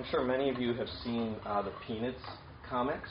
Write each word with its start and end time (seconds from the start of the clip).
I'm 0.00 0.06
sure 0.10 0.24
many 0.24 0.48
of 0.48 0.58
you 0.58 0.72
have 0.72 0.88
seen 1.04 1.36
uh, 1.44 1.60
the 1.60 1.72
Peanuts 1.86 2.22
comics, 2.66 3.10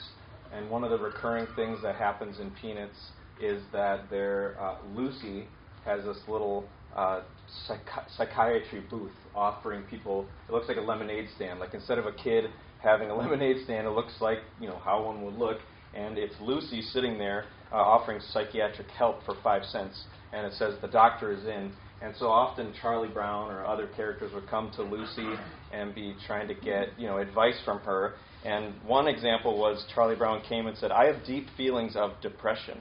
and 0.52 0.68
one 0.68 0.82
of 0.82 0.90
the 0.90 0.98
recurring 0.98 1.46
things 1.54 1.78
that 1.84 1.94
happens 1.94 2.40
in 2.40 2.50
Peanuts 2.50 2.98
is 3.40 3.62
that 3.72 4.10
their 4.10 4.56
uh, 4.60 4.74
Lucy 4.92 5.46
has 5.84 6.04
this 6.04 6.16
little 6.26 6.68
uh, 6.96 7.20
psychi- 7.68 8.10
psychiatry 8.16 8.82
booth 8.90 9.12
offering 9.36 9.82
people. 9.82 10.26
It 10.48 10.52
looks 10.52 10.66
like 10.66 10.78
a 10.78 10.80
lemonade 10.80 11.28
stand. 11.36 11.60
Like 11.60 11.74
instead 11.74 11.98
of 11.98 12.06
a 12.06 12.12
kid 12.12 12.46
having 12.78 13.08
a 13.08 13.14
lemonade 13.16 13.58
stand, 13.62 13.86
it 13.86 13.90
looks 13.90 14.14
like 14.20 14.38
you 14.58 14.66
know 14.66 14.80
how 14.84 15.04
one 15.04 15.22
would 15.22 15.34
look, 15.34 15.58
and 15.94 16.18
it's 16.18 16.34
Lucy 16.40 16.82
sitting 16.82 17.18
there 17.18 17.44
uh, 17.70 17.76
offering 17.76 18.20
psychiatric 18.32 18.88
help 18.98 19.24
for 19.24 19.36
five 19.44 19.62
cents, 19.66 20.06
and 20.32 20.44
it 20.44 20.54
says 20.54 20.74
the 20.82 20.88
doctor 20.88 21.30
is 21.30 21.44
in. 21.44 21.70
And 22.02 22.14
so 22.16 22.26
often 22.28 22.72
Charlie 22.80 23.08
Brown 23.08 23.50
or 23.50 23.64
other 23.66 23.86
characters 23.96 24.32
would 24.32 24.48
come 24.48 24.70
to 24.76 24.82
Lucy 24.82 25.34
and 25.72 25.94
be 25.94 26.14
trying 26.26 26.48
to 26.48 26.54
get 26.54 26.98
you 26.98 27.06
know 27.06 27.18
advice 27.18 27.60
from 27.64 27.78
her. 27.80 28.14
And 28.44 28.74
one 28.86 29.06
example 29.06 29.58
was 29.58 29.84
Charlie 29.94 30.16
Brown 30.16 30.42
came 30.48 30.66
and 30.66 30.76
said, 30.78 30.90
"I 30.90 31.04
have 31.06 31.24
deep 31.26 31.46
feelings 31.56 31.96
of 31.96 32.12
depression. 32.22 32.78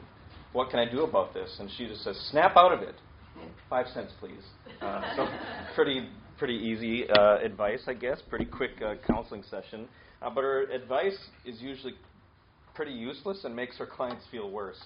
What 0.53 0.69
can 0.69 0.79
I 0.79 0.89
do 0.89 1.03
about 1.03 1.33
this?" 1.33 1.57
And 1.59 1.69
she 1.77 1.87
just 1.87 2.03
says, 2.03 2.17
"Snap 2.31 2.55
out 2.55 2.71
of 2.71 2.81
it. 2.81 2.95
Five 3.69 3.87
cents, 3.93 4.13
please." 4.19 4.43
Uh, 4.81 5.01
so 5.15 5.27
pretty 5.75 6.07
pretty 6.37 6.55
easy 6.55 7.09
uh, 7.09 7.39
advice, 7.43 7.81
I 7.87 7.93
guess. 7.93 8.21
Pretty 8.29 8.45
quick 8.45 8.81
uh, 8.81 8.95
counseling 9.05 9.43
session. 9.43 9.87
Uh, 10.21 10.29
but 10.29 10.43
her 10.43 10.63
advice 10.71 11.17
is 11.45 11.61
usually 11.61 11.93
pretty 12.73 12.93
useless 12.93 13.43
and 13.43 13.53
makes 13.53 13.77
her 13.77 13.85
clients 13.85 14.23
feel 14.31 14.49
worse. 14.49 14.79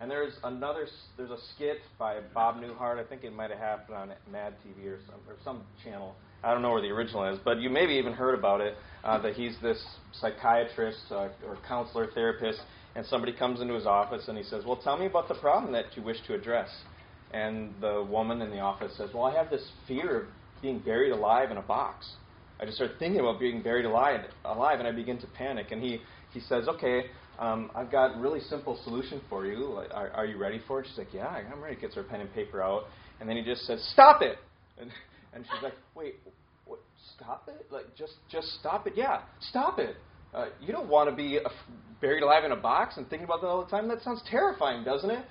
And 0.00 0.10
there's 0.10 0.32
another, 0.44 0.86
there's 1.18 1.30
a 1.30 1.36
skit 1.54 1.78
by 1.98 2.20
Bob 2.32 2.56
Newhart. 2.56 2.98
I 2.98 3.04
think 3.04 3.22
it 3.22 3.34
might 3.34 3.50
have 3.50 3.58
happened 3.58 3.96
on 3.98 4.12
Mad 4.32 4.54
TV 4.66 4.86
or 4.86 4.98
some, 5.06 5.20
or 5.28 5.36
some 5.44 5.62
channel. 5.84 6.14
I 6.42 6.54
don't 6.54 6.62
know 6.62 6.70
where 6.70 6.80
the 6.80 6.88
original 6.88 7.30
is, 7.30 7.38
but 7.44 7.60
you 7.60 7.68
maybe 7.68 7.92
even 7.94 8.14
heard 8.14 8.38
about 8.38 8.62
it. 8.62 8.74
Uh, 9.04 9.20
that 9.20 9.34
he's 9.34 9.56
this 9.62 9.82
psychiatrist 10.12 10.98
uh, 11.10 11.28
or 11.46 11.58
counselor, 11.68 12.08
therapist, 12.14 12.60
and 12.94 13.04
somebody 13.06 13.32
comes 13.32 13.60
into 13.60 13.74
his 13.74 13.86
office 13.86 14.28
and 14.28 14.36
he 14.36 14.44
says, 14.44 14.64
"Well, 14.64 14.76
tell 14.76 14.98
me 14.98 15.06
about 15.06 15.28
the 15.28 15.34
problem 15.34 15.72
that 15.72 15.96
you 15.96 16.02
wish 16.02 16.18
to 16.26 16.34
address." 16.34 16.68
And 17.32 17.74
the 17.80 18.06
woman 18.08 18.42
in 18.42 18.50
the 18.50 18.58
office 18.60 18.94
says, 18.96 19.10
"Well, 19.14 19.24
I 19.24 19.34
have 19.34 19.50
this 19.50 19.70
fear 19.86 20.22
of 20.22 20.26
being 20.60 20.80
buried 20.80 21.12
alive 21.12 21.50
in 21.50 21.56
a 21.56 21.62
box. 21.62 22.10
I 22.58 22.64
just 22.64 22.76
start 22.76 22.92
thinking 22.98 23.20
about 23.20 23.40
being 23.40 23.62
buried 23.62 23.86
alive, 23.86 24.20
alive, 24.44 24.80
and 24.80 24.88
I 24.88 24.92
begin 24.92 25.18
to 25.18 25.26
panic." 25.28 25.72
And 25.72 25.82
he 25.82 26.00
he 26.32 26.40
says, 26.40 26.68
"Okay, 26.68 27.06
um, 27.40 27.70
I've 27.74 27.90
got 27.90 28.16
a 28.16 28.20
really 28.20 28.40
simple 28.40 28.78
solution 28.84 29.20
for 29.30 29.46
you. 29.46 29.82
Are, 29.92 30.10
are 30.10 30.26
you 30.26 30.36
ready 30.36 30.60
for 30.68 30.80
it? 30.80 30.86
She's 30.88 30.98
like, 30.98 31.12
yeah, 31.12 31.26
I'm 31.26 31.60
ready. 31.60 31.74
Gets 31.74 31.94
her 31.94 32.02
pen 32.02 32.20
and 32.20 32.32
paper 32.34 32.62
out, 32.62 32.84
and 33.18 33.28
then 33.28 33.36
he 33.36 33.42
just 33.42 33.62
says, 33.62 33.82
stop 33.94 34.20
it. 34.20 34.36
And, 34.78 34.90
and 35.32 35.44
she's 35.44 35.62
like, 35.62 35.72
wait, 35.94 36.16
what, 36.66 36.80
stop 37.16 37.48
it? 37.48 37.66
Like, 37.72 37.96
just 37.96 38.12
just 38.30 38.46
stop 38.60 38.86
it? 38.86 38.92
Yeah, 38.94 39.22
stop 39.48 39.78
it. 39.78 39.96
Uh, 40.34 40.46
you 40.60 40.70
don't 40.70 40.88
want 40.88 41.08
to 41.08 41.16
be 41.16 41.38
a, 41.38 41.48
buried 42.00 42.22
alive 42.22 42.44
in 42.44 42.52
a 42.52 42.56
box 42.56 42.98
and 42.98 43.08
thinking 43.08 43.24
about 43.24 43.40
that 43.40 43.48
all 43.48 43.64
the 43.64 43.70
time. 43.70 43.88
That 43.88 44.02
sounds 44.02 44.22
terrifying, 44.30 44.84
doesn't 44.84 45.10
it? 45.10 45.24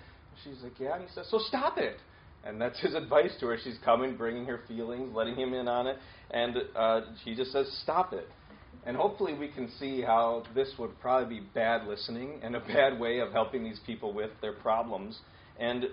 She's 0.43 0.61
like, 0.63 0.79
yeah. 0.79 0.95
And 0.95 1.03
he 1.03 1.09
says, 1.13 1.27
so 1.29 1.39
stop 1.47 1.77
it. 1.77 1.97
And 2.43 2.59
that's 2.59 2.79
his 2.79 2.95
advice 2.95 3.31
to 3.39 3.47
her. 3.47 3.57
She's 3.63 3.77
coming, 3.85 4.17
bringing 4.17 4.45
her 4.45 4.61
feelings, 4.67 5.13
letting 5.13 5.35
him 5.35 5.53
in 5.53 5.67
on 5.67 5.85
it, 5.85 5.97
and 6.31 6.55
uh, 6.75 7.01
she 7.23 7.35
just 7.35 7.51
says, 7.51 7.67
stop 7.83 8.13
it. 8.13 8.27
And 8.85 8.95
hopefully, 8.95 9.33
we 9.33 9.49
can 9.49 9.69
see 9.79 10.01
how 10.01 10.43
this 10.55 10.73
would 10.79 10.99
probably 10.99 11.39
be 11.39 11.45
bad 11.53 11.85
listening 11.87 12.39
and 12.41 12.55
a 12.55 12.59
bad 12.73 12.99
way 12.99 13.19
of 13.19 13.31
helping 13.31 13.63
these 13.63 13.79
people 13.85 14.13
with 14.13 14.31
their 14.41 14.53
problems. 14.53 15.19
And 15.59 15.85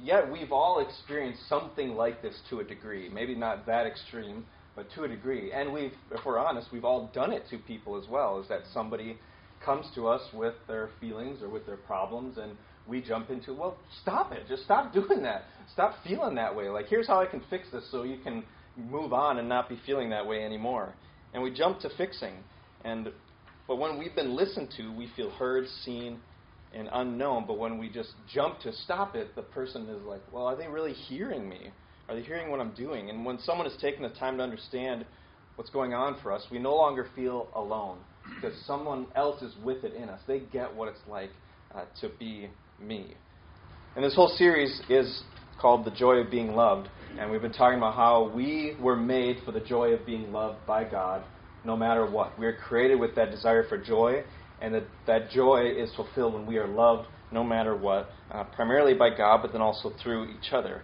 yet, 0.00 0.30
we've 0.30 0.52
all 0.52 0.80
experienced 0.80 1.48
something 1.48 1.90
like 1.90 2.22
this 2.22 2.34
to 2.50 2.60
a 2.60 2.64
degree. 2.64 3.08
Maybe 3.08 3.34
not 3.34 3.66
that 3.66 3.86
extreme, 3.86 4.46
but 4.74 4.86
to 4.94 5.04
a 5.04 5.08
degree. 5.08 5.52
And 5.52 5.72
we've, 5.72 5.92
if 6.10 6.24
we're 6.24 6.38
honest, 6.38 6.68
we've 6.72 6.84
all 6.84 7.10
done 7.14 7.32
it 7.32 7.44
to 7.50 7.58
people 7.58 8.00
as 8.02 8.08
well. 8.08 8.40
Is 8.40 8.48
that 8.48 8.62
somebody 8.72 9.18
comes 9.64 9.86
to 9.94 10.08
us 10.08 10.22
with 10.32 10.54
their 10.66 10.88
feelings 11.00 11.42
or 11.42 11.48
with 11.48 11.66
their 11.66 11.76
problems, 11.76 12.38
and 12.38 12.56
we 12.88 13.00
jump 13.00 13.30
into, 13.30 13.52
well, 13.54 13.76
stop 14.00 14.32
it. 14.32 14.48
Just 14.48 14.64
stop 14.64 14.92
doing 14.92 15.22
that. 15.22 15.44
Stop 15.72 15.94
feeling 16.02 16.34
that 16.36 16.56
way. 16.56 16.68
Like, 16.70 16.86
here's 16.88 17.06
how 17.06 17.20
I 17.20 17.26
can 17.26 17.42
fix 17.50 17.68
this 17.70 17.84
so 17.90 18.02
you 18.02 18.18
can 18.24 18.42
move 18.76 19.12
on 19.12 19.38
and 19.38 19.48
not 19.48 19.68
be 19.68 19.78
feeling 19.86 20.10
that 20.10 20.26
way 20.26 20.42
anymore 20.42 20.94
and 21.32 21.42
we 21.42 21.50
jump 21.50 21.80
to 21.80 21.90
fixing. 21.96 22.34
And 22.84 23.10
but 23.68 23.76
when 23.76 23.98
we've 23.98 24.14
been 24.14 24.36
listened 24.36 24.72
to, 24.76 24.92
we 24.92 25.10
feel 25.16 25.30
heard, 25.30 25.66
seen, 25.84 26.18
and 26.74 26.88
unknown. 26.92 27.44
But 27.46 27.58
when 27.58 27.78
we 27.78 27.88
just 27.88 28.10
jump 28.32 28.60
to 28.60 28.72
stop 28.72 29.14
it, 29.14 29.34
the 29.34 29.42
person 29.42 29.88
is 29.88 30.02
like, 30.02 30.22
"Well, 30.32 30.46
are 30.46 30.56
they 30.56 30.68
really 30.68 30.92
hearing 30.92 31.48
me? 31.48 31.70
Are 32.08 32.14
they 32.14 32.22
hearing 32.22 32.50
what 32.50 32.60
I'm 32.60 32.74
doing?" 32.74 33.10
And 33.10 33.24
when 33.24 33.38
someone 33.40 33.68
has 33.68 33.78
taken 33.80 34.02
the 34.02 34.10
time 34.10 34.36
to 34.38 34.42
understand 34.42 35.06
what's 35.56 35.70
going 35.70 35.94
on 35.94 36.18
for 36.22 36.32
us, 36.32 36.42
we 36.50 36.58
no 36.58 36.74
longer 36.74 37.08
feel 37.14 37.48
alone 37.54 37.98
because 38.34 38.58
someone 38.66 39.06
else 39.14 39.42
is 39.42 39.54
with 39.62 39.84
it 39.84 39.94
in 39.94 40.08
us. 40.08 40.20
They 40.26 40.40
get 40.40 40.74
what 40.74 40.88
it's 40.88 41.00
like 41.08 41.30
uh, 41.74 41.84
to 42.00 42.10
be 42.18 42.48
me. 42.80 43.14
And 43.94 44.04
this 44.04 44.14
whole 44.14 44.28
series 44.28 44.80
is 44.88 45.22
called 45.60 45.84
The 45.84 45.90
Joy 45.90 46.16
of 46.16 46.30
Being 46.30 46.54
Loved. 46.54 46.88
And 47.18 47.30
we've 47.30 47.42
been 47.42 47.52
talking 47.52 47.78
about 47.78 47.94
how 47.94 48.32
we 48.34 48.76
were 48.80 48.96
made 48.96 49.38
for 49.44 49.52
the 49.52 49.60
joy 49.60 49.90
of 49.92 50.06
being 50.06 50.32
loved 50.32 50.66
by 50.66 50.84
God 50.84 51.22
no 51.64 51.76
matter 51.76 52.06
what. 52.06 52.38
We 52.38 52.46
are 52.46 52.56
created 52.56 52.98
with 52.98 53.14
that 53.16 53.30
desire 53.30 53.64
for 53.68 53.78
joy, 53.78 54.24
and 54.60 54.74
that, 54.74 54.84
that 55.06 55.30
joy 55.30 55.66
is 55.76 55.94
fulfilled 55.94 56.34
when 56.34 56.46
we 56.46 56.56
are 56.56 56.66
loved 56.66 57.08
no 57.30 57.44
matter 57.44 57.76
what, 57.76 58.10
uh, 58.30 58.44
primarily 58.44 58.94
by 58.94 59.10
God, 59.16 59.42
but 59.42 59.52
then 59.52 59.60
also 59.60 59.92
through 60.02 60.30
each 60.30 60.52
other. 60.52 60.82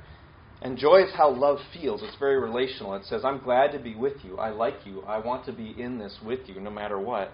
And 0.60 0.76
joy 0.76 1.02
is 1.02 1.12
how 1.16 1.30
love 1.30 1.58
feels. 1.72 2.02
It's 2.02 2.16
very 2.18 2.38
relational. 2.38 2.94
It 2.94 3.04
says, 3.04 3.22
I'm 3.24 3.38
glad 3.38 3.72
to 3.72 3.78
be 3.78 3.94
with 3.94 4.14
you. 4.24 4.38
I 4.38 4.50
like 4.50 4.74
you. 4.84 5.02
I 5.02 5.18
want 5.18 5.46
to 5.46 5.52
be 5.52 5.74
in 5.78 5.98
this 5.98 6.16
with 6.24 6.40
you 6.46 6.60
no 6.60 6.70
matter 6.70 6.98
what. 6.98 7.32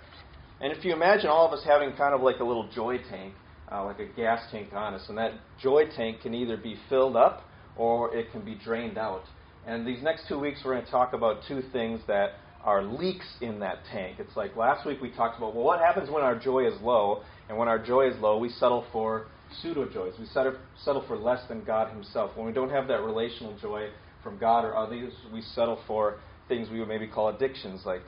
And 0.61 0.73
if 0.73 0.85
you 0.85 0.93
imagine 0.93 1.29
all 1.29 1.47
of 1.47 1.53
us 1.53 1.65
having 1.67 1.93
kind 1.97 2.15
of 2.15 2.21
like 2.21 2.39
a 2.41 2.45
little 2.45 2.69
joy 2.75 2.99
tank, 3.11 3.35
uh, 3.73 3.85
like 3.85 3.99
a 3.99 4.07
gas 4.07 4.41
tank 4.51 4.69
on 4.73 4.95
us, 4.95 5.03
and 5.09 5.19
that 5.19 5.33
joy 5.61 5.85
tank 5.97 6.21
can 6.23 6.35
either 6.35 6.57
be 6.57 6.77
filled 6.89 7.17
up 7.17 7.43
or 7.77 8.15
it 8.15 8.31
can 8.33 8.45
be 8.45 8.55
drained 8.55 8.99
out. 8.99 9.25
And 9.67 9.87
these 9.87 10.03
next 10.03 10.29
two 10.29 10.39
weeks, 10.39 10.61
we're 10.65 10.75
going 10.75 10.85
to 10.85 10.91
talk 10.91 11.13
about 11.13 11.39
two 11.49 11.63
things 11.73 12.01
that 12.07 12.33
are 12.63 12.83
leaks 12.83 13.27
in 13.41 13.61
that 13.61 13.79
tank. 13.93 14.17
It's 14.19 14.37
like 14.37 14.57
last 14.57 14.87
week 14.87 15.01
we 15.01 15.11
talked 15.11 15.39
about, 15.39 15.55
well, 15.55 15.65
what 15.65 15.81
happens 15.81 16.11
when 16.11 16.23
our 16.23 16.39
joy 16.39 16.67
is 16.67 16.81
low? 16.81 17.23
And 17.49 17.59
when 17.59 17.69
our 17.69 17.79
joy 17.79 18.09
is 18.09 18.19
low, 18.21 18.39
we 18.39 18.49
settle 18.49 18.85
for 18.93 19.27
pseudo 19.61 19.89
joys. 19.89 20.15
We 20.19 20.27
settle 20.27 21.05
for 21.07 21.17
less 21.17 21.47
than 21.49 21.65
God 21.65 21.93
Himself. 21.93 22.37
When 22.37 22.47
we 22.47 22.53
don't 22.53 22.71
have 22.71 22.89
that 22.89 23.03
relational 23.03 23.57
joy 23.59 23.89
from 24.23 24.39
God 24.39 24.65
or 24.65 24.77
others, 24.77 25.13
we 25.33 25.43
settle 25.43 25.79
for 25.87 26.17
things 26.49 26.69
we 26.71 26.79
would 26.79 26.89
maybe 26.89 27.07
call 27.07 27.29
addictions, 27.29 27.83
like 27.85 28.03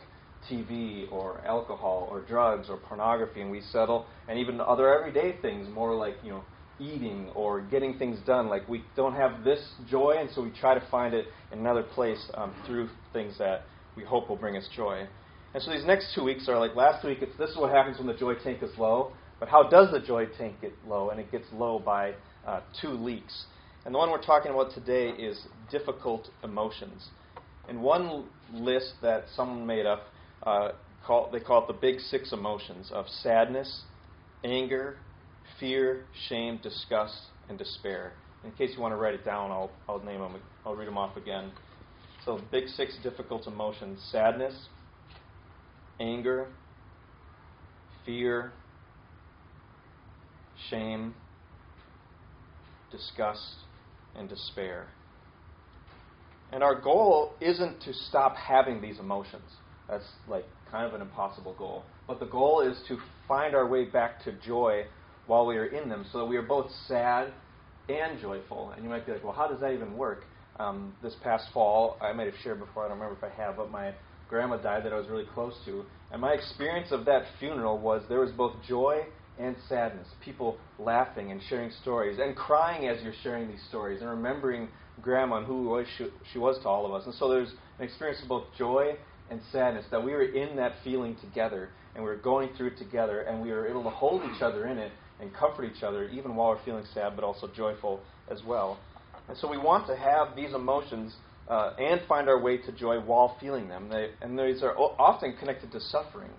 TV 0.51 1.11
or 1.13 1.41
alcohol 1.47 2.09
or 2.11 2.21
drugs 2.21 2.69
or 2.69 2.77
pornography, 2.77 3.41
and 3.43 3.51
we 3.51 3.61
settle, 3.73 4.07
and 4.29 4.39
even 4.39 4.61
other 4.61 4.93
everyday 4.99 5.37
things, 5.41 5.69
more 5.73 5.95
like, 5.95 6.15
you 6.23 6.31
know, 6.31 6.45
eating 6.79 7.31
or 7.35 7.61
getting 7.61 7.99
things 7.99 8.19
done. 8.27 8.49
Like 8.49 8.69
we 8.69 8.85
don't 8.97 9.15
have 9.15 9.45
this 9.45 9.61
joy, 9.89 10.17
and 10.19 10.31
so 10.35 10.43
we 10.43 10.51
try 10.51 10.75
to 10.75 10.87
find 10.91 11.15
it 11.15 11.27
in 11.53 11.59
another 11.59 11.83
place 11.83 12.31
um, 12.35 12.55
through 12.67 12.89
things 13.13 13.37
that 13.39 13.63
we 13.97 14.05
hope 14.05 14.29
will 14.29 14.37
bring 14.37 14.57
us 14.57 14.69
joy. 14.75 15.07
And 15.55 15.63
so 15.63 15.71
these 15.71 15.87
next 15.87 16.15
two 16.15 16.23
weeks 16.23 16.49
are 16.49 16.59
like 16.59 16.77
last 16.77 17.05
week, 17.05 17.19
it's 17.23 17.37
this 17.39 17.51
is 17.51 17.57
what 17.57 17.71
happens 17.71 17.99
when 17.99 18.07
the 18.07 18.15
joy 18.15 18.35
tank 18.35 18.63
is 18.63 18.71
low. 18.79 19.13
But 19.39 19.49
how 19.49 19.69
does 19.69 19.91
the 19.91 20.01
joy 20.01 20.27
tank 20.39 20.61
get 20.61 20.73
low? 20.87 21.11
And 21.11 21.21
it 21.21 21.31
gets 21.31 21.47
low 21.53 21.79
by 21.79 22.15
uh, 22.47 22.61
two 22.81 22.91
leaks. 22.91 23.47
And 23.85 23.95
the 23.95 23.99
one 23.99 24.11
we're 24.11 24.23
talking 24.23 24.51
about 24.51 24.73
today 24.75 25.11
is 25.11 25.47
difficult 25.71 26.29
emotions. 26.43 27.09
And 27.69 27.83
one 27.83 28.25
list 28.53 28.95
that 29.03 29.25
someone 29.35 29.67
made 29.67 29.87
up, 29.87 30.03
uh, 30.43 30.71
call, 31.07 31.31
they 31.33 31.41
call 31.41 31.63
it 31.63 31.69
the 31.69 31.79
big 31.79 32.01
six 32.01 32.33
emotions 32.33 32.91
of 32.93 33.07
sadness, 33.09 33.83
anger, 34.45 34.97
fear, 35.61 36.05
shame, 36.29 36.59
disgust, 36.63 37.17
and 37.49 37.59
despair. 37.59 38.13
In 38.45 38.53
case 38.53 38.71
you 38.75 38.81
want 38.81 38.93
to 38.93 38.97
write 38.97 39.15
it 39.15 39.25
down, 39.25 39.51
I'll, 39.51 39.71
I'll 39.89 40.03
name 40.03 40.21
them. 40.21 40.37
I'll 40.65 40.77
read 40.77 40.89
them 40.89 40.99
off 40.99 41.17
again. 41.17 41.51
So, 42.25 42.41
big 42.51 42.69
six 42.69 42.97
difficult 43.03 43.47
emotions 43.47 44.01
sadness, 44.11 44.55
anger, 46.01 46.49
fear, 48.05 48.53
shame, 50.71 51.15
disgust, 52.91 53.57
and 54.17 54.29
despair. 54.29 54.87
And 56.53 56.63
our 56.63 56.81
goal 56.81 57.35
isn't 57.41 57.83
to 57.83 57.93
stop 57.93 58.37
having 58.37 58.81
these 58.81 58.99
emotions. 58.99 59.43
That's 59.89 60.05
like 60.29 60.45
kind 60.71 60.87
of 60.87 60.95
an 60.95 61.01
impossible 61.01 61.55
goal. 61.59 61.85
But 62.07 62.21
the 62.21 62.27
goal 62.27 62.61
is 62.61 62.79
to 62.89 62.99
find 63.27 63.55
our 63.55 63.67
way 63.67 63.85
back 63.85 64.23
to 64.25 64.33
joy 64.33 64.85
while 65.27 65.47
we 65.47 65.57
are 65.57 65.67
in 65.67 65.89
them 65.89 66.05
so 66.13 66.19
that 66.19 66.25
we 66.27 66.37
are 66.37 66.43
both 66.43 66.71
sad 66.87 67.33
and 67.89 68.21
joyful. 68.21 68.73
And 68.75 68.85
you 68.85 68.91
might 68.91 69.07
be 69.07 69.13
like, 69.13 69.25
well, 69.25 69.33
how 69.33 69.49
does 69.49 69.61
that 69.61 69.73
even 69.73 69.97
work? 69.97 70.25
Um, 70.59 70.95
this 71.03 71.15
past 71.23 71.45
fall, 71.53 71.99
I 72.01 72.13
might 72.13 72.27
have 72.27 72.35
shared 72.43 72.59
before, 72.59 72.85
I 72.85 72.89
don't 72.89 72.99
remember 72.99 73.17
if 73.17 73.33
I 73.33 73.43
have, 73.43 73.57
but 73.57 73.71
my 73.71 73.93
grandma 74.29 74.57
died 74.57 74.85
that 74.85 74.93
I 74.93 74.97
was 74.97 75.09
really 75.09 75.27
close 75.35 75.55
to. 75.67 75.85
And 76.11 76.21
my 76.21 76.33
experience 76.33 76.89
of 76.93 77.05
that 77.05 77.25
funeral 77.39 77.79
was 77.79 78.03
there 78.09 78.21
was 78.21 78.33
both 78.33 78.55
joy 78.67 79.03
and 79.39 79.55
sadness. 79.69 80.09
People 80.25 80.57
laughing 80.79 81.31
and 81.31 81.41
sharing 81.49 81.71
stories 81.83 82.19
and 82.21 82.35
crying 82.35 82.89
as 82.89 83.03
you're 83.03 83.13
sharing 83.23 83.49
these 83.49 83.63
stories 83.69 84.01
and 84.01 84.09
remembering 84.09 84.69
grandma 85.03 85.39
and 85.39 85.47
who 85.47 85.85
she, 85.99 86.07
she 86.33 86.39
was 86.39 86.59
to 86.63 86.69
all 86.69 86.87
of 86.87 86.93
us. 86.93 87.05
And 87.05 87.15
so 87.15 87.29
there's 87.29 87.51
an 87.79 87.85
experience 87.85 88.23
of 88.23 88.29
both 88.29 88.45
joy 88.57 88.97
and 89.31 89.41
sadness, 89.53 89.85
that 89.91 90.03
we 90.03 90.13
were 90.13 90.25
in 90.25 90.57
that 90.57 90.73
feeling 90.85 91.17
together 91.21 91.71
and 91.95 92.05
we 92.05 92.09
were 92.09 92.17
going 92.17 92.51
through 92.57 92.69
it 92.69 92.79
together 92.79 93.23
and 93.23 93.43
we 93.43 93.51
were 93.51 93.67
able 93.67 93.83
to 93.83 93.91
hold 93.91 94.23
each 94.25 94.41
other 94.41 94.67
in 94.69 94.79
it 94.79 94.93
and 95.21 95.35
comfort 95.35 95.65
each 95.65 95.83
other 95.83 96.09
even 96.09 96.35
while 96.37 96.51
we're 96.51 96.65
feeling 96.65 96.85
sad 96.95 97.15
but 97.15 97.25
also 97.25 97.49
joyful 97.55 98.01
as 98.31 98.43
well. 98.47 98.79
And 99.29 99.37
so 99.39 99.49
we 99.49 99.59
want 99.59 99.87
to 99.89 99.97
have 99.97 100.37
these 100.37 100.55
emotions 100.55 101.15
uh, 101.49 101.73
and 101.79 102.01
find 102.09 102.29
our 102.29 102.41
way 102.41 102.59
to 102.59 102.73
joy 102.73 103.01
while 103.01 103.37
feeling 103.41 103.69
them. 103.69 103.89
They, 103.89 104.11
and 104.21 104.39
these 104.39 104.63
are 104.63 104.77
often 104.77 105.37
connected 105.39 105.73
to 105.73 105.81
suffering. 105.81 106.31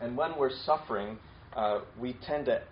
And 0.00 0.16
when 0.16 0.36
we're 0.36 0.50
suffering, 0.64 1.18
uh, 1.56 1.80
we 1.98 2.16
tend 2.26 2.46
to 2.46 2.62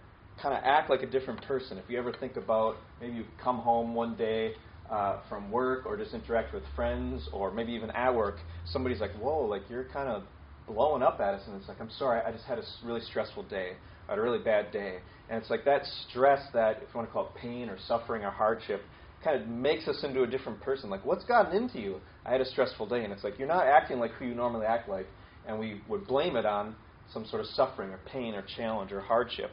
kind 0.42 0.56
of 0.56 0.62
act 0.64 0.90
like 0.90 1.02
a 1.02 1.06
different 1.06 1.42
person. 1.42 1.78
If 1.78 1.84
you 1.88 1.98
ever 1.98 2.12
think 2.12 2.36
about 2.36 2.76
maybe 3.00 3.14
you 3.14 3.24
come 3.42 3.58
home 3.58 3.94
one 3.94 4.16
day 4.16 4.52
uh, 4.90 5.18
from 5.28 5.50
work 5.50 5.86
or 5.86 5.96
just 5.96 6.14
interact 6.14 6.54
with 6.54 6.62
friends 6.74 7.28
or 7.32 7.52
maybe 7.52 7.72
even 7.72 7.90
at 7.90 8.14
work, 8.14 8.36
somebody's 8.66 9.00
like, 9.00 9.12
whoa, 9.12 9.44
like 9.44 9.62
you're 9.68 9.84
kind 9.92 10.08
of 10.08 10.22
blowing 10.66 11.02
up 11.02 11.20
at 11.20 11.34
us. 11.34 11.42
And 11.46 11.56
it's 11.56 11.68
like, 11.68 11.80
I'm 11.80 11.90
sorry, 11.90 12.20
I 12.26 12.32
just 12.32 12.44
had 12.44 12.58
a 12.58 12.62
really 12.84 13.00
stressful 13.00 13.44
day. 13.44 13.72
I 14.08 14.12
had 14.12 14.18
a 14.18 14.22
really 14.22 14.42
bad 14.42 14.72
day. 14.72 14.98
And 15.30 15.40
it's 15.40 15.48
like 15.48 15.64
that 15.64 15.82
stress 16.08 16.42
that, 16.52 16.78
if 16.78 16.88
you 16.92 16.98
want 16.98 17.08
to 17.08 17.12
call 17.12 17.26
it 17.26 17.40
pain 17.40 17.68
or 17.68 17.78
suffering 17.86 18.24
or 18.24 18.30
hardship, 18.30 18.82
kind 19.22 19.40
of 19.40 19.48
makes 19.48 19.86
us 19.86 20.02
into 20.02 20.22
a 20.24 20.26
different 20.26 20.60
person. 20.60 20.90
Like, 20.90 21.06
what's 21.06 21.24
gotten 21.24 21.56
into 21.56 21.78
you? 21.78 22.00
I 22.26 22.32
had 22.32 22.40
a 22.40 22.44
stressful 22.44 22.88
day. 22.88 23.04
And 23.04 23.12
it's 23.12 23.22
like, 23.22 23.38
you're 23.38 23.48
not 23.48 23.66
acting 23.66 24.00
like 24.00 24.10
who 24.12 24.26
you 24.26 24.34
normally 24.34 24.66
act 24.66 24.88
like. 24.88 25.06
And 25.46 25.58
we 25.58 25.82
would 25.88 26.06
blame 26.06 26.36
it 26.36 26.44
on 26.44 26.74
some 27.12 27.24
sort 27.26 27.40
of 27.40 27.46
suffering 27.48 27.90
or 27.90 28.00
pain 28.12 28.34
or 28.34 28.42
challenge 28.56 28.92
or 28.92 29.00
hardship. 29.00 29.50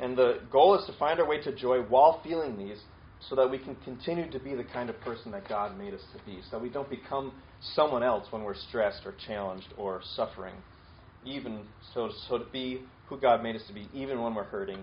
And 0.00 0.16
the 0.16 0.40
goal 0.50 0.78
is 0.78 0.84
to 0.86 0.92
find 0.98 1.20
our 1.20 1.28
way 1.28 1.40
to 1.42 1.54
joy 1.54 1.78
while 1.82 2.20
feeling 2.22 2.58
these 2.58 2.80
so 3.28 3.36
that 3.36 3.50
we 3.50 3.58
can 3.58 3.76
continue 3.84 4.30
to 4.30 4.38
be 4.38 4.54
the 4.54 4.64
kind 4.64 4.90
of 4.90 5.00
person 5.00 5.32
that 5.32 5.48
God 5.48 5.76
made 5.76 5.92
us 5.92 6.02
to 6.16 6.24
be, 6.24 6.40
so 6.42 6.56
that 6.56 6.62
we 6.62 6.68
don't 6.68 6.88
become 6.88 7.32
someone 7.74 8.02
else 8.04 8.26
when 8.30 8.42
we're 8.42 8.54
stressed 8.54 9.02
or 9.04 9.14
challenged 9.26 9.74
or 9.76 10.00
suffering. 10.14 10.54
Even 11.28 11.60
so, 11.94 12.10
so 12.28 12.38
to 12.38 12.44
be 12.52 12.80
who 13.08 13.18
God 13.20 13.42
made 13.42 13.56
us 13.56 13.62
to 13.68 13.74
be, 13.74 13.88
even 13.92 14.22
when 14.22 14.34
we're 14.34 14.44
hurting. 14.44 14.78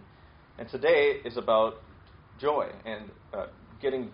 And 0.60 0.70
today 0.70 1.18
is 1.26 1.38
about 1.38 1.76
joy 2.40 2.68
and 2.86 3.10
uh, 3.34 3.48
getting 3.82 4.10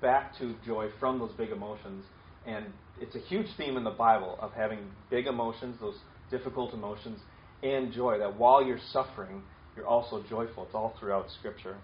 back 0.00 0.36
to 0.38 0.54
joy 0.64 0.88
from 1.00 1.18
those 1.18 1.32
big 1.32 1.50
emotions. 1.50 2.04
And 2.46 2.66
it's 3.00 3.14
a 3.14 3.20
huge 3.20 3.46
theme 3.56 3.76
in 3.76 3.84
the 3.84 3.90
Bible 3.90 4.38
of 4.40 4.52
having 4.52 4.78
big 5.10 5.26
emotions, 5.26 5.76
those 5.80 5.96
difficult 6.30 6.72
emotions, 6.72 7.18
and 7.62 7.92
joy. 7.92 8.18
That 8.18 8.38
while 8.38 8.64
you're 8.64 8.80
suffering, 8.92 9.42
you're 9.76 9.86
also 9.86 10.22
joyful. 10.28 10.64
It's 10.64 10.74
all 10.74 10.94
throughout 10.98 11.26
Scripture. 11.38 11.76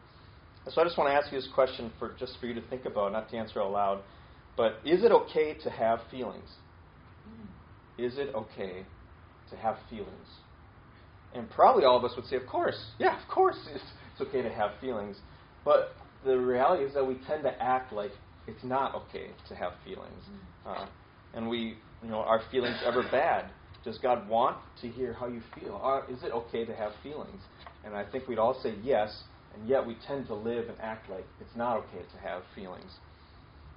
So 0.68 0.80
I 0.80 0.84
just 0.84 0.98
want 0.98 1.10
to 1.10 1.14
ask 1.14 1.32
you 1.32 1.38
this 1.38 1.48
question 1.54 1.90
for 1.98 2.14
just 2.18 2.38
for 2.40 2.46
you 2.46 2.54
to 2.54 2.62
think 2.68 2.84
about, 2.84 3.12
not 3.12 3.30
to 3.30 3.36
answer 3.36 3.62
out 3.62 3.72
loud. 3.72 4.02
But 4.56 4.80
is 4.84 5.04
it 5.04 5.12
okay 5.12 5.54
to 5.62 5.70
have 5.70 6.00
feelings? 6.10 6.48
Is 7.96 8.18
it 8.18 8.34
okay 8.34 8.84
to 9.50 9.56
have 9.56 9.76
feelings? 9.90 10.28
And 11.34 11.48
probably 11.50 11.84
all 11.84 11.96
of 11.96 12.04
us 12.04 12.12
would 12.16 12.26
say, 12.26 12.36
of 12.36 12.46
course. 12.46 12.78
Yeah, 12.98 13.20
of 13.20 13.28
course 13.28 13.56
it's, 13.74 13.84
it's 14.12 14.28
okay 14.28 14.42
to 14.42 14.50
have 14.50 14.72
feelings. 14.80 15.16
But 15.64 15.94
the 16.24 16.38
reality 16.38 16.84
is 16.84 16.94
that 16.94 17.06
we 17.06 17.16
tend 17.26 17.42
to 17.44 17.62
act 17.62 17.92
like 17.92 18.12
it's 18.46 18.64
not 18.64 18.94
okay 18.94 19.28
to 19.48 19.54
have 19.54 19.72
feelings. 19.84 20.22
Uh, 20.66 20.86
and 21.34 21.48
we, 21.48 21.76
you 22.02 22.08
know, 22.08 22.18
are 22.18 22.40
feelings 22.50 22.78
ever 22.84 23.02
bad? 23.10 23.50
Does 23.84 23.98
God 23.98 24.28
want 24.28 24.56
to 24.80 24.88
hear 24.88 25.12
how 25.12 25.28
you 25.28 25.40
feel? 25.54 25.80
Or 25.82 26.04
is 26.10 26.22
it 26.22 26.32
okay 26.32 26.64
to 26.64 26.74
have 26.74 26.92
feelings? 27.02 27.42
And 27.84 27.94
I 27.94 28.04
think 28.04 28.26
we'd 28.26 28.38
all 28.38 28.58
say 28.62 28.74
yes, 28.82 29.22
and 29.54 29.68
yet 29.68 29.86
we 29.86 29.96
tend 30.06 30.26
to 30.28 30.34
live 30.34 30.68
and 30.68 30.78
act 30.80 31.08
like 31.10 31.24
it's 31.40 31.54
not 31.56 31.76
okay 31.78 32.02
to 32.12 32.18
have 32.18 32.42
feelings. 32.54 32.90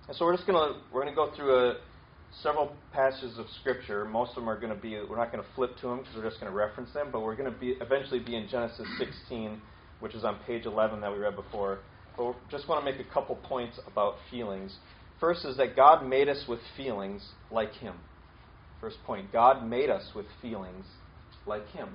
And 0.08 0.18
so 0.18 0.26
we're 0.26 0.36
just 0.36 0.48
gonna 0.48 0.82
we're 0.92 1.04
gonna 1.04 1.16
go 1.16 1.32
through 1.36 1.56
a, 1.56 1.76
several 2.42 2.72
passages 2.94 3.38
of 3.38 3.46
scripture. 3.60 4.06
Most 4.06 4.30
of 4.30 4.36
them 4.36 4.50
are 4.50 4.60
going 4.60 4.74
to 4.74 4.82
be 4.82 4.96
we're 5.10 5.18
not 5.18 5.32
going 5.32 5.44
to 5.44 5.50
flip 5.56 5.76
to 5.78 5.88
them 5.88 6.00
because 6.00 6.16
we're 6.16 6.28
just 6.28 6.40
going 6.40 6.52
to 6.52 6.58
reference 6.58 6.92
them, 6.94 7.10
but 7.12 7.22
we're 7.22 7.36
going 7.36 7.52
to 7.52 7.60
be 7.60 7.76
eventually 7.82 8.20
be 8.20 8.36
in 8.36 8.48
Genesis 8.48 8.88
16, 8.98 9.62
which 10.00 10.16
is 10.16 10.24
on 10.24 10.40
page 10.48 10.66
11 10.66 11.02
that 11.02 11.12
we 11.12 11.20
read 11.20 11.36
before. 11.36 11.80
But 12.18 12.36
just 12.50 12.68
want 12.68 12.86
to 12.86 12.92
make 12.92 13.00
a 13.00 13.14
couple 13.14 13.36
points 13.36 13.80
about 13.88 14.16
feelings. 14.30 14.78
First 15.20 15.46
is 15.46 15.58
that 15.58 15.76
God 15.76 16.08
made 16.08 16.30
us 16.30 16.46
with 16.48 16.60
feelings 16.76 17.22
like 17.52 17.74
Him. 17.74 17.96
First 18.80 18.98
point, 19.06 19.32
God 19.32 19.68
made 19.68 19.90
us 19.90 20.12
with 20.16 20.26
feelings 20.42 20.86
like 21.46 21.68
Him. 21.70 21.90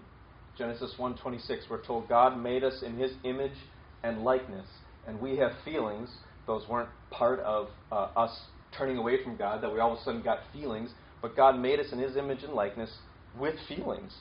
Genesis 0.56 0.94
1:26, 0.98 1.68
we're 1.68 1.84
told 1.84 2.08
God 2.08 2.40
made 2.40 2.64
us 2.64 2.82
in 2.82 2.96
His 2.96 3.12
image 3.24 3.56
and 4.02 4.22
likeness, 4.22 4.66
and 5.06 5.20
we 5.20 5.36
have 5.38 5.52
feelings. 5.64 6.08
Those 6.46 6.66
weren't 6.68 6.88
part 7.10 7.40
of 7.40 7.68
uh, 7.90 8.08
us 8.16 8.30
turning 8.78 8.96
away 8.96 9.22
from 9.22 9.36
God, 9.36 9.62
that 9.62 9.72
we 9.72 9.80
all 9.80 9.92
of 9.92 9.98
a 9.98 10.02
sudden 10.02 10.22
got 10.22 10.40
feelings, 10.52 10.90
but 11.22 11.36
God 11.36 11.58
made 11.58 11.80
us 11.80 11.86
in 11.92 11.98
His 11.98 12.16
image 12.16 12.42
and 12.42 12.52
likeness 12.52 12.90
with 13.38 13.54
feelings. 13.68 14.12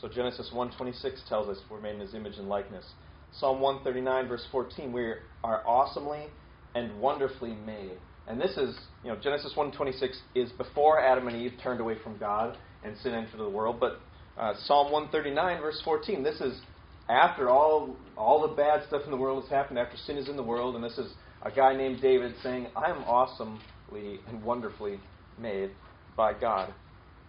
So 0.00 0.08
Genesis 0.08 0.50
1:26 0.52 1.28
tells 1.28 1.48
us 1.48 1.58
we're 1.70 1.80
made 1.80 1.94
in 1.94 2.00
His 2.00 2.14
image 2.14 2.36
and 2.36 2.48
likeness. 2.48 2.84
Psalm 3.32 3.60
139 3.60 4.28
verse 4.28 4.46
14, 4.50 4.92
we 4.92 5.12
are 5.42 5.66
awesomely 5.66 6.26
and 6.74 7.00
wonderfully 7.00 7.54
made. 7.66 7.98
And 8.28 8.40
this 8.40 8.56
is, 8.56 8.76
you 9.04 9.10
know, 9.10 9.16
Genesis 9.16 9.52
1:26 9.56 10.16
is 10.34 10.52
before 10.52 11.00
Adam 11.00 11.28
and 11.28 11.36
Eve 11.36 11.52
turned 11.62 11.80
away 11.80 11.96
from 12.02 12.18
God 12.18 12.56
and 12.84 12.96
sin 12.98 13.14
entered 13.14 13.38
the 13.38 13.48
world, 13.48 13.80
but 13.80 14.00
uh, 14.38 14.54
Psalm 14.64 14.92
139 14.92 15.60
verse 15.62 15.80
14, 15.84 16.22
this 16.22 16.40
is 16.40 16.60
after 17.08 17.48
all 17.48 17.96
all 18.16 18.46
the 18.46 18.54
bad 18.54 18.86
stuff 18.86 19.02
in 19.04 19.10
the 19.10 19.16
world 19.16 19.42
has 19.42 19.50
happened, 19.50 19.78
after 19.78 19.96
sin 19.96 20.16
is 20.16 20.28
in 20.28 20.36
the 20.36 20.42
world, 20.42 20.74
and 20.74 20.84
this 20.84 20.98
is 20.98 21.12
a 21.42 21.50
guy 21.50 21.76
named 21.76 22.00
David 22.02 22.34
saying, 22.42 22.66
"I 22.76 22.90
am 22.90 23.04
awesome 23.04 23.60
and 23.92 24.42
wonderfully 24.42 25.00
made 25.38 25.70
by 26.16 26.32
God. 26.32 26.72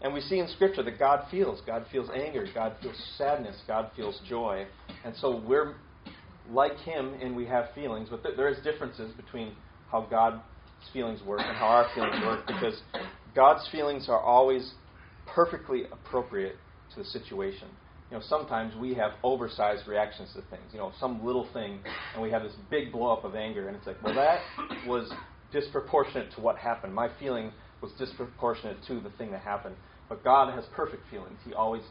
And 0.02 0.14
we 0.14 0.22
see 0.22 0.40
in 0.40 0.48
Scripture 0.50 0.84
that 0.84 1.00
God 1.00 1.26
feels. 1.32 1.62
God 1.66 1.86
feels 1.92 2.10
anger. 2.14 2.46
God 2.54 2.76
feels 2.82 2.96
sadness. 3.18 3.56
God 3.68 3.90
feels 3.96 4.20
joy. 4.28 4.66
And 5.04 5.16
so 5.16 5.42
we're 5.48 5.76
like 6.50 6.78
Him 6.80 7.16
and 7.22 7.36
we 7.36 7.46
have 7.46 7.70
feelings, 7.74 8.10
but 8.10 8.24
there 8.36 8.50
is 8.50 8.58
differences 8.64 9.12
between 9.14 9.54
how 9.92 10.02
God's 10.10 10.42
feelings 10.94 11.22
work 11.24 11.42
and 11.44 11.58
how 11.58 11.68
our 11.68 11.88
feelings 11.96 12.22
work 12.24 12.46
because 12.48 12.82
God's 13.36 13.68
feelings 13.72 14.08
are 14.10 14.20
always 14.20 14.74
perfectly 15.26 15.84
appropriate 15.92 16.56
to 16.94 17.00
the 17.00 17.06
situation. 17.06 17.68
You 18.12 18.18
know, 18.18 18.24
sometimes 18.26 18.74
we 18.76 18.94
have 18.94 19.12
oversized 19.24 19.88
reactions 19.88 20.30
to 20.34 20.42
things. 20.50 20.64
You 20.72 20.80
know, 20.80 20.94
some 21.00 21.26
little 21.26 21.48
thing, 21.52 21.80
and 22.14 22.24
we 22.24 22.32
have 22.32 22.44
this 22.44 22.54
big 22.70 22.92
blow 22.92 23.12
up 23.12 23.26
of 23.26 23.36
anger, 23.36 23.68
and 23.68 23.76
it's 23.76 23.86
like, 23.86 24.02
well, 24.02 24.16
that 24.16 24.40
was 24.88 25.12
disproportionate 25.52 26.32
to 26.36 26.42
what 26.42 26.58
happened. 26.58 26.94
My 26.94 27.10
feeling 27.20 27.52
was 27.82 27.92
disproportionate 27.98 28.78
to 28.88 29.00
the 29.00 29.10
thing 29.18 29.32
that 29.32 29.42
happened. 29.42 29.76
But 30.10 30.24
God 30.24 30.54
has 30.54 30.66
perfect 30.76 31.04
feelings. 31.10 31.38
He 31.46 31.54
always 31.54 31.84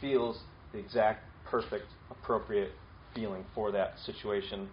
feels 0.00 0.38
the 0.72 0.78
exact, 0.78 1.24
perfect, 1.46 1.86
appropriate 2.10 2.72
feeling 3.14 3.44
for 3.54 3.72
that 3.72 3.94
situation. 4.04 4.68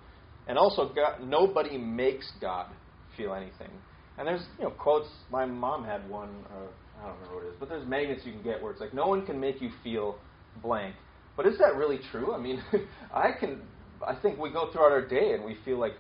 And 0.47 0.57
also, 0.57 0.91
God, 0.93 1.21
nobody 1.21 1.77
makes 1.77 2.29
God 2.41 2.67
feel 3.15 3.33
anything. 3.33 3.69
And 4.17 4.27
there's 4.27 4.43
you 4.57 4.65
know 4.65 4.71
quotes. 4.71 5.07
My 5.31 5.45
mom 5.45 5.85
had 5.85 6.07
one. 6.09 6.29
Uh, 6.51 6.67
I 7.01 7.07
don't 7.07 7.15
remember 7.15 7.35
what 7.35 7.45
it 7.45 7.49
is, 7.49 7.55
but 7.59 7.69
there's 7.69 7.87
magnets 7.87 8.21
you 8.25 8.33
can 8.33 8.43
get 8.43 8.61
where 8.61 8.71
it's 8.71 8.81
like 8.81 8.93
no 8.93 9.07
one 9.07 9.25
can 9.25 9.39
make 9.39 9.61
you 9.61 9.69
feel 9.83 10.17
blank. 10.61 10.95
But 11.37 11.47
is 11.47 11.57
that 11.59 11.75
really 11.75 11.99
true? 12.11 12.33
I 12.33 12.37
mean, 12.37 12.61
I 13.13 13.31
can. 13.39 13.61
I 14.05 14.15
think 14.15 14.39
we 14.39 14.51
go 14.51 14.71
throughout 14.71 14.91
our 14.91 15.05
day 15.05 15.33
and 15.33 15.43
we 15.43 15.57
feel 15.63 15.77
like 15.77 15.93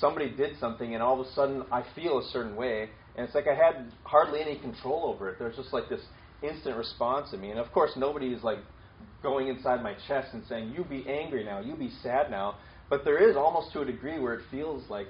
somebody 0.00 0.30
did 0.30 0.58
something 0.58 0.94
and 0.94 1.02
all 1.02 1.20
of 1.20 1.26
a 1.26 1.32
sudden 1.32 1.64
I 1.70 1.84
feel 1.94 2.18
a 2.18 2.24
certain 2.32 2.56
way 2.56 2.90
and 3.16 3.24
it's 3.24 3.34
like 3.34 3.46
I 3.46 3.54
had 3.54 3.92
hardly 4.04 4.40
any 4.40 4.58
control 4.58 5.04
over 5.06 5.30
it. 5.30 5.38
There's 5.38 5.56
just 5.56 5.72
like 5.72 5.88
this 5.88 6.02
instant 6.42 6.76
response 6.76 7.32
in 7.32 7.40
me. 7.40 7.50
And 7.50 7.58
of 7.58 7.72
course 7.72 7.92
nobody 7.96 8.28
is 8.28 8.42
like 8.42 8.58
going 9.22 9.48
inside 9.48 9.82
my 9.82 9.94
chest 10.06 10.28
and 10.32 10.42
saying, 10.48 10.74
You 10.76 10.84
be 10.84 11.06
angry 11.08 11.44
now, 11.44 11.60
you 11.60 11.76
be 11.76 11.90
sad 12.02 12.30
now. 12.30 12.56
But 12.88 13.04
there 13.04 13.28
is 13.28 13.36
almost 13.36 13.72
to 13.72 13.80
a 13.80 13.84
degree 13.84 14.18
where 14.20 14.34
it 14.34 14.42
feels 14.50 14.88
like 14.88 15.06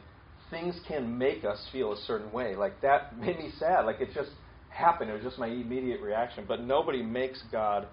things 0.51 0.79
can 0.87 1.19
make 1.19 1.45
us 1.45 1.59
feel 1.73 1.93
a 1.93 1.97
certain 2.07 2.33
way. 2.33 2.55
Like 2.55 2.81
that 2.83 3.19
made 3.19 3.39
me 3.39 3.51
sad. 3.59 3.87
Like 3.87 4.01
it 4.01 4.11
just 4.15 4.31
happened. 4.69 5.11
It 5.11 5.15
was 5.15 5.23
just 5.23 5.39
my 5.39 5.49
immediate 5.49 6.01
reaction. 6.01 6.45
But 6.47 6.63
nobody 6.63 7.03
makes 7.03 7.43
God 7.51 7.89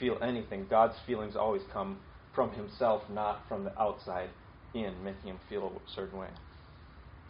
feel 0.00 0.18
anything. 0.22 0.66
God's 0.70 0.94
feelings 1.06 1.36
always 1.36 1.62
come 1.72 1.98
from 2.34 2.52
himself, 2.52 3.02
not 3.10 3.42
from 3.48 3.64
the 3.64 3.78
outside 3.80 4.30
in, 4.74 5.02
making 5.02 5.30
him 5.30 5.38
feel 5.48 5.66
a 5.66 5.90
certain 5.94 6.18
way. 6.18 6.28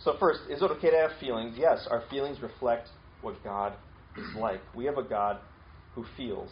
So, 0.00 0.14
first, 0.18 0.40
is 0.48 0.62
it 0.62 0.70
okay 0.70 0.90
to 0.90 0.96
have 0.96 1.10
feelings? 1.20 1.56
Yes, 1.58 1.86
our 1.90 2.02
feelings 2.10 2.40
reflect 2.40 2.88
what 3.20 3.42
God 3.42 3.72
is 4.16 4.36
like. 4.36 4.60
We 4.74 4.84
have 4.84 4.98
a 4.98 5.02
God 5.02 5.38
who 5.94 6.04
feels. 6.16 6.50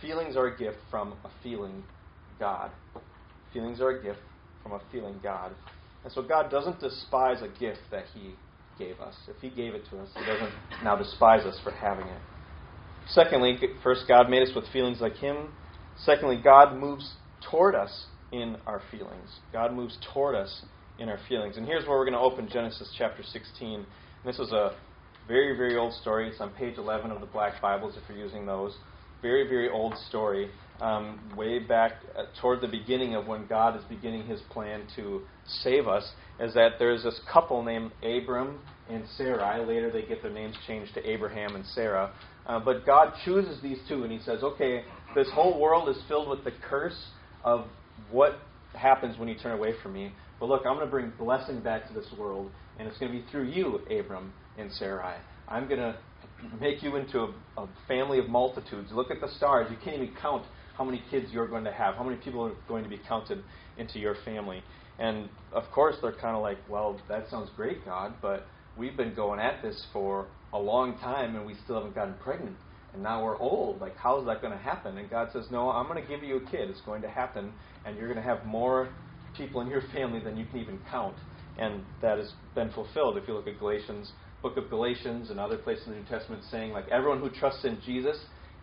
Feelings 0.00 0.36
are 0.36 0.46
a 0.46 0.56
gift 0.56 0.78
from 0.90 1.14
a 1.24 1.30
feeling 1.42 1.82
God. 2.38 2.70
Feelings 3.52 3.80
are 3.80 3.90
a 3.90 4.02
gift 4.02 4.20
from 4.62 4.72
a 4.72 4.80
feeling 4.92 5.18
God. 5.22 5.52
And 6.04 6.12
so 6.12 6.22
God 6.22 6.50
doesn't 6.50 6.80
despise 6.80 7.42
a 7.42 7.48
gift 7.58 7.80
that 7.90 8.04
He 8.14 8.34
gave 8.78 9.00
us. 9.00 9.14
If 9.26 9.40
He 9.40 9.50
gave 9.50 9.74
it 9.74 9.82
to 9.90 9.98
us, 9.98 10.08
He 10.16 10.24
doesn't 10.24 10.52
now 10.84 10.96
despise 10.96 11.44
us 11.44 11.58
for 11.64 11.72
having 11.72 12.06
it. 12.06 12.20
Secondly, 13.08 13.58
first, 13.82 14.04
God 14.06 14.30
made 14.30 14.42
us 14.42 14.54
with 14.54 14.68
feelings 14.72 15.00
like 15.00 15.16
Him. 15.16 15.48
Secondly, 16.04 16.40
God 16.42 16.76
moves 16.76 17.14
toward 17.50 17.74
us 17.74 18.06
in 18.32 18.56
our 18.66 18.82
feelings. 18.90 19.28
God 19.52 19.72
moves 19.72 19.96
toward 20.12 20.34
us 20.34 20.62
in 20.98 21.08
our 21.08 21.18
feelings. 21.28 21.56
And 21.56 21.66
here's 21.66 21.86
where 21.86 21.96
we're 21.98 22.04
going 22.04 22.12
to 22.14 22.20
open 22.20 22.48
Genesis 22.52 22.92
chapter 22.98 23.22
16. 23.22 23.86
This 24.24 24.38
is 24.38 24.52
a 24.52 24.76
Very, 25.28 25.56
very 25.56 25.76
old 25.76 25.92
story. 25.92 26.28
It's 26.28 26.40
on 26.40 26.50
page 26.50 26.78
11 26.78 27.10
of 27.10 27.20
the 27.20 27.26
Black 27.26 27.60
Bibles 27.60 27.94
if 27.96 28.02
you're 28.08 28.18
using 28.18 28.46
those. 28.46 28.74
Very, 29.20 29.46
very 29.46 29.68
old 29.68 29.94
story. 30.08 30.50
Um, 30.80 31.20
way 31.36 31.58
back 31.58 31.92
uh, 32.16 32.24
toward 32.40 32.60
the 32.60 32.68
beginning 32.68 33.14
of 33.14 33.26
when 33.26 33.46
God 33.46 33.76
is 33.76 33.82
beginning 33.90 34.26
his 34.26 34.40
plan 34.50 34.84
to 34.96 35.22
save 35.62 35.86
us, 35.88 36.08
is 36.40 36.54
that 36.54 36.78
there's 36.78 37.02
this 37.02 37.20
couple 37.30 37.62
named 37.62 37.90
Abram 38.02 38.60
and 38.88 39.04
Sarai. 39.16 39.64
Later 39.66 39.90
they 39.90 40.02
get 40.02 40.22
their 40.22 40.32
names 40.32 40.54
changed 40.66 40.94
to 40.94 41.06
Abraham 41.08 41.56
and 41.56 41.66
Sarah. 41.66 42.12
Uh, 42.46 42.60
but 42.60 42.86
God 42.86 43.12
chooses 43.24 43.60
these 43.60 43.78
two, 43.88 44.04
and 44.04 44.12
He 44.12 44.20
says, 44.20 44.42
okay, 44.42 44.82
this 45.14 45.28
whole 45.34 45.60
world 45.60 45.88
is 45.88 45.96
filled 46.08 46.28
with 46.28 46.44
the 46.44 46.52
curse 46.70 46.98
of 47.44 47.66
what 48.10 48.38
happens 48.74 49.18
when 49.18 49.28
you 49.28 49.34
turn 49.36 49.52
away 49.52 49.74
from 49.82 49.92
me. 49.92 50.12
But 50.40 50.48
look, 50.48 50.62
I'm 50.66 50.74
going 50.74 50.86
to 50.86 50.90
bring 50.90 51.12
blessing 51.18 51.60
back 51.60 51.88
to 51.88 51.94
this 51.94 52.06
world, 52.18 52.50
and 52.78 52.86
it's 52.86 52.98
going 52.98 53.12
to 53.12 53.18
be 53.18 53.24
through 53.30 53.48
you, 53.48 53.80
Abram 53.90 54.32
and 54.56 54.72
Sarai. 54.72 55.16
I'm 55.48 55.68
going 55.68 55.80
to 55.80 55.96
make 56.60 56.82
you 56.82 56.96
into 56.96 57.20
a, 57.20 57.34
a 57.56 57.68
family 57.88 58.18
of 58.18 58.28
multitudes. 58.28 58.90
Look 58.92 59.10
at 59.10 59.20
the 59.20 59.28
stars. 59.36 59.68
You 59.70 59.76
can't 59.82 60.00
even 60.00 60.14
count 60.20 60.44
how 60.76 60.84
many 60.84 61.02
kids 61.10 61.26
you're 61.32 61.48
going 61.48 61.64
to 61.64 61.72
have, 61.72 61.96
how 61.96 62.04
many 62.04 62.16
people 62.16 62.44
are 62.44 62.52
going 62.68 62.84
to 62.84 62.90
be 62.90 63.00
counted 63.08 63.42
into 63.78 63.98
your 63.98 64.16
family. 64.24 64.62
And 64.98 65.28
of 65.52 65.64
course, 65.72 65.96
they're 66.00 66.12
kind 66.12 66.36
of 66.36 66.42
like, 66.42 66.58
well, 66.68 67.00
that 67.08 67.28
sounds 67.30 67.50
great, 67.56 67.84
God, 67.84 68.14
but 68.22 68.46
we've 68.76 68.96
been 68.96 69.14
going 69.14 69.40
at 69.40 69.60
this 69.62 69.86
for 69.92 70.26
a 70.52 70.58
long 70.58 70.96
time 70.98 71.36
and 71.36 71.44
we 71.46 71.54
still 71.64 71.76
haven't 71.76 71.94
gotten 71.94 72.14
pregnant. 72.22 72.56
And 72.94 73.02
now 73.02 73.22
we're 73.22 73.38
old. 73.38 73.80
Like, 73.80 73.96
how's 73.96 74.24
that 74.26 74.40
going 74.40 74.52
to 74.52 74.58
happen? 74.58 74.96
And 74.96 75.10
God 75.10 75.28
says, 75.32 75.44
No, 75.50 75.70
I'm 75.70 75.86
going 75.88 76.02
to 76.02 76.08
give 76.08 76.22
you 76.22 76.36
a 76.36 76.50
kid. 76.50 76.70
It's 76.70 76.80
going 76.82 77.02
to 77.02 77.08
happen. 77.08 77.52
And 77.88 77.96
you're 77.96 78.12
going 78.12 78.22
to 78.22 78.28
have 78.28 78.44
more 78.44 78.90
people 79.36 79.60
in 79.62 79.68
your 79.68 79.82
family 79.94 80.20
than 80.20 80.36
you 80.36 80.44
can 80.44 80.60
even 80.60 80.78
count. 80.90 81.16
And 81.56 81.84
that 82.02 82.18
has 82.18 82.32
been 82.54 82.70
fulfilled. 82.70 83.16
If 83.16 83.26
you 83.26 83.34
look 83.34 83.48
at 83.48 83.58
Galatians, 83.58 84.12
book 84.42 84.56
of 84.56 84.68
Galatians 84.68 85.30
and 85.30 85.40
other 85.40 85.56
places 85.56 85.86
in 85.86 85.94
the 85.94 85.98
New 86.00 86.04
Testament, 86.04 86.42
saying, 86.50 86.72
like, 86.72 86.88
everyone 86.88 87.20
who 87.20 87.30
trusts 87.30 87.64
in 87.64 87.78
Jesus 87.84 88.16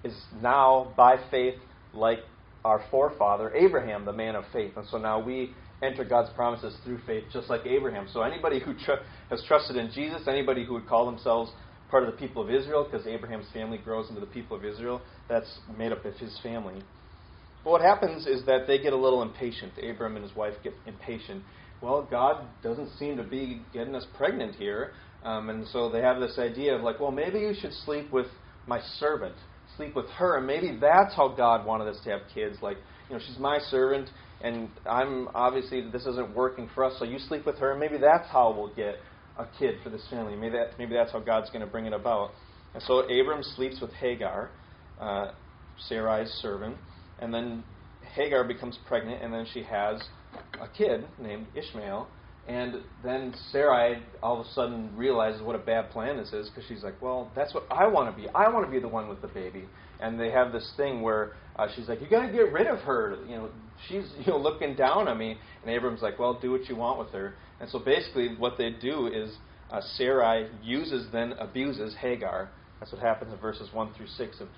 is 0.03 0.15
now, 0.41 0.93
by 0.95 1.15
faith, 1.31 1.55
like 1.91 2.19
our 2.63 2.83
forefather, 2.91 3.53
Abraham, 3.55 4.05
the 4.05 4.13
man 4.13 4.35
of 4.35 4.43
faith. 4.53 4.73
And 4.77 4.87
so 4.87 4.97
now 4.97 5.19
we 5.19 5.55
enter 5.81 6.05
God's 6.05 6.29
promises 6.35 6.77
through 6.83 6.99
faith, 7.05 7.25
just 7.33 7.49
like 7.49 7.65
Abraham. 7.65 8.07
So 8.13 8.21
anybody 8.21 8.59
who 8.59 8.73
tr- 8.73 9.03
has 9.29 9.43
trusted 9.47 9.75
in 9.75 9.91
Jesus, 9.91 10.21
anybody 10.27 10.65
who 10.65 10.73
would 10.73 10.87
call 10.87 11.05
themselves 11.05 11.51
part 11.89 12.03
of 12.03 12.11
the 12.11 12.17
people 12.17 12.41
of 12.41 12.49
Israel, 12.49 12.87
because 12.89 13.05
Abraham's 13.05 13.45
family 13.53 13.77
grows 13.77 14.09
into 14.09 14.21
the 14.21 14.27
people 14.27 14.55
of 14.55 14.63
Israel, 14.63 15.01
that's 15.27 15.59
made 15.77 15.91
up 15.91 16.05
of 16.05 16.15
his 16.15 16.37
family. 16.41 16.81
But 17.65 17.71
what 17.71 17.81
happens 17.81 18.27
is 18.27 18.45
that 18.45 18.67
they 18.67 18.77
get 18.77 18.93
a 18.93 18.97
little 18.97 19.23
impatient. 19.23 19.73
Abram 19.83 20.15
and 20.15 20.23
his 20.23 20.35
wife 20.35 20.53
get 20.63 20.73
impatient. 20.85 21.43
Well, 21.81 22.07
God 22.09 22.45
doesn't 22.63 22.91
seem 22.97 23.17
to 23.17 23.23
be 23.23 23.63
getting 23.73 23.95
us 23.95 24.05
pregnant 24.15 24.55
here. 24.55 24.91
Um, 25.23 25.49
and 25.49 25.67
so 25.67 25.89
they 25.89 26.01
have 26.01 26.19
this 26.19 26.37
idea 26.37 26.75
of 26.75 26.83
like, 26.83 26.99
well, 26.99 27.11
maybe 27.11 27.39
you 27.39 27.53
should 27.59 27.73
sleep 27.73 28.11
with 28.11 28.27
my 28.67 28.79
servant, 28.99 29.33
sleep 29.77 29.95
with 29.95 30.07
her, 30.11 30.37
and 30.37 30.45
maybe 30.45 30.77
that's 30.79 31.15
how 31.15 31.29
God 31.29 31.65
wanted 31.65 31.87
us 31.87 31.99
to 32.03 32.11
have 32.11 32.21
kids. 32.33 32.57
Like, 32.61 32.77
you 33.09 33.15
know, 33.15 33.21
she's 33.25 33.39
my 33.39 33.57
servant, 33.57 34.09
and 34.41 34.69
I'm 34.87 35.27
obviously 35.33 35.89
this 35.91 36.05
isn't 36.05 36.35
working 36.35 36.69
for 36.75 36.83
us, 36.83 36.93
so 36.99 37.05
you 37.05 37.17
sleep 37.17 37.47
with 37.47 37.57
her, 37.57 37.71
and 37.71 37.79
maybe 37.79 37.97
that's 37.97 38.27
how 38.29 38.53
we'll 38.55 38.73
get 38.75 38.97
a 39.39 39.47
kid 39.57 39.75
for 39.83 39.89
this 39.89 40.05
family. 40.09 40.35
Maybe 40.35 40.55
that 40.55 40.77
maybe 40.77 40.93
that's 40.93 41.11
how 41.11 41.19
God's 41.19 41.49
going 41.49 41.61
to 41.65 41.67
bring 41.67 41.87
it 41.87 41.93
about. 41.93 42.31
And 42.75 42.83
so 42.83 42.99
Abram 42.99 43.41
sleeps 43.41 43.81
with 43.81 43.91
Hagar, 43.93 44.51
uh, 44.99 45.31
Sarai's 45.89 46.29
servant, 46.41 46.77
and 47.19 47.33
then 47.33 47.63
Hagar 48.13 48.43
becomes 48.43 48.77
pregnant, 48.87 49.21
and 49.23 49.33
then 49.33 49.45
she 49.53 49.63
has 49.63 50.01
a 50.61 50.67
kid 50.67 51.05
named 51.19 51.47
Ishmael. 51.55 52.07
And 52.47 52.75
then 53.03 53.33
Sarai 53.51 54.03
all 54.21 54.39
of 54.39 54.45
a 54.45 54.49
sudden 54.51 54.95
realizes 54.95 55.41
what 55.41 55.55
a 55.55 55.59
bad 55.59 55.89
plan 55.89 56.17
this 56.17 56.31
is 56.31 56.47
because 56.49 56.63
she's 56.67 56.83
like, 56.83 57.01
well, 57.01 57.31
that's 57.35 57.53
what 57.55 57.65
I 57.71 57.87
want 57.87 58.15
to 58.15 58.21
be. 58.21 58.29
I 58.29 58.49
want 58.49 58.65
to 58.65 58.71
be 58.71 58.79
the 58.79 58.87
one 58.87 59.09
with 59.09 59.21
the 59.21 59.27
baby. 59.27 59.65
And 59.99 60.19
they 60.19 60.29
have 60.29 60.51
this 60.51 60.71
thing 60.77 61.01
where 61.01 61.33
uh, 61.55 61.67
she's 61.75 61.87
like, 61.87 62.01
you 62.01 62.07
got 62.07 62.27
to 62.27 62.31
get 62.31 62.51
rid 62.53 62.67
of 62.67 62.79
her. 62.79 63.17
You 63.27 63.35
know, 63.37 63.49
she's 63.87 64.05
you 64.19 64.27
know 64.27 64.37
looking 64.37 64.75
down 64.75 65.07
on 65.07 65.17
me. 65.17 65.37
And 65.63 65.71
Abram's 65.71 66.01
like, 66.01 66.19
well, 66.19 66.37
do 66.39 66.51
what 66.51 66.69
you 66.69 66.75
want 66.75 66.99
with 66.99 67.09
her. 67.09 67.33
And 67.59 67.69
so 67.69 67.79
basically, 67.79 68.35
what 68.37 68.57
they 68.59 68.69
do 68.69 69.07
is 69.07 69.35
uh, 69.71 69.81
Sarai 69.95 70.47
uses 70.61 71.07
then 71.11 71.33
abuses 71.39 71.95
Hagar. 71.99 72.49
That's 72.79 72.91
what 72.91 73.01
happens 73.01 73.33
in 73.33 73.39
verses 73.39 73.69
one 73.73 73.91
through 73.95 74.07
six 74.07 74.39
of 74.39 74.49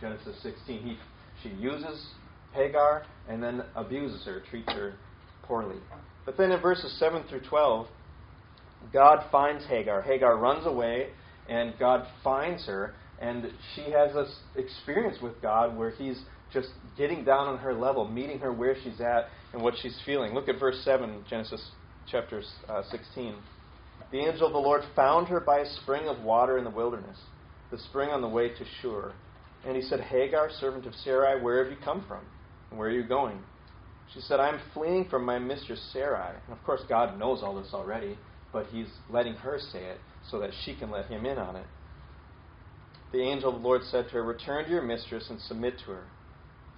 Genesis 0.00 0.36
16. 0.42 0.82
He, 0.82 0.98
she 1.42 1.48
uses 1.50 2.04
Hagar 2.52 3.04
and 3.28 3.42
then 3.42 3.62
abuses 3.74 4.24
her, 4.24 4.42
treats 4.50 4.72
her 4.72 4.94
poorly. 5.42 5.76
But 6.24 6.36
then 6.36 6.52
in 6.52 6.60
verses 6.60 6.96
7 6.98 7.24
through 7.28 7.42
12, 7.48 7.86
God 8.92 9.24
finds 9.30 9.64
Hagar. 9.66 10.02
Hagar 10.02 10.36
runs 10.36 10.66
away, 10.66 11.08
and 11.48 11.74
God 11.78 12.06
finds 12.24 12.66
her, 12.66 12.94
and 13.20 13.46
she 13.74 13.90
has 13.90 14.14
this 14.14 14.34
experience 14.56 15.18
with 15.22 15.40
God 15.42 15.76
where 15.76 15.90
He's 15.90 16.20
just 16.52 16.68
getting 16.96 17.24
down 17.24 17.46
on 17.48 17.58
her 17.58 17.74
level, 17.74 18.08
meeting 18.08 18.38
her 18.40 18.52
where 18.52 18.74
she's 18.82 19.00
at 19.00 19.28
and 19.52 19.62
what 19.62 19.74
she's 19.80 19.96
feeling. 20.04 20.34
Look 20.34 20.48
at 20.48 20.58
verse 20.58 20.80
7, 20.84 21.24
Genesis 21.28 21.62
chapter 22.10 22.42
uh, 22.68 22.82
16. 22.90 23.34
The 24.10 24.18
angel 24.18 24.46
of 24.46 24.52
the 24.52 24.58
Lord 24.58 24.82
found 24.96 25.28
her 25.28 25.40
by 25.40 25.60
a 25.60 25.66
spring 25.82 26.08
of 26.08 26.20
water 26.22 26.58
in 26.58 26.64
the 26.64 26.70
wilderness, 26.70 27.18
the 27.70 27.78
spring 27.78 28.10
on 28.10 28.20
the 28.20 28.28
way 28.28 28.48
to 28.48 28.64
Shur. 28.80 29.12
And 29.66 29.76
he 29.76 29.82
said, 29.82 30.00
Hagar, 30.00 30.50
servant 30.58 30.86
of 30.86 30.94
Sarai, 30.94 31.40
where 31.40 31.62
have 31.62 31.72
you 31.72 31.78
come 31.84 32.04
from? 32.08 32.24
And 32.70 32.78
where 32.78 32.88
are 32.88 32.92
you 32.92 33.06
going? 33.06 33.38
She 34.14 34.20
said, 34.20 34.40
I'm 34.40 34.60
fleeing 34.74 35.08
from 35.08 35.24
my 35.24 35.38
mistress 35.38 35.80
Sarai. 35.92 36.34
And 36.46 36.56
of 36.56 36.64
course, 36.64 36.80
God 36.88 37.18
knows 37.18 37.42
all 37.42 37.60
this 37.60 37.72
already, 37.72 38.18
but 38.52 38.66
he's 38.72 38.88
letting 39.10 39.34
her 39.34 39.58
say 39.58 39.84
it 39.84 39.98
so 40.30 40.40
that 40.40 40.50
she 40.64 40.74
can 40.74 40.90
let 40.90 41.06
him 41.06 41.26
in 41.26 41.38
on 41.38 41.56
it. 41.56 41.66
The 43.12 43.20
angel 43.22 43.54
of 43.54 43.60
the 43.60 43.66
Lord 43.66 43.82
said 43.84 44.06
to 44.06 44.12
her, 44.12 44.22
Return 44.22 44.64
to 44.64 44.70
your 44.70 44.82
mistress 44.82 45.28
and 45.30 45.40
submit 45.40 45.78
to 45.80 45.92
her. 45.92 46.04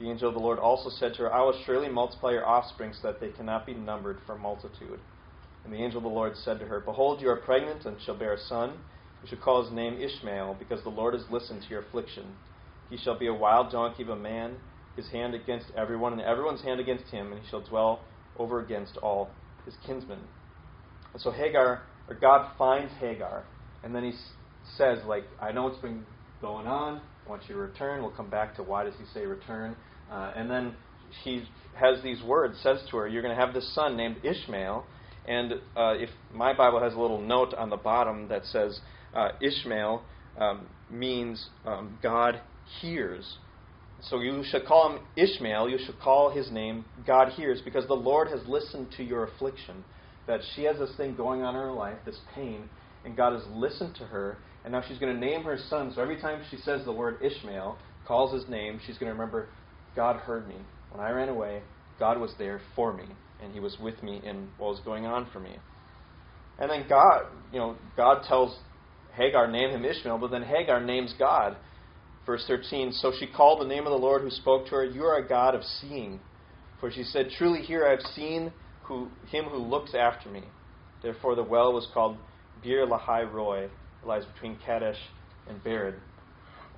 The 0.00 0.10
angel 0.10 0.28
of 0.28 0.34
the 0.34 0.40
Lord 0.40 0.58
also 0.58 0.90
said 0.90 1.14
to 1.14 1.22
her, 1.24 1.32
I 1.32 1.42
will 1.42 1.62
surely 1.64 1.88
multiply 1.88 2.32
your 2.32 2.46
offspring 2.46 2.92
so 2.92 3.08
that 3.08 3.20
they 3.20 3.28
cannot 3.30 3.66
be 3.66 3.74
numbered 3.74 4.18
for 4.26 4.36
multitude. 4.36 4.98
And 5.64 5.72
the 5.72 5.76
angel 5.76 5.98
of 5.98 6.04
the 6.04 6.08
Lord 6.08 6.36
said 6.36 6.58
to 6.58 6.66
her, 6.66 6.80
Behold, 6.80 7.20
you 7.20 7.28
are 7.28 7.36
pregnant 7.36 7.84
and 7.84 7.96
shall 8.00 8.16
bear 8.16 8.32
a 8.32 8.38
son. 8.38 8.72
You 9.22 9.28
shall 9.28 9.38
call 9.38 9.62
his 9.62 9.72
name 9.72 10.00
Ishmael, 10.00 10.56
because 10.58 10.82
the 10.82 10.88
Lord 10.88 11.14
has 11.14 11.22
listened 11.30 11.62
to 11.62 11.68
your 11.68 11.82
affliction. 11.82 12.24
He 12.92 12.98
shall 12.98 13.18
be 13.18 13.26
a 13.26 13.32
wild 13.32 13.72
donkey 13.72 14.02
of 14.02 14.10
a 14.10 14.16
man 14.16 14.56
his 14.96 15.08
hand 15.08 15.34
against 15.34 15.64
everyone, 15.74 16.12
and 16.12 16.20
everyone's 16.20 16.60
hand 16.60 16.78
against 16.78 17.06
him, 17.06 17.32
and 17.32 17.40
he 17.40 17.48
shall 17.48 17.62
dwell 17.62 18.00
over 18.38 18.60
against 18.60 18.98
all 18.98 19.30
his 19.64 19.74
kinsmen. 19.86 20.18
And 21.14 21.22
so 21.22 21.30
Hagar, 21.30 21.84
or 22.06 22.14
God 22.14 22.50
finds 22.58 22.92
Hagar, 23.00 23.44
and 23.82 23.94
then 23.94 24.04
he 24.04 24.12
says, 24.76 24.98
like, 25.06 25.24
I 25.40 25.52
know 25.52 25.68
it's 25.68 25.80
been 25.80 26.04
going 26.42 26.66
on. 26.66 27.00
I 27.26 27.30
want 27.30 27.42
you 27.48 27.54
to 27.54 27.60
return. 27.62 28.02
We'll 28.02 28.10
come 28.10 28.28
back 28.28 28.54
to 28.56 28.62
why 28.62 28.84
does 28.84 28.94
he 28.98 29.06
say 29.14 29.24
return. 29.24 29.74
Uh, 30.10 30.32
and 30.36 30.50
then 30.50 30.74
he 31.24 31.44
has 31.74 32.02
these 32.02 32.22
words, 32.22 32.58
says 32.62 32.84
to 32.90 32.98
her, 32.98 33.08
You're 33.08 33.22
going 33.22 33.34
to 33.34 33.40
have 33.40 33.54
this 33.54 33.74
son 33.74 33.96
named 33.96 34.16
Ishmael. 34.22 34.84
And 35.26 35.52
uh, 35.74 35.94
if 35.96 36.10
my 36.30 36.52
Bible 36.52 36.82
has 36.82 36.92
a 36.92 37.00
little 37.00 37.22
note 37.22 37.54
on 37.54 37.70
the 37.70 37.76
bottom 37.78 38.28
that 38.28 38.44
says 38.44 38.80
uh, 39.14 39.28
Ishmael 39.40 40.02
um, 40.38 40.66
means 40.90 41.48
um, 41.64 41.98
God 42.02 42.40
hears. 42.80 43.38
So 44.10 44.20
you 44.20 44.42
should 44.44 44.66
call 44.66 44.90
him 44.90 45.00
Ishmael. 45.16 45.68
You 45.68 45.78
should 45.84 46.00
call 46.00 46.30
his 46.30 46.50
name 46.50 46.84
God 47.06 47.32
hears, 47.32 47.60
because 47.64 47.86
the 47.86 47.94
Lord 47.94 48.28
has 48.28 48.40
listened 48.46 48.88
to 48.96 49.04
your 49.04 49.24
affliction. 49.24 49.84
That 50.26 50.40
she 50.54 50.64
has 50.64 50.78
this 50.78 50.94
thing 50.96 51.16
going 51.16 51.42
on 51.42 51.54
in 51.54 51.60
her 51.60 51.72
life, 51.72 51.98
this 52.04 52.18
pain, 52.34 52.68
and 53.04 53.16
God 53.16 53.32
has 53.32 53.42
listened 53.52 53.96
to 53.96 54.04
her, 54.04 54.38
and 54.64 54.72
now 54.72 54.82
she's 54.86 54.98
going 54.98 55.12
to 55.12 55.20
name 55.20 55.42
her 55.42 55.58
son. 55.68 55.92
So 55.94 56.00
every 56.00 56.20
time 56.20 56.42
she 56.50 56.58
says 56.58 56.84
the 56.84 56.92
word 56.92 57.16
Ishmael, 57.22 57.76
calls 58.06 58.32
his 58.32 58.48
name, 58.48 58.80
she's 58.86 58.98
going 58.98 59.08
to 59.08 59.18
remember 59.18 59.48
God 59.96 60.16
heard 60.16 60.46
me. 60.48 60.56
When 60.90 61.04
I 61.04 61.10
ran 61.10 61.28
away, 61.28 61.62
God 61.98 62.20
was 62.20 62.32
there 62.38 62.60
for 62.76 62.92
me, 62.92 63.04
and 63.42 63.52
he 63.52 63.60
was 63.60 63.76
with 63.80 64.00
me 64.02 64.20
in 64.24 64.48
what 64.58 64.68
was 64.68 64.80
going 64.84 65.06
on 65.06 65.28
for 65.32 65.40
me. 65.40 65.56
And 66.58 66.70
then 66.70 66.86
God, 66.88 67.22
you 67.52 67.58
know, 67.58 67.76
God 67.96 68.22
tells 68.28 68.56
Hagar, 69.14 69.50
name 69.50 69.70
him 69.70 69.84
Ishmael, 69.84 70.18
but 70.18 70.30
then 70.30 70.42
Hagar 70.42 70.80
names 70.84 71.14
God. 71.18 71.56
Verse 72.26 72.44
13 72.46 72.92
So 72.92 73.12
she 73.18 73.26
called 73.26 73.60
the 73.60 73.68
name 73.68 73.86
of 73.86 73.92
the 73.92 73.98
Lord 73.98 74.22
who 74.22 74.30
spoke 74.30 74.66
to 74.66 74.72
her, 74.72 74.84
You 74.84 75.04
are 75.04 75.18
a 75.18 75.28
God 75.28 75.54
of 75.54 75.62
seeing. 75.64 76.20
For 76.80 76.90
she 76.90 77.04
said, 77.04 77.30
Truly 77.38 77.60
here 77.60 77.86
I 77.86 77.90
have 77.90 78.12
seen 78.14 78.52
who, 78.84 79.08
him 79.30 79.44
who 79.44 79.58
looks 79.58 79.94
after 79.94 80.28
me. 80.28 80.42
Therefore 81.02 81.34
the 81.34 81.42
well 81.42 81.72
was 81.72 81.86
called 81.92 82.16
Beer 82.62 82.86
Lahai 82.86 83.30
Roi. 83.32 83.64
It 83.64 83.70
lies 84.06 84.24
between 84.34 84.58
Kadesh 84.64 84.98
and 85.48 85.62
Bered. 85.62 85.94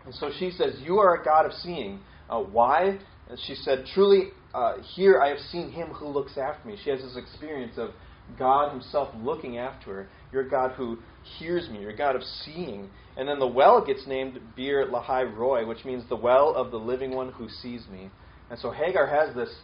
And 0.05 0.15
so 0.15 0.31
she 0.39 0.51
says, 0.51 0.75
You 0.83 0.99
are 0.99 1.21
a 1.21 1.25
God 1.25 1.47
of 1.47 1.53
seeing. 1.53 2.01
Uh, 2.29 2.41
why? 2.41 2.99
And 3.29 3.39
she 3.47 3.55
said, 3.55 3.85
Truly, 3.95 4.29
uh, 4.55 4.75
here 4.95 5.21
I 5.21 5.29
have 5.29 5.39
seen 5.51 5.71
him 5.71 5.89
who 5.89 6.09
looks 6.09 6.39
after 6.39 6.69
me. 6.69 6.77
She 6.83 6.91
has 6.91 7.01
this 7.01 7.17
experience 7.17 7.75
of 7.77 7.91
God 8.39 8.73
Himself 8.73 9.15
looking 9.23 9.59
after 9.59 9.95
her. 9.95 10.09
You're 10.33 10.47
a 10.47 10.51
God 10.51 10.73
who 10.73 10.99
hears 11.38 11.69
me. 11.69 11.81
You're 11.81 11.90
a 11.90 11.97
God 11.97 12.16
of 12.16 12.23
seeing. 12.23 12.88
And 13.16 13.28
then 13.28 13.38
the 13.38 13.47
well 13.47 13.85
gets 13.85 14.07
named 14.07 14.38
Beer 14.57 14.87
Lahai 14.87 15.25
Roi, 15.37 15.66
which 15.66 15.85
means 15.85 16.04
the 16.09 16.16
well 16.16 16.54
of 16.54 16.71
the 16.71 16.78
living 16.78 17.14
one 17.14 17.33
who 17.33 17.49
sees 17.49 17.83
me. 17.90 18.11
And 18.50 18.59
so 18.59 18.71
Hagar 18.71 19.07
has 19.07 19.35
this 19.35 19.54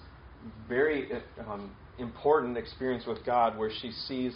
very 0.69 1.11
um, 1.47 1.71
important 1.99 2.57
experience 2.57 3.05
with 3.07 3.25
God 3.25 3.59
where 3.59 3.71
she 3.71 3.91
sees 3.91 4.35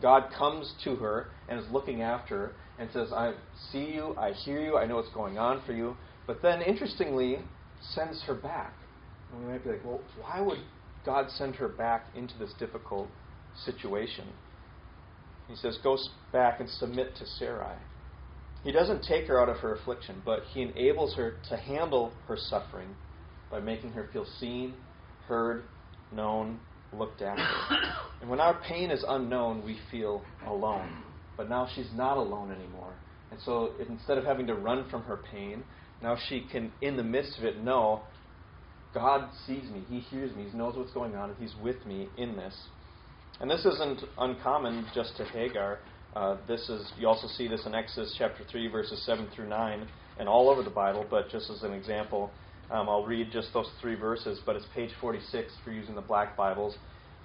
God 0.00 0.30
comes 0.36 0.72
to 0.84 0.96
her 0.96 1.28
and 1.48 1.58
is 1.58 1.66
looking 1.70 2.02
after 2.02 2.36
her 2.36 2.52
and 2.78 2.90
says, 2.92 3.12
I 3.12 3.34
see 3.70 3.92
you, 3.92 4.14
I 4.18 4.32
hear 4.32 4.60
you, 4.60 4.76
I 4.76 4.86
know 4.86 4.96
what's 4.96 5.12
going 5.14 5.38
on 5.38 5.62
for 5.64 5.72
you. 5.72 5.96
But 6.26 6.42
then, 6.42 6.62
interestingly, 6.62 7.38
sends 7.94 8.22
her 8.22 8.34
back. 8.34 8.74
And 9.32 9.44
we 9.44 9.52
might 9.52 9.64
be 9.64 9.70
like, 9.70 9.84
well, 9.84 10.00
why 10.20 10.40
would 10.40 10.58
God 11.04 11.26
send 11.30 11.56
her 11.56 11.68
back 11.68 12.06
into 12.14 12.36
this 12.38 12.52
difficult 12.58 13.08
situation? 13.64 14.28
He 15.48 15.56
says, 15.56 15.78
Go 15.82 15.98
back 16.32 16.60
and 16.60 16.68
submit 16.68 17.16
to 17.16 17.26
Sarai. 17.26 17.76
He 18.64 18.70
doesn't 18.70 19.02
take 19.02 19.26
her 19.26 19.40
out 19.40 19.48
of 19.48 19.58
her 19.58 19.74
affliction, 19.74 20.22
but 20.24 20.40
he 20.52 20.62
enables 20.62 21.14
her 21.16 21.34
to 21.48 21.56
handle 21.56 22.12
her 22.28 22.36
suffering 22.36 22.94
by 23.50 23.60
making 23.60 23.92
her 23.92 24.08
feel 24.12 24.26
seen, 24.38 24.74
heard, 25.26 25.64
known, 26.12 26.60
looked 26.92 27.22
after. 27.22 27.42
And 28.20 28.30
when 28.30 28.38
our 28.38 28.60
pain 28.68 28.92
is 28.92 29.04
unknown, 29.08 29.64
we 29.64 29.76
feel 29.90 30.22
alone. 30.46 31.02
But 31.36 31.48
now 31.48 31.66
she's 31.74 31.90
not 31.92 32.18
alone 32.18 32.52
anymore. 32.52 32.94
And 33.32 33.40
so 33.44 33.72
instead 33.88 34.16
of 34.16 34.24
having 34.24 34.46
to 34.46 34.54
run 34.54 34.88
from 34.90 35.02
her 35.02 35.18
pain, 35.32 35.64
now 36.00 36.16
she 36.28 36.46
can, 36.52 36.70
in 36.80 36.96
the 36.96 37.02
midst 37.02 37.36
of 37.38 37.44
it, 37.44 37.60
know 37.64 38.02
God 38.94 39.28
sees 39.46 39.64
me, 39.70 39.82
He 39.88 40.00
hears 40.00 40.36
me, 40.36 40.46
He 40.50 40.56
knows 40.56 40.76
what's 40.76 40.92
going 40.92 41.16
on, 41.16 41.30
and 41.30 41.38
He's 41.40 41.54
with 41.60 41.84
me 41.84 42.08
in 42.16 42.36
this. 42.36 42.54
And 43.40 43.50
this 43.50 43.64
isn't 43.64 44.02
uncommon 44.18 44.86
just 44.94 45.16
to 45.16 45.24
Hagar. 45.24 45.78
Uh, 46.14 46.36
this 46.46 46.68
is 46.68 46.92
you 46.98 47.08
also 47.08 47.26
see 47.26 47.48
this 47.48 47.64
in 47.66 47.74
Exodus 47.74 48.14
chapter 48.18 48.44
three, 48.50 48.68
verses 48.68 49.02
seven 49.06 49.28
through 49.34 49.48
nine, 49.48 49.88
and 50.18 50.28
all 50.28 50.50
over 50.50 50.62
the 50.62 50.70
Bible. 50.70 51.06
But 51.08 51.30
just 51.30 51.50
as 51.50 51.62
an 51.62 51.72
example, 51.72 52.30
um, 52.70 52.88
I'll 52.88 53.04
read 53.04 53.32
just 53.32 53.52
those 53.52 53.70
three 53.80 53.94
verses. 53.94 54.40
But 54.44 54.56
it's 54.56 54.66
page 54.74 54.90
46 55.00 55.52
for 55.64 55.72
using 55.72 55.94
the 55.94 56.02
black 56.02 56.36
Bibles. 56.36 56.76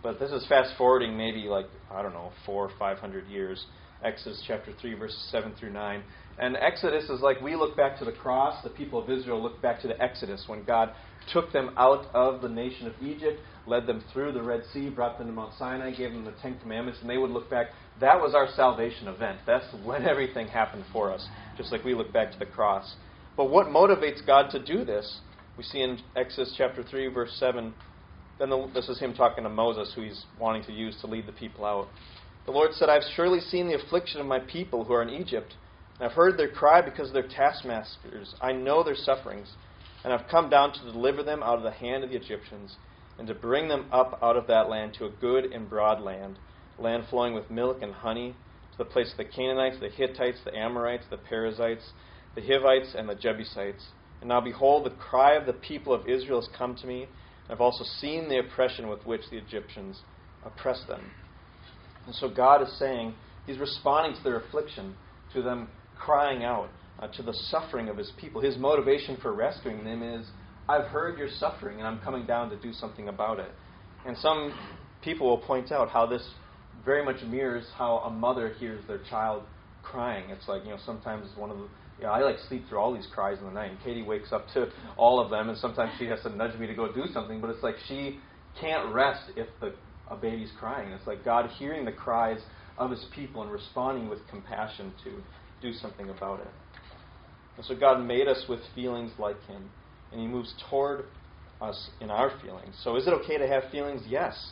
But 0.02 0.20
this 0.20 0.32
is 0.32 0.46
fast 0.48 0.74
forwarding 0.78 1.18
maybe 1.18 1.44
like 1.44 1.68
I 1.92 2.02
don't 2.02 2.14
know 2.14 2.32
four 2.46 2.66
or 2.66 2.72
five 2.80 2.98
hundred 3.00 3.28
years. 3.28 3.66
Exodus 4.04 4.42
chapter 4.48 4.72
three, 4.80 4.94
verses 4.94 5.28
seven 5.32 5.54
through 5.60 5.72
nine. 5.72 6.04
And 6.40 6.56
Exodus 6.56 7.10
is 7.10 7.22
like 7.22 7.42
we 7.42 7.56
look 7.56 7.76
back 7.76 7.98
to 8.00 8.06
the 8.06 8.12
cross. 8.12 8.62
The 8.64 8.70
people 8.70 9.02
of 9.02 9.10
Israel 9.10 9.42
look 9.42 9.62
back 9.62 9.82
to 9.82 9.88
the 9.88 10.02
Exodus 10.02 10.44
when 10.48 10.64
God 10.64 10.92
took 11.34 11.52
them 11.52 11.72
out 11.78 12.06
of 12.14 12.42
the 12.42 12.50
nation 12.50 12.88
of 12.88 12.94
Egypt, 13.02 13.40
led 13.66 13.88
them 13.88 14.04
through 14.14 14.32
the 14.34 14.42
Red 14.42 14.62
Sea, 14.72 14.90
brought 14.90 15.18
them 15.18 15.28
to 15.28 15.34
Mount 15.34 15.54
Sinai, 15.58 15.92
gave 15.92 16.14
them 16.14 16.26
the 16.26 16.34
Ten 16.42 16.58
Commandments, 16.60 17.00
and 17.02 17.10
they 17.10 17.18
would 17.18 17.32
look 17.32 17.50
back. 17.50 17.68
That 18.00 18.20
was 18.20 18.36
our 18.36 18.48
salvation 18.56 19.08
event. 19.08 19.40
That's 19.46 19.66
when 19.84 20.06
everything 20.08 20.48
happened 20.48 20.86
for 20.94 21.12
us, 21.12 21.28
just 21.58 21.72
like 21.72 21.84
we 21.84 21.96
look 21.96 22.14
back 22.14 22.32
to 22.32 22.40
the 22.40 22.46
cross. 22.46 22.96
But 23.36 23.50
what 23.50 23.68
motivates 23.68 24.26
God 24.26 24.50
to 24.52 24.64
do 24.64 24.86
this? 24.86 25.22
We 25.58 25.64
see 25.64 25.82
in 25.82 26.00
Exodus 26.16 26.54
chapter 26.58 26.84
3, 26.84 27.08
verse 27.08 27.36
7. 27.40 27.74
Then 28.40 28.50
the, 28.50 28.70
this 28.74 28.88
is 28.90 29.00
him 29.00 29.14
talking 29.14 29.44
to 29.44 29.50
Moses, 29.50 29.92
who 29.96 30.04
he's 30.04 30.26
wanting 30.40 30.64
to 30.66 30.72
use 30.72 30.96
to 31.02 31.08
lead 31.08 31.26
the 31.26 31.32
people 31.32 31.66
out. 31.66 31.88
The 32.46 32.52
Lord 32.52 32.72
said, 32.74 32.90
I've 32.90 33.04
surely 33.16 33.40
seen 33.40 33.68
the 33.68 33.76
affliction 33.76 34.22
of 34.22 34.28
my 34.28 34.40
people 34.40 34.86
who 34.86 34.94
are 34.94 35.02
in 35.02 35.10
Egypt, 35.10 35.56
and 36.00 36.10
I've 36.10 36.16
heard 36.16 36.38
their 36.38 36.50
cry 36.50 36.82
because 36.82 37.08
of 37.10 37.14
their 37.14 37.28
taskmasters. 37.28 38.36
I 38.42 38.52
know 38.54 38.84
their 38.84 38.96
sufferings 38.96 39.50
and 40.04 40.14
I've 40.14 40.30
come 40.30 40.50
down 40.50 40.72
to 40.72 40.92
deliver 40.92 41.24
them 41.24 41.44
out 41.44 41.58
of 41.58 41.64
the 41.64 41.72
hand 41.72 42.04
of 42.04 42.10
the 42.10 42.16
Egyptians, 42.16 42.78
and 43.18 43.28
to 43.28 43.34
bring 43.34 43.68
them 43.68 43.88
up 43.92 44.20
out 44.22 44.38
of 44.38 44.48
that 44.48 44.70
land 44.70 44.94
to 44.94 45.06
a 45.06 45.10
good 45.10 45.46
and 45.46 45.70
broad 45.70 46.02
land, 46.02 46.38
land 46.80 47.04
flowing 47.10 47.34
with 47.34 47.50
milk 47.50 47.80
and 47.82 47.94
honey, 47.94 48.34
to 48.72 48.78
the 48.78 48.86
place 48.86 49.12
of 49.12 49.18
the 49.18 49.26
Canaanites, 49.26 49.82
the 49.82 49.90
Hittites, 49.90 50.40
the 50.46 50.56
Amorites, 50.56 51.04
the 51.10 51.18
Perizzites, 51.18 51.92
the 52.36 52.42
Hivites, 52.42 52.96
and 52.98 53.10
the 53.10 53.16
Jebusites. 53.16 53.84
And 54.22 54.30
now 54.30 54.40
behold, 54.40 54.86
the 54.86 54.92
cry 54.92 55.34
of 55.34 55.46
the 55.46 55.54
people 55.54 55.94
of 55.94 56.08
Israel 56.08 56.40
has 56.40 56.50
come 56.58 56.76
to 56.76 56.88
me, 56.88 57.04
and 57.04 57.52
I've 57.52 57.60
also 57.60 57.84
seen 58.00 58.30
the 58.30 58.40
oppression 58.40 58.88
with 58.88 59.06
which 59.06 59.30
the 59.32 59.38
Egyptians 59.38 60.00
oppress 60.46 60.84
them. 60.88 61.02
And 62.06 62.16
so 62.16 62.30
God 62.30 62.62
is 62.62 62.80
saying, 62.80 63.14
He's 63.46 63.58
responding 63.58 64.16
to 64.16 64.24
their 64.24 64.40
affliction, 64.40 64.96
to 65.34 65.42
them 65.42 65.68
crying 66.00 66.44
out 66.44 66.70
uh, 67.00 67.08
to 67.08 67.24
the 67.24 67.34
suffering 67.50 67.90
of 67.90 67.98
his 67.98 68.12
people. 68.20 68.42
His 68.42 68.58
motivation 68.58 69.18
for 69.22 69.34
rescuing 69.34 69.84
them 69.84 70.04
is 70.04 70.26
I've 70.70 70.86
heard 70.86 71.18
your 71.18 71.30
suffering 71.40 71.78
and 71.78 71.88
I'm 71.88 72.00
coming 72.00 72.26
down 72.26 72.50
to 72.50 72.58
do 72.58 72.74
something 72.74 73.08
about 73.08 73.40
it. 73.40 73.52
And 74.06 74.18
some 74.18 74.54
people 75.04 75.28
will 75.28 75.38
point 75.38 75.72
out 75.72 75.90
how 75.90 76.06
this 76.06 76.28
very 76.86 77.04
much 77.04 77.22
mirrors 77.24 77.66
how 77.78 77.98
a 78.00 78.10
mother 78.10 78.54
hears 78.60 78.86
their 78.88 79.02
child 79.10 79.44
crying. 79.84 80.30
It's 80.30 80.48
like, 80.48 80.64
you 80.64 80.72
know, 80.72 80.80
sometimes 80.86 81.28
one 81.36 81.52
of 81.52 81.58
the 81.58 81.68
you 82.00 82.04
know, 82.04 82.12
I 82.12 82.20
like 82.22 82.38
sleep 82.48 82.66
through 82.70 82.78
all 82.78 82.94
these 82.94 83.08
cries 83.14 83.40
in 83.40 83.46
the 83.46 83.52
night, 83.52 83.72
and 83.72 83.80
Katie 83.84 84.04
wakes 84.04 84.32
up 84.32 84.46
to 84.54 84.70
all 84.98 85.20
of 85.20 85.32
them, 85.32 85.50
and 85.50 85.58
sometimes 85.58 85.92
she 85.98 86.06
has 86.06 86.22
to 86.24 86.30
nudge 86.30 86.58
me 86.60 86.68
to 86.68 86.76
go 86.76 86.92
do 86.94 87.06
something, 87.12 87.42
but 87.42 87.50
it's 87.50 87.64
like 87.64 87.76
she 87.88 88.20
can't 88.60 88.94
rest 88.94 89.32
if 89.36 89.48
the, 89.60 89.74
a 90.10 90.16
baby's 90.16 90.52
crying. 90.60 90.92
It's 90.92 91.08
like 91.08 91.26
God 91.26 91.50
hearing 91.58 91.86
the 91.86 91.92
cries 91.92 92.40
of 92.78 92.92
his 92.92 93.04
people 93.16 93.42
and 93.42 93.52
responding 93.52 94.10
with 94.10 94.20
compassion 94.30 94.94
to 95.04 95.24
do 95.62 95.74
something 95.74 96.10
about 96.10 96.40
it. 96.40 96.48
And 97.58 97.66
so 97.66 97.76
God 97.76 98.04
made 98.04 98.28
us 98.28 98.46
with 98.48 98.60
feelings 98.76 99.12
like 99.18 99.42
Him, 99.46 99.70
and 100.12 100.22
He 100.22 100.28
moves 100.28 100.54
toward 100.70 101.06
us 101.60 101.90
in 102.00 102.12
our 102.12 102.32
feelings. 102.42 102.76
So 102.84 102.96
is 102.96 103.08
it 103.08 103.12
okay 103.12 103.38
to 103.38 103.48
have 103.48 103.64
feelings? 103.72 104.02
Yes. 104.08 104.52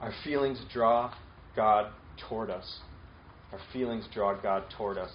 Our 0.00 0.12
feelings 0.24 0.60
draw 0.72 1.14
God 1.54 1.92
toward 2.28 2.50
us. 2.50 2.80
Our 3.52 3.60
feelings 3.72 4.06
draw 4.12 4.34
God 4.40 4.64
toward 4.76 4.98
us. 4.98 5.10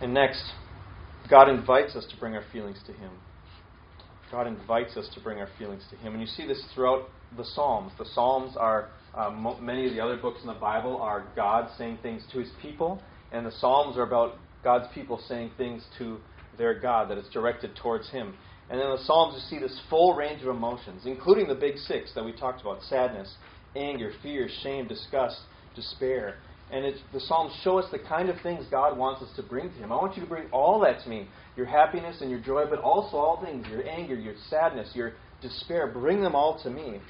And 0.00 0.12
next, 0.12 0.42
God 1.28 1.48
invites 1.48 1.94
us 1.94 2.06
to 2.10 2.16
bring 2.18 2.34
our 2.34 2.44
feelings 2.52 2.78
to 2.86 2.92
Him. 2.92 3.10
God 4.30 4.46
invites 4.46 4.96
us 4.96 5.08
to 5.14 5.20
bring 5.20 5.38
our 5.38 5.48
feelings 5.58 5.84
to 5.90 5.96
Him. 5.96 6.12
And 6.12 6.20
you 6.20 6.26
see 6.26 6.46
this 6.46 6.62
throughout 6.74 7.08
the 7.36 7.44
Psalms. 7.44 7.92
The 7.98 8.04
Psalms 8.04 8.56
are, 8.56 8.88
uh, 9.14 9.30
mo- 9.30 9.58
many 9.60 9.86
of 9.86 9.92
the 9.94 10.00
other 10.00 10.16
books 10.16 10.40
in 10.42 10.48
the 10.48 10.54
Bible 10.54 10.96
are 11.00 11.26
God 11.34 11.68
saying 11.76 11.98
things 12.02 12.22
to 12.32 12.38
His 12.38 12.50
people. 12.62 13.02
And 13.32 13.46
the 13.46 13.52
Psalms 13.52 13.96
are 13.96 14.02
about 14.02 14.36
God's 14.64 14.86
people 14.94 15.22
saying 15.28 15.52
things 15.56 15.84
to 15.98 16.18
their 16.58 16.78
God, 16.78 17.10
that 17.10 17.18
it's 17.18 17.30
directed 17.30 17.76
towards 17.76 18.08
Him. 18.10 18.34
And 18.68 18.80
in 18.80 18.90
the 18.90 19.02
Psalms, 19.04 19.34
you 19.34 19.40
see 19.48 19.62
this 19.62 19.78
full 19.88 20.14
range 20.14 20.42
of 20.42 20.48
emotions, 20.48 21.02
including 21.06 21.48
the 21.48 21.54
big 21.54 21.76
six 21.78 22.12
that 22.14 22.24
we 22.24 22.32
talked 22.32 22.60
about 22.60 22.82
sadness, 22.82 23.34
anger, 23.74 24.12
fear, 24.22 24.48
shame, 24.62 24.86
disgust, 24.86 25.38
despair. 25.74 26.36
And 26.72 26.94
the 27.12 27.20
Psalms 27.20 27.52
show 27.64 27.78
us 27.78 27.86
the 27.90 27.98
kind 27.98 28.28
of 28.28 28.36
things 28.42 28.64
God 28.70 28.96
wants 28.96 29.22
us 29.22 29.34
to 29.36 29.42
bring 29.42 29.70
to 29.70 29.76
Him. 29.76 29.90
I 29.90 29.96
want 29.96 30.16
you 30.16 30.22
to 30.22 30.28
bring 30.28 30.48
all 30.52 30.80
that 30.80 31.02
to 31.02 31.08
me 31.08 31.28
your 31.56 31.66
happiness 31.66 32.18
and 32.20 32.30
your 32.30 32.40
joy, 32.40 32.64
but 32.70 32.78
also 32.78 33.16
all 33.16 33.44
things 33.44 33.66
your 33.68 33.86
anger, 33.88 34.14
your 34.14 34.34
sadness, 34.48 34.90
your 34.94 35.14
despair. 35.42 35.88
Bring 35.88 36.22
them 36.22 36.36
all 36.36 36.62
to 36.62 36.70
me. 36.70 37.00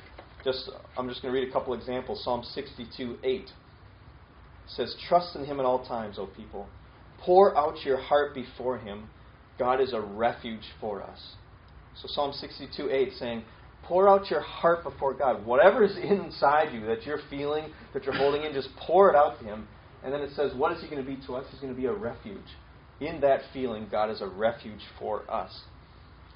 Just, 0.45 0.71
I'm 0.97 1.09
just 1.09 1.23
going 1.23 1.35
to 1.35 1.41
read 1.41 1.49
a 1.49 1.53
couple 1.53 1.75
examples. 1.75 2.23
Psalm 2.25 2.43
62 2.55 3.19
8 3.23 3.51
says, 4.69 4.95
Trust 5.09 5.37
in 5.37 5.45
him 5.45 5.61
at 5.61 5.67
all 5.67 5.85
times, 5.87 6.17
O 6.19 6.27
people. 6.27 6.67
Pour 7.21 7.57
out 7.57 7.85
your 7.85 7.99
heart 7.99 8.35
before 8.35 8.79
him. 8.79 9.09
God 9.59 9.81
is 9.81 9.93
a 9.93 10.01
refuge 10.01 10.65
for 10.81 11.03
us. 11.03 11.19
So 12.01 12.09
Psalm 12.09 12.33
62 12.33 12.91
8 12.91 13.13
saying, 13.19 13.45
Pour 13.85 14.09
out 14.09 14.31
your 14.31 14.41
heart 14.41 14.85
before 14.85 15.15
God. 15.15 15.45
Whatever 15.45 15.85
is 15.85 15.97
inside 15.97 16.73
you 16.73 16.87
that 16.87 17.05
you're 17.05 17.21
feeling, 17.29 17.73
that 17.93 18.05
you're 18.05 18.17
holding 18.17 18.45
in, 18.45 18.53
just 18.53 18.69
pour 18.77 19.11
it 19.11 19.17
out 19.17 19.39
to 19.41 19.45
him. 19.45 19.69
And 20.03 20.13
then 20.13 20.23
it 20.23 20.31
says, 20.35 20.53
What 20.55 20.73
is 20.73 20.81
he 20.81 20.89
going 20.89 21.05
to 21.05 21.09
be 21.09 21.19
to 21.27 21.35
us? 21.35 21.45
He's 21.51 21.61
going 21.61 21.75
to 21.75 21.79
be 21.79 21.87
a 21.87 21.93
refuge. 21.93 22.39
In 23.01 23.21
that 23.23 23.41
feeling, 23.53 23.89
God 23.91 24.11
is 24.11 24.21
a 24.21 24.29
refuge 24.29 24.81
for 24.99 25.31
us. 25.31 25.63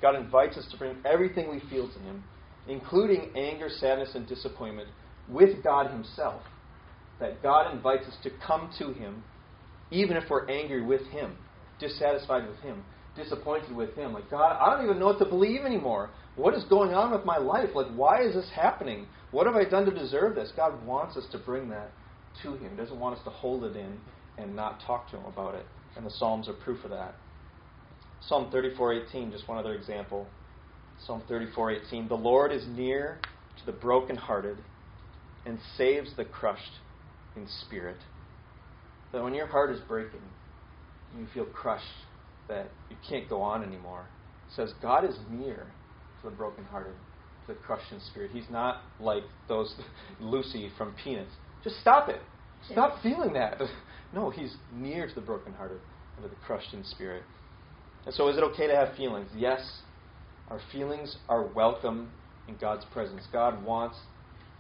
God 0.00 0.16
invites 0.16 0.56
us 0.56 0.66
to 0.70 0.76
bring 0.76 0.96
everything 1.04 1.50
we 1.50 1.60
feel 1.70 1.88
to 1.88 1.98
him, 2.00 2.24
including 2.68 3.30
anger, 3.36 3.68
sadness, 3.68 4.10
and 4.14 4.26
disappointment, 4.26 4.88
with 5.28 5.62
God 5.62 5.90
himself 5.90 6.42
that 7.20 7.42
God 7.42 7.72
invites 7.74 8.06
us 8.06 8.16
to 8.22 8.30
come 8.46 8.70
to 8.78 8.92
Him, 8.92 9.22
even 9.90 10.16
if 10.16 10.24
we're 10.28 10.48
angry 10.48 10.82
with 10.82 11.02
Him, 11.08 11.36
dissatisfied 11.78 12.48
with 12.48 12.58
Him, 12.58 12.82
disappointed 13.16 13.74
with 13.74 13.94
Him. 13.94 14.12
Like, 14.12 14.30
God, 14.30 14.58
I 14.60 14.74
don't 14.74 14.84
even 14.84 14.98
know 14.98 15.06
what 15.06 15.18
to 15.20 15.24
believe 15.24 15.62
anymore. 15.62 16.10
What 16.36 16.54
is 16.54 16.64
going 16.64 16.92
on 16.92 17.12
with 17.12 17.24
my 17.24 17.38
life? 17.38 17.70
Like, 17.74 17.86
why 17.94 18.22
is 18.22 18.34
this 18.34 18.50
happening? 18.54 19.06
What 19.30 19.46
have 19.46 19.54
I 19.54 19.64
done 19.64 19.84
to 19.86 19.94
deserve 19.94 20.34
this? 20.34 20.52
God 20.56 20.84
wants 20.84 21.16
us 21.16 21.24
to 21.32 21.38
bring 21.38 21.68
that 21.70 21.90
to 22.42 22.56
Him. 22.56 22.70
He 22.70 22.76
doesn't 22.76 22.98
want 22.98 23.16
us 23.16 23.24
to 23.24 23.30
hold 23.30 23.64
it 23.64 23.76
in 23.76 23.98
and 24.36 24.56
not 24.56 24.80
talk 24.86 25.10
to 25.10 25.16
Him 25.16 25.24
about 25.26 25.54
it. 25.54 25.66
And 25.96 26.04
the 26.04 26.10
Psalms 26.10 26.48
are 26.48 26.54
proof 26.54 26.84
of 26.84 26.90
that. 26.90 27.14
Psalm 28.20 28.50
34:18, 28.52 29.30
just 29.30 29.46
one 29.48 29.58
other 29.58 29.74
example. 29.74 30.26
Psalm 31.06 31.22
34:18, 31.28 32.08
"The 32.08 32.16
Lord 32.16 32.52
is 32.52 32.66
near 32.66 33.20
to 33.56 33.66
the 33.66 33.72
brokenhearted 33.72 34.64
and 35.44 35.58
saves 35.76 36.14
the 36.16 36.24
crushed 36.24 36.80
in 37.36 37.46
spirit. 37.46 37.98
That 39.12 39.22
when 39.22 39.34
your 39.34 39.46
heart 39.46 39.70
is 39.70 39.80
breaking, 39.82 40.22
you 41.14 41.26
feel 41.34 41.44
crushed, 41.44 41.84
that 42.48 42.72
you 42.88 42.96
can't 43.08 43.28
go 43.28 43.42
on 43.42 43.62
anymore, 43.62 44.08
it 44.46 44.52
says 44.54 44.72
God 44.80 45.04
is 45.04 45.16
near 45.28 45.74
to 46.20 46.30
the 46.30 46.34
brokenhearted, 46.34 46.94
to 47.46 47.52
the 47.52 47.58
crushed 47.58 47.92
in 47.92 48.00
spirit. 48.00 48.30
He's 48.32 48.48
not 48.50 48.82
like 48.98 49.24
those 49.48 49.74
Lucy 50.20 50.70
from 50.78 50.94
Peanuts. 51.04 51.32
Just 51.62 51.80
stop 51.80 52.08
it. 52.08 52.20
Stop 52.70 53.02
feeling 53.02 53.34
that. 53.34 53.60
No, 54.12 54.30
he's 54.30 54.56
near 54.70 55.08
to 55.08 55.14
the 55.16 55.20
brokenhearted 55.20 55.80
and 56.16 56.22
to 56.22 56.28
the 56.28 56.36
crushed 56.36 56.72
in 56.72 56.84
spirit. 56.84 57.24
And 58.06 58.14
so, 58.14 58.28
is 58.28 58.36
it 58.36 58.44
okay 58.44 58.68
to 58.68 58.76
have 58.76 58.96
feelings? 58.96 59.28
Yes. 59.34 59.60
Our 60.48 60.60
feelings 60.72 61.16
are 61.28 61.46
welcome 61.46 62.10
in 62.48 62.56
God's 62.56 62.84
presence. 62.92 63.22
God 63.32 63.64
wants 63.64 63.96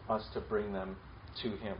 us 0.08 0.22
to 0.32 0.40
bring 0.40 0.72
them 0.72 0.96
to 1.42 1.50
Him. 1.56 1.76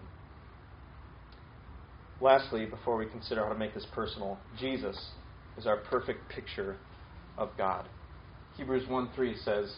Lastly, 2.20 2.66
before 2.66 2.96
we 2.96 3.06
consider 3.06 3.42
how 3.42 3.52
to 3.52 3.58
make 3.58 3.74
this 3.74 3.86
personal, 3.92 4.38
Jesus 4.58 4.98
is 5.56 5.66
our 5.66 5.78
perfect 5.78 6.28
picture 6.28 6.76
of 7.36 7.50
God. 7.56 7.88
Hebrews 8.56 8.88
1 8.88 9.10
3 9.14 9.36
says, 9.44 9.74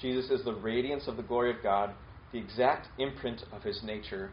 Jesus 0.00 0.30
is 0.30 0.44
the 0.44 0.54
radiance 0.54 1.08
of 1.08 1.16
the 1.16 1.22
glory 1.22 1.50
of 1.50 1.62
God, 1.62 1.90
the 2.32 2.38
exact 2.38 2.88
imprint 2.98 3.42
of 3.52 3.62
his 3.62 3.82
nature. 3.82 4.30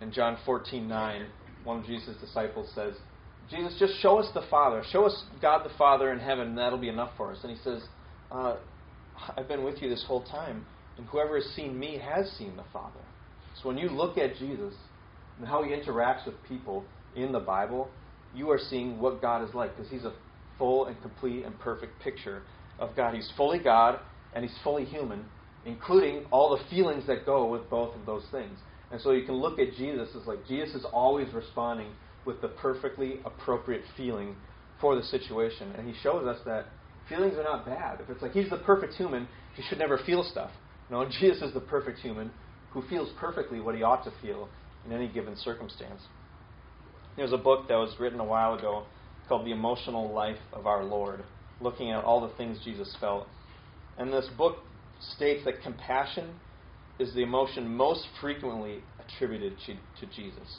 In 0.00 0.12
John 0.12 0.36
14 0.44 0.86
9, 0.86 1.26
one 1.64 1.78
of 1.78 1.86
Jesus' 1.86 2.16
disciples 2.20 2.70
says, 2.74 2.94
Jesus, 3.50 3.76
just 3.78 4.00
show 4.00 4.18
us 4.18 4.28
the 4.34 4.42
Father. 4.50 4.82
Show 4.90 5.06
us 5.06 5.24
God 5.40 5.64
the 5.64 5.76
Father 5.76 6.12
in 6.12 6.18
heaven, 6.18 6.48
and 6.48 6.58
that'll 6.58 6.78
be 6.78 6.88
enough 6.88 7.12
for 7.16 7.32
us. 7.32 7.38
And 7.42 7.50
he 7.50 7.62
says, 7.62 7.82
uh, 8.30 8.56
I've 9.36 9.48
been 9.48 9.64
with 9.64 9.80
you 9.82 9.88
this 9.88 10.04
whole 10.06 10.24
time, 10.24 10.66
and 10.98 11.06
whoever 11.06 11.36
has 11.36 11.44
seen 11.54 11.78
me 11.78 11.98
has 11.98 12.30
seen 12.32 12.56
the 12.56 12.64
Father. 12.72 13.00
So 13.62 13.68
when 13.68 13.78
you 13.78 13.88
look 13.88 14.18
at 14.18 14.36
Jesus 14.36 14.74
and 15.38 15.46
how 15.46 15.62
he 15.62 15.70
interacts 15.70 16.26
with 16.26 16.34
people 16.48 16.84
in 17.14 17.32
the 17.32 17.40
Bible, 17.40 17.88
you 18.34 18.50
are 18.50 18.58
seeing 18.58 18.98
what 18.98 19.22
God 19.22 19.46
is 19.48 19.54
like, 19.54 19.76
because 19.76 19.90
he's 19.90 20.04
a 20.04 20.12
full 20.58 20.86
and 20.86 21.00
complete 21.02 21.44
and 21.44 21.58
perfect 21.58 22.00
picture 22.02 22.42
of 22.78 22.94
God. 22.96 23.14
He's 23.14 23.30
fully 23.36 23.58
God 23.58 23.98
and 24.34 24.44
he's 24.44 24.56
fully 24.62 24.84
human, 24.84 25.24
including 25.64 26.26
all 26.30 26.56
the 26.56 26.64
feelings 26.70 27.06
that 27.06 27.24
go 27.24 27.46
with 27.46 27.68
both 27.70 27.94
of 27.94 28.06
those 28.06 28.24
things. 28.30 28.58
And 28.90 29.00
so 29.00 29.12
you 29.12 29.24
can 29.24 29.34
look 29.34 29.58
at 29.58 29.74
Jesus 29.76 30.08
as 30.20 30.26
like 30.26 30.46
Jesus 30.46 30.74
is 30.74 30.84
always 30.92 31.32
responding 31.32 31.88
with 32.24 32.40
the 32.40 32.48
perfectly 32.48 33.20
appropriate 33.24 33.82
feeling 33.96 34.36
for 34.80 34.94
the 34.96 35.02
situation. 35.02 35.72
And 35.76 35.88
he 35.88 35.94
shows 36.02 36.26
us 36.26 36.38
that 36.44 36.66
feelings 37.08 37.34
are 37.36 37.42
not 37.42 37.66
bad. 37.66 38.00
If 38.00 38.10
it's 38.10 38.22
like 38.22 38.32
he's 38.32 38.50
the 38.50 38.58
perfect 38.58 38.94
human, 38.94 39.28
he 39.54 39.62
should 39.68 39.78
never 39.78 39.98
feel 40.04 40.24
stuff. 40.24 40.50
No, 40.90 41.08
Jesus 41.20 41.42
is 41.42 41.54
the 41.54 41.60
perfect 41.60 42.00
human 42.00 42.30
who 42.70 42.82
feels 42.88 43.08
perfectly 43.18 43.60
what 43.60 43.74
he 43.74 43.82
ought 43.82 44.04
to 44.04 44.12
feel 44.20 44.48
in 44.84 44.92
any 44.92 45.08
given 45.08 45.36
circumstance. 45.36 46.02
There's 47.16 47.32
a 47.32 47.38
book 47.38 47.68
that 47.68 47.76
was 47.76 47.94
written 47.98 48.20
a 48.20 48.24
while 48.24 48.54
ago 48.54 48.84
called 49.28 49.46
The 49.46 49.52
Emotional 49.52 50.12
Life 50.12 50.38
of 50.52 50.66
Our 50.66 50.84
Lord, 50.84 51.24
looking 51.60 51.90
at 51.90 52.04
all 52.04 52.20
the 52.20 52.34
things 52.36 52.58
Jesus 52.62 52.94
felt. 53.00 53.26
And 53.98 54.12
this 54.12 54.28
book 54.36 54.58
states 55.14 55.42
that 55.46 55.62
compassion 55.62 56.34
is 56.98 57.14
the 57.14 57.22
emotion 57.22 57.66
most 57.68 58.06
frequently 58.20 58.82
attributed 59.00 59.54
to, 59.66 59.74
to 59.74 60.12
Jesus. 60.14 60.58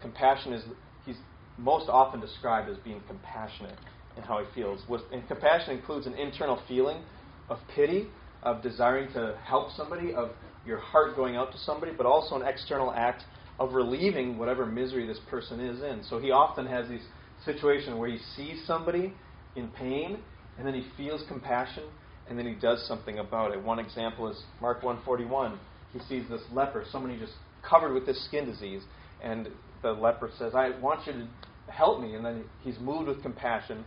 Compassion 0.00 0.52
is, 0.52 0.64
he's 1.04 1.16
most 1.58 1.88
often 1.88 2.20
described 2.20 2.70
as 2.70 2.76
being 2.78 3.02
compassionate 3.06 3.78
in 4.18 4.24
how 4.24 4.40
he 4.40 4.46
feels. 4.54 4.82
And 5.12 5.26
compassion 5.26 5.76
includes 5.76 6.06
an 6.06 6.14
internal 6.14 6.60
feeling 6.68 7.02
of 7.48 7.58
pity, 7.74 8.08
of 8.42 8.62
desiring 8.62 9.10
to 9.14 9.38
help 9.44 9.70
somebody, 9.72 10.12
of 10.12 10.30
your 10.66 10.78
heart 10.78 11.16
going 11.16 11.36
out 11.36 11.52
to 11.52 11.58
somebody, 11.58 11.92
but 11.96 12.04
also 12.04 12.36
an 12.36 12.46
external 12.46 12.92
act 12.92 13.22
of 13.58 13.72
relieving 13.72 14.38
whatever 14.38 14.66
misery 14.66 15.06
this 15.06 15.18
person 15.30 15.58
is 15.60 15.82
in. 15.82 16.02
So 16.04 16.18
he 16.18 16.30
often 16.30 16.66
has 16.66 16.88
these 16.88 17.06
situations 17.44 17.96
where 17.96 18.10
he 18.10 18.18
sees 18.36 18.64
somebody 18.66 19.14
in 19.56 19.68
pain, 19.68 20.18
and 20.58 20.66
then 20.66 20.74
he 20.74 20.84
feels 20.96 21.22
compassion, 21.28 21.84
and 22.28 22.38
then 22.38 22.46
he 22.46 22.54
does 22.54 22.86
something 22.86 23.18
about 23.18 23.52
it. 23.52 23.62
One 23.62 23.78
example 23.78 24.28
is 24.28 24.42
Mark 24.60 24.82
141. 24.82 25.58
He 25.92 26.00
sees 26.00 26.28
this 26.28 26.42
leper, 26.52 26.84
somebody 26.92 27.18
just 27.18 27.32
covered 27.62 27.94
with 27.94 28.06
this 28.06 28.22
skin 28.26 28.44
disease, 28.44 28.82
and 29.22 29.48
the 29.82 29.92
leper 29.92 30.30
says, 30.38 30.54
"I 30.54 30.70
want 30.80 31.06
you 31.06 31.12
to 31.14 31.72
help 31.72 32.00
me," 32.00 32.14
and 32.14 32.24
then 32.24 32.44
he's 32.62 32.78
moved 32.78 33.08
with 33.08 33.22
compassion, 33.22 33.84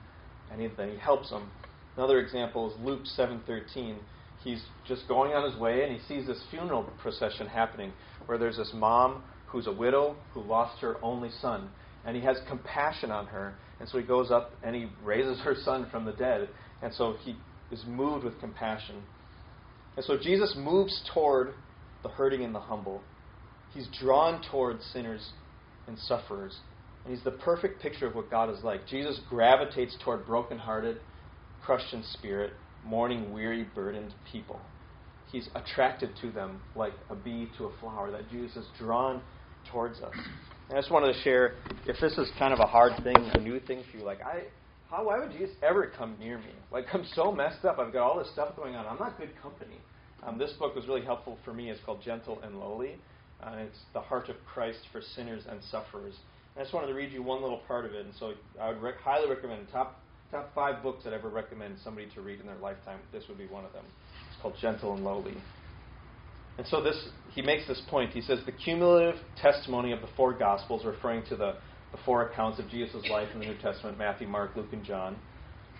and 0.51 0.61
he, 0.61 0.67
he 0.67 0.97
helps 0.97 1.29
them. 1.29 1.49
Another 1.97 2.19
example 2.19 2.71
is 2.71 2.79
Luke 2.79 3.03
7:13. 3.17 3.97
He's 4.43 4.63
just 4.87 5.07
going 5.07 5.33
on 5.33 5.49
his 5.49 5.59
way, 5.59 5.83
and 5.83 5.93
he 5.93 5.99
sees 6.07 6.25
this 6.25 6.41
funeral 6.49 6.83
procession 7.01 7.47
happening, 7.47 7.93
where 8.25 8.37
there's 8.37 8.57
this 8.57 8.71
mom 8.73 9.23
who's 9.45 9.67
a 9.67 9.71
widow 9.71 10.15
who 10.33 10.41
lost 10.41 10.81
her 10.81 10.95
only 11.03 11.29
son, 11.41 11.69
and 12.05 12.15
he 12.15 12.23
has 12.23 12.37
compassion 12.47 13.11
on 13.11 13.27
her, 13.27 13.53
and 13.79 13.87
so 13.87 13.97
he 13.97 14.03
goes 14.03 14.31
up 14.31 14.53
and 14.63 14.75
he 14.75 14.87
raises 15.03 15.39
her 15.41 15.55
son 15.63 15.87
from 15.91 16.05
the 16.05 16.13
dead, 16.13 16.49
and 16.81 16.93
so 16.93 17.15
he 17.23 17.35
is 17.71 17.83
moved 17.87 18.23
with 18.23 18.39
compassion. 18.39 19.03
And 19.95 20.05
so 20.05 20.17
Jesus 20.17 20.55
moves 20.57 21.01
toward 21.13 21.53
the 22.01 22.09
hurting 22.09 22.43
and 22.43 22.55
the 22.55 22.59
humble. 22.59 23.01
He's 23.73 23.87
drawn 23.99 24.41
toward 24.49 24.81
sinners 24.81 25.31
and 25.87 25.97
sufferers. 25.99 26.57
And 27.03 27.13
he's 27.13 27.23
the 27.23 27.31
perfect 27.31 27.81
picture 27.81 28.07
of 28.07 28.15
what 28.15 28.29
God 28.29 28.49
is 28.49 28.63
like. 28.63 28.87
Jesus 28.87 29.19
gravitates 29.29 29.95
toward 30.03 30.25
brokenhearted, 30.25 30.97
crushed 31.63 31.93
in 31.93 32.03
spirit, 32.13 32.53
mourning, 32.83 33.31
weary, 33.33 33.65
burdened 33.75 34.13
people. 34.31 34.59
He's 35.31 35.49
attracted 35.55 36.11
to 36.21 36.31
them 36.31 36.61
like 36.75 36.93
a 37.09 37.15
bee 37.15 37.49
to 37.57 37.65
a 37.65 37.71
flower, 37.79 38.11
that 38.11 38.29
Jesus 38.29 38.57
is 38.57 38.65
drawn 38.77 39.21
towards 39.71 39.99
us. 40.01 40.13
And 40.69 40.77
I 40.77 40.81
just 40.81 40.91
wanted 40.91 41.13
to 41.13 41.21
share 41.21 41.55
if 41.87 41.99
this 42.01 42.17
is 42.17 42.29
kind 42.37 42.53
of 42.53 42.59
a 42.59 42.65
hard 42.65 42.93
thing, 43.03 43.15
a 43.33 43.39
new 43.39 43.59
thing 43.59 43.83
for 43.89 43.97
you, 43.97 44.03
like 44.03 44.21
I 44.21 44.43
how, 44.91 45.05
why 45.05 45.19
would 45.19 45.31
Jesus 45.31 45.55
ever 45.63 45.89
come 45.97 46.17
near 46.19 46.37
me? 46.37 46.51
Like, 46.69 46.85
I'm 46.93 47.05
so 47.15 47.31
messed 47.31 47.63
up. 47.63 47.79
I've 47.79 47.93
got 47.93 48.03
all 48.03 48.19
this 48.19 48.29
stuff 48.33 48.57
going 48.57 48.75
on. 48.75 48.85
I'm 48.85 48.99
not 48.99 49.17
good 49.17 49.31
company. 49.41 49.77
Um, 50.21 50.37
this 50.37 50.51
book 50.59 50.75
was 50.75 50.85
really 50.85 51.03
helpful 51.03 51.37
for 51.45 51.53
me. 51.53 51.69
It's 51.69 51.79
called 51.85 52.01
Gentle 52.03 52.41
and 52.43 52.59
Lowly. 52.59 52.97
Uh, 53.41 53.53
it's 53.59 53.77
the 53.93 54.01
heart 54.01 54.27
of 54.27 54.35
Christ 54.45 54.79
for 54.91 55.01
sinners 55.15 55.43
and 55.49 55.61
sufferers. 55.71 56.13
I 56.57 56.61
just 56.61 56.73
wanted 56.73 56.87
to 56.87 56.93
read 56.93 57.11
you 57.11 57.23
one 57.23 57.41
little 57.41 57.61
part 57.67 57.85
of 57.85 57.93
it. 57.93 58.05
And 58.05 58.13
so 58.19 58.33
I 58.59 58.69
would 58.69 58.81
rec- 58.81 58.99
highly 58.99 59.29
recommend 59.29 59.67
top 59.71 59.99
top 60.31 60.53
five 60.55 60.81
books 60.81 61.03
that 61.03 61.13
I 61.13 61.17
ever 61.17 61.29
recommend 61.29 61.75
somebody 61.83 62.07
to 62.15 62.21
read 62.21 62.39
in 62.39 62.45
their 62.45 62.57
lifetime. 62.57 62.99
This 63.11 63.23
would 63.27 63.37
be 63.37 63.47
one 63.47 63.65
of 63.65 63.73
them. 63.73 63.83
It's 64.29 64.41
called 64.41 64.55
Gentle 64.61 64.93
and 64.93 65.03
Lowly. 65.03 65.35
And 66.57 66.65
so 66.67 66.81
this 66.81 67.09
he 67.29 67.41
makes 67.41 67.67
this 67.67 67.81
point. 67.89 68.11
He 68.11 68.21
says 68.21 68.39
the 68.45 68.51
cumulative 68.51 69.15
testimony 69.41 69.91
of 69.91 70.01
the 70.01 70.07
four 70.15 70.33
Gospels, 70.33 70.85
referring 70.85 71.25
to 71.27 71.35
the 71.35 71.55
the 71.91 71.97
four 72.05 72.29
accounts 72.29 72.59
of 72.59 72.69
Jesus' 72.69 73.05
life 73.09 73.27
in 73.33 73.39
the 73.39 73.45
New 73.45 73.57
Testament 73.57 73.97
Matthew, 73.97 74.27
Mark, 74.27 74.55
Luke, 74.55 74.71
and 74.71 74.83
John. 74.83 75.17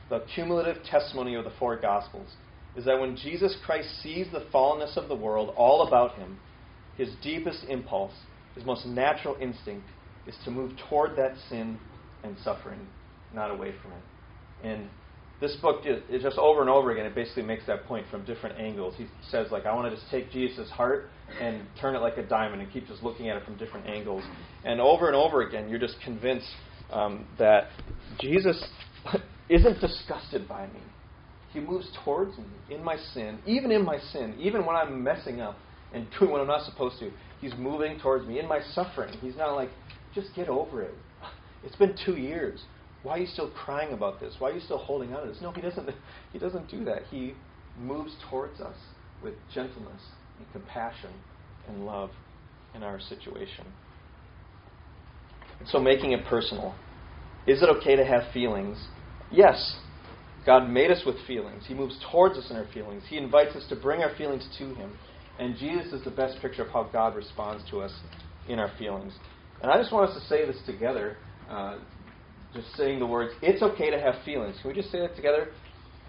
The 0.09 0.23
cumulative 0.35 0.83
testimony 0.83 1.35
of 1.35 1.45
the 1.45 1.51
four 1.57 1.79
Gospels 1.79 2.27
is 2.75 2.85
that 2.85 2.99
when 2.99 3.15
Jesus 3.15 3.55
Christ 3.65 3.89
sees 4.01 4.27
the 4.31 4.45
fallenness 4.53 4.97
of 4.97 5.07
the 5.07 5.15
world 5.15 5.53
all 5.55 5.87
about 5.87 6.15
him, 6.15 6.37
his 6.97 7.09
deepest 7.21 7.63
impulse, 7.69 8.13
his 8.55 8.65
most 8.65 8.85
natural 8.85 9.37
instinct, 9.39 9.87
is 10.27 10.35
to 10.45 10.51
move 10.51 10.71
toward 10.89 11.15
that 11.17 11.33
sin 11.49 11.79
and 12.23 12.35
suffering, 12.43 12.79
not 13.33 13.51
away 13.51 13.73
from 13.81 13.91
it. 13.91 14.67
And 14.67 14.89
this 15.39 15.55
book 15.55 15.83
is 15.85 16.21
just 16.21 16.37
over 16.37 16.61
and 16.61 16.69
over 16.69 16.91
again. 16.91 17.05
It 17.05 17.15
basically 17.15 17.43
makes 17.43 17.65
that 17.65 17.85
point 17.85 18.05
from 18.11 18.23
different 18.25 18.59
angles. 18.59 18.93
He 18.97 19.07
says, 19.29 19.47
like, 19.51 19.65
I 19.65 19.73
want 19.73 19.91
to 19.91 19.95
just 19.95 20.09
take 20.11 20.31
Jesus' 20.31 20.69
heart 20.69 21.09
and 21.41 21.63
turn 21.79 21.95
it 21.95 21.99
like 21.99 22.17
a 22.17 22.23
diamond 22.23 22.61
and 22.61 22.71
keep 22.71 22.87
just 22.87 23.01
looking 23.01 23.27
at 23.29 23.37
it 23.37 23.43
from 23.43 23.57
different 23.57 23.87
angles. 23.87 24.23
And 24.63 24.79
over 24.79 25.07
and 25.07 25.15
over 25.15 25.41
again, 25.41 25.67
you're 25.67 25.79
just 25.79 25.95
convinced 26.03 26.47
um, 26.91 27.25
that 27.39 27.69
Jesus 28.19 28.63
isn't 29.49 29.81
disgusted 29.81 30.47
by 30.47 30.67
me. 30.67 30.81
He 31.53 31.59
moves 31.59 31.89
towards 32.05 32.37
me 32.37 32.45
in 32.69 32.83
my 32.83 32.97
sin, 33.13 33.39
even 33.47 33.71
in 33.71 33.83
my 33.83 33.97
sin, 33.97 34.35
even 34.39 34.65
when 34.65 34.75
I'm 34.75 35.03
messing 35.03 35.41
up 35.41 35.57
and 35.91 36.07
doing 36.19 36.31
what 36.31 36.41
I'm 36.41 36.47
not 36.47 36.65
supposed 36.65 36.99
to. 36.99 37.11
He's 37.41 37.53
moving 37.57 37.99
towards 37.99 38.27
me 38.27 38.39
in 38.39 38.47
my 38.47 38.59
suffering. 38.73 39.13
He's 39.21 39.35
not 39.35 39.55
like, 39.55 39.69
just 40.13 40.29
get 40.35 40.49
over 40.49 40.81
it. 40.81 40.93
It's 41.63 41.75
been 41.75 41.95
two 42.05 42.15
years. 42.15 42.61
Why 43.03 43.13
are 43.13 43.19
you 43.19 43.27
still 43.27 43.51
crying 43.51 43.93
about 43.93 44.19
this? 44.19 44.35
Why 44.39 44.49
are 44.51 44.53
you 44.53 44.59
still 44.59 44.77
holding 44.77 45.13
on 45.13 45.23
to 45.23 45.29
this? 45.29 45.41
No, 45.41 45.51
he 45.51 45.61
doesn't. 45.61 45.89
He 46.33 46.39
doesn't 46.39 46.69
do 46.69 46.85
that. 46.85 47.03
He 47.09 47.33
moves 47.79 48.13
towards 48.29 48.59
us 48.59 48.75
with 49.23 49.33
gentleness 49.53 50.01
and 50.37 50.51
compassion 50.51 51.11
and 51.67 51.85
love 51.85 52.11
in 52.75 52.83
our 52.83 52.99
situation. 52.99 53.65
So, 55.67 55.79
making 55.79 56.11
it 56.11 56.25
personal. 56.25 56.75
Is 57.47 57.61
it 57.61 57.69
okay 57.77 57.95
to 57.95 58.05
have 58.05 58.31
feelings? 58.33 58.77
Yes. 59.31 59.77
God 60.45 60.69
made 60.69 60.89
us 60.89 61.03
with 61.05 61.15
feelings. 61.27 61.63
He 61.67 61.73
moves 61.73 61.97
towards 62.11 62.37
us 62.37 62.49
in 62.49 62.55
our 62.55 62.67
feelings. 62.73 63.03
He 63.07 63.17
invites 63.17 63.55
us 63.55 63.65
to 63.69 63.75
bring 63.75 64.01
our 64.01 64.15
feelings 64.15 64.47
to 64.57 64.73
Him. 64.73 64.91
And 65.39 65.55
Jesus 65.55 65.93
is 65.93 66.03
the 66.03 66.11
best 66.11 66.41
picture 66.41 66.63
of 66.63 66.69
how 66.69 66.89
God 66.91 67.15
responds 67.15 67.63
to 67.69 67.81
us 67.81 67.93
in 68.47 68.59
our 68.59 68.71
feelings. 68.77 69.13
And 69.61 69.71
I 69.71 69.77
just 69.77 69.91
want 69.91 70.09
us 70.09 70.19
to 70.19 70.27
say 70.27 70.45
this 70.45 70.57
together. 70.65 71.17
Uh, 71.49 71.79
just 72.53 72.75
saying 72.75 72.99
the 72.99 73.05
words, 73.05 73.33
it's 73.41 73.61
okay 73.61 73.89
to 73.91 73.99
have 73.99 74.15
feelings. 74.25 74.57
Can 74.61 74.69
we 74.69 74.75
just 74.75 74.91
say 74.91 74.99
that 74.99 75.15
together? 75.15 75.47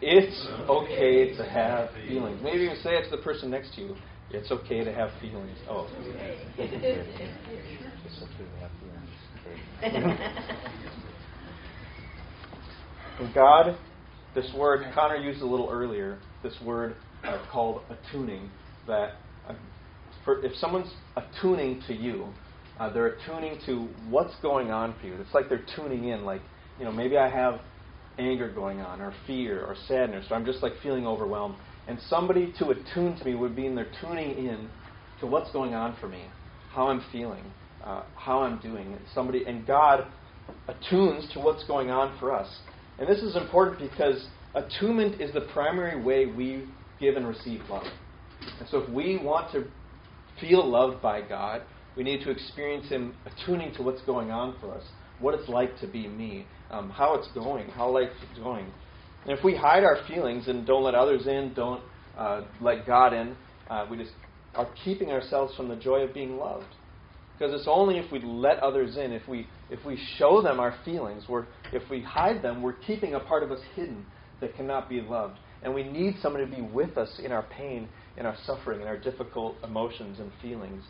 It's 0.00 0.48
okay 0.68 1.36
to 1.36 1.44
have 1.44 1.90
feelings. 2.08 2.40
Maybe 2.42 2.64
even 2.64 2.76
say 2.82 2.96
it 2.96 3.04
to 3.04 3.10
the 3.16 3.22
person 3.22 3.50
next 3.50 3.74
to 3.76 3.82
you. 3.82 3.96
It's 4.30 4.50
okay 4.50 4.82
to 4.82 4.92
have 4.92 5.10
feelings. 5.20 5.56
Oh. 5.68 5.88
It's 6.58 6.58
okay 6.58 6.80
to 6.80 8.56
have 8.60 8.70
feelings. 8.80 9.10
and 13.20 13.34
God, 13.34 13.76
this 14.34 14.50
word, 14.56 14.84
Connor 14.94 15.16
used 15.16 15.42
a 15.42 15.46
little 15.46 15.68
earlier, 15.70 16.18
this 16.42 16.58
word 16.64 16.96
uh, 17.24 17.44
called 17.52 17.82
attuning, 17.90 18.50
that 18.86 19.12
uh, 19.46 19.54
for, 20.24 20.44
if 20.44 20.56
someone's 20.56 20.92
attuning 21.16 21.82
to 21.86 21.94
you, 21.94 22.32
uh, 22.82 22.92
they're 22.92 23.06
attuning 23.06 23.60
to 23.64 23.86
what's 24.08 24.34
going 24.42 24.72
on 24.72 24.92
for 25.00 25.06
you. 25.06 25.14
It's 25.20 25.32
like 25.32 25.48
they're 25.48 25.64
tuning 25.76 26.08
in. 26.08 26.24
Like, 26.24 26.40
you 26.80 26.84
know, 26.84 26.90
maybe 26.90 27.16
I 27.16 27.28
have 27.28 27.60
anger 28.18 28.52
going 28.52 28.80
on, 28.80 29.00
or 29.00 29.14
fear, 29.24 29.64
or 29.64 29.76
sadness, 29.86 30.26
or 30.30 30.36
I'm 30.36 30.44
just 30.44 30.64
like 30.64 30.72
feeling 30.82 31.06
overwhelmed. 31.06 31.54
And 31.86 31.98
somebody 32.08 32.52
to 32.58 32.70
attune 32.70 33.16
to 33.16 33.24
me 33.24 33.36
would 33.36 33.54
mean 33.54 33.76
they're 33.76 33.92
tuning 34.00 34.36
in 34.36 34.68
to 35.20 35.28
what's 35.28 35.52
going 35.52 35.74
on 35.74 35.96
for 36.00 36.08
me, 36.08 36.24
how 36.72 36.88
I'm 36.88 37.04
feeling, 37.12 37.44
uh, 37.84 38.02
how 38.16 38.42
I'm 38.42 38.58
doing. 38.58 38.98
Somebody 39.14 39.44
and 39.46 39.64
God 39.64 40.04
attunes 40.66 41.32
to 41.34 41.40
what's 41.40 41.64
going 41.64 41.90
on 41.90 42.18
for 42.18 42.32
us. 42.32 42.48
And 42.98 43.08
this 43.08 43.22
is 43.22 43.36
important 43.36 43.78
because 43.78 44.26
attunement 44.56 45.20
is 45.20 45.32
the 45.32 45.42
primary 45.52 46.02
way 46.02 46.26
we 46.26 46.64
give 47.00 47.14
and 47.14 47.28
receive 47.28 47.60
love. 47.70 47.86
And 48.58 48.68
so 48.68 48.78
if 48.78 48.90
we 48.90 49.20
want 49.22 49.52
to 49.52 49.66
feel 50.40 50.68
loved 50.68 51.00
by 51.00 51.22
God, 51.22 51.62
we 51.96 52.02
need 52.02 52.22
to 52.24 52.30
experience 52.30 52.88
Him 52.88 53.14
attuning 53.26 53.74
to 53.74 53.82
what's 53.82 54.02
going 54.02 54.30
on 54.30 54.56
for 54.60 54.74
us, 54.74 54.84
what 55.20 55.34
it's 55.34 55.48
like 55.48 55.78
to 55.80 55.86
be 55.86 56.08
me, 56.08 56.46
um, 56.70 56.90
how 56.90 57.14
it's 57.14 57.28
going, 57.32 57.68
how 57.68 57.90
life 57.90 58.10
is 58.32 58.38
going. 58.38 58.66
And 59.24 59.36
if 59.36 59.44
we 59.44 59.56
hide 59.56 59.84
our 59.84 59.98
feelings 60.08 60.48
and 60.48 60.66
don't 60.66 60.82
let 60.82 60.94
others 60.94 61.26
in, 61.26 61.52
don't 61.54 61.82
uh, 62.16 62.42
let 62.60 62.86
God 62.86 63.12
in, 63.12 63.36
uh, 63.70 63.86
we 63.90 63.96
just 63.96 64.12
are 64.54 64.68
keeping 64.84 65.10
ourselves 65.10 65.54
from 65.56 65.68
the 65.68 65.76
joy 65.76 66.00
of 66.00 66.12
being 66.12 66.36
loved. 66.36 66.66
Because 67.38 67.54
it's 67.58 67.68
only 67.68 67.98
if 67.98 68.10
we 68.12 68.20
let 68.20 68.58
others 68.58 68.96
in, 68.96 69.12
if 69.12 69.26
we 69.26 69.46
if 69.72 69.84
we 69.86 69.98
show 70.18 70.42
them 70.42 70.60
our 70.60 70.74
feelings, 70.84 71.24
we're, 71.28 71.46
if 71.72 71.88
we 71.88 72.02
hide 72.02 72.42
them, 72.42 72.60
we're 72.60 72.74
keeping 72.74 73.14
a 73.14 73.20
part 73.20 73.42
of 73.42 73.50
us 73.50 73.60
hidden 73.74 74.04
that 74.40 74.54
cannot 74.54 74.88
be 74.88 75.00
loved. 75.00 75.38
And 75.62 75.74
we 75.74 75.82
need 75.82 76.16
somebody 76.20 76.44
to 76.44 76.54
be 76.54 76.60
with 76.60 76.98
us 76.98 77.20
in 77.24 77.32
our 77.32 77.44
pain, 77.44 77.88
in 78.18 78.26
our 78.26 78.36
suffering, 78.44 78.82
in 78.82 78.86
our 78.86 78.98
difficult 78.98 79.56
emotions 79.64 80.20
and 80.20 80.30
feelings. 80.42 80.84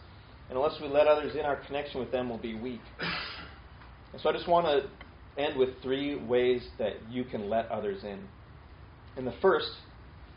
And 0.49 0.59
unless 0.59 0.81
we 0.81 0.89
let 0.89 1.07
others 1.07 1.35
in, 1.35 1.47
our 1.47 1.57
connection 1.67 2.01
with 2.01 2.13
them 2.13 2.29
will 2.29 2.39
be 2.39 2.55
weak. 2.55 2.81
And 4.13 4.21
so 4.21 4.29
I 4.29 4.33
just 4.33 4.49
want 4.49 4.67
to 4.67 5.43
end 5.43 5.59
with 5.59 5.71
three 5.83 6.17
ways 6.17 6.63
that 6.79 6.95
you 7.11 7.25
can 7.25 7.49
let 7.49 7.71
others 7.71 8.05
in. 8.05 8.21
And 9.17 9.27
the 9.27 9.35
first 9.41 9.71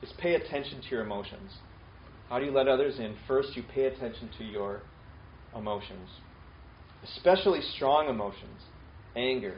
is 0.02 0.12
pay 0.18 0.36
attention 0.36 0.82
to 0.82 0.88
your 0.89 1.02
emotions. 1.02 1.52
How 2.30 2.39
do 2.39 2.46
you 2.46 2.52
let 2.52 2.68
others 2.68 2.98
in? 3.00 3.15
First, 3.28 3.56
you 3.56 3.63
pay 3.74 3.86
attention 3.86 4.30
to 4.38 4.44
your 4.44 4.82
emotions, 5.56 6.10
especially 7.04 7.62
strong 7.76 8.10
emotions 8.10 8.62
anger, 9.15 9.56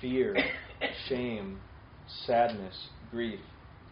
fear, 0.00 0.36
shame, 1.08 1.60
sadness, 2.26 2.74
grief, 3.10 3.38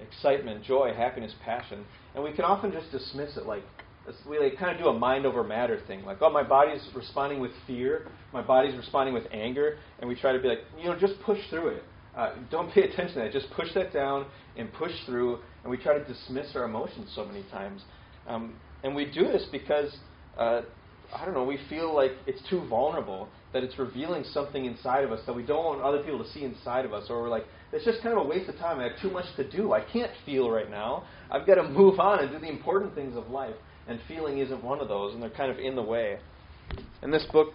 excitement, 0.01 0.65
joy, 0.65 0.93
happiness, 0.97 1.33
passion. 1.45 1.85
And 2.15 2.25
we 2.25 2.33
can 2.33 2.45
often 2.45 2.73
just 2.73 2.91
dismiss 2.91 3.37
it 3.37 3.47
like, 3.47 3.63
we 4.29 4.39
like 4.39 4.59
kind 4.59 4.73
of 4.77 4.83
do 4.83 4.89
a 4.89 4.99
mind 4.99 5.27
over 5.27 5.45
matter 5.45 5.81
thing. 5.87 6.05
Like, 6.05 6.19
oh, 6.21 6.31
my 6.31 6.43
body's 6.43 6.87
responding 6.95 7.41
with 7.41 7.53
fear, 7.67 8.07
my 8.33 8.43
body's 8.43 8.75
responding 8.77 9.15
with 9.15 9.25
anger, 9.33 9.79
and 9.99 10.09
we 10.09 10.15
try 10.15 10.33
to 10.33 10.39
be 10.39 10.49
like, 10.49 10.61
you 10.79 10.85
know, 10.85 10.99
just 10.99 11.15
push 11.25 11.39
through 11.51 11.69
it. 11.69 11.83
Uh, 12.17 12.35
don't 12.51 12.73
pay 12.73 12.83
attention 12.91 13.15
to 13.15 13.21
that. 13.21 13.33
Just 13.33 13.51
push 13.53 13.69
that 13.75 13.93
down 13.93 14.27
and 14.57 14.73
push 14.73 14.93
through. 15.07 15.39
And 15.63 15.71
we 15.71 15.77
try 15.77 15.97
to 15.99 16.05
dismiss 16.05 16.49
our 16.55 16.65
emotions 16.65 17.13
so 17.15 17.25
many 17.25 17.45
times. 17.51 17.83
Um, 18.27 18.55
and 18.83 18.95
we 18.95 19.05
do 19.05 19.25
this 19.25 19.47
because 19.53 19.95
uh, 20.39 20.63
I 21.15 21.25
don't 21.25 21.35
know, 21.35 21.45
we 21.45 21.59
feel 21.69 21.95
like 21.95 22.13
it's 22.27 22.41
too 22.49 22.65
vulnerable, 22.69 23.29
that 23.53 23.65
it's 23.65 23.79
revealing 23.79 24.25
something 24.33 24.65
inside 24.65 25.05
of 25.05 25.13
us 25.13 25.21
that 25.27 25.35
we 25.35 25.43
don't 25.43 25.65
want 25.65 25.83
other 25.83 26.03
people 26.03 26.23
to 26.23 26.31
see 26.31 26.45
inside 26.45 26.85
of 26.85 26.93
us, 26.93 27.07
or 27.11 27.23
we're 27.23 27.29
like, 27.29 27.45
it's 27.73 27.85
just 27.85 28.03
kind 28.03 28.17
of 28.17 28.25
a 28.25 28.29
waste 28.29 28.49
of 28.49 28.57
time. 28.57 28.79
I 28.79 28.85
have 28.85 29.01
too 29.03 29.11
much 29.11 29.25
to 29.37 29.49
do. 29.49 29.73
I 29.73 29.81
can't 29.93 30.11
feel 30.25 30.51
right 30.51 30.71
now. 30.71 31.05
I've 31.31 31.47
got 31.47 31.57
to 31.57 31.63
move 31.69 31.99
on 31.99 32.21
and 32.21 32.31
do 32.31 32.39
the 32.39 32.49
important 32.49 32.95
things 32.95 33.17
of 33.17 33.29
life. 33.29 33.55
And 33.91 33.99
feeling 34.07 34.39
isn't 34.39 34.63
one 34.63 34.81
of 34.81 34.87
those, 34.87 35.15
and 35.15 35.23
they're 35.23 35.31
kind 35.31 35.51
of 35.51 35.59
in 35.59 35.75
the 35.75 35.83
way. 35.83 36.19
In 37.03 37.11
this 37.11 37.27
book, 37.33 37.49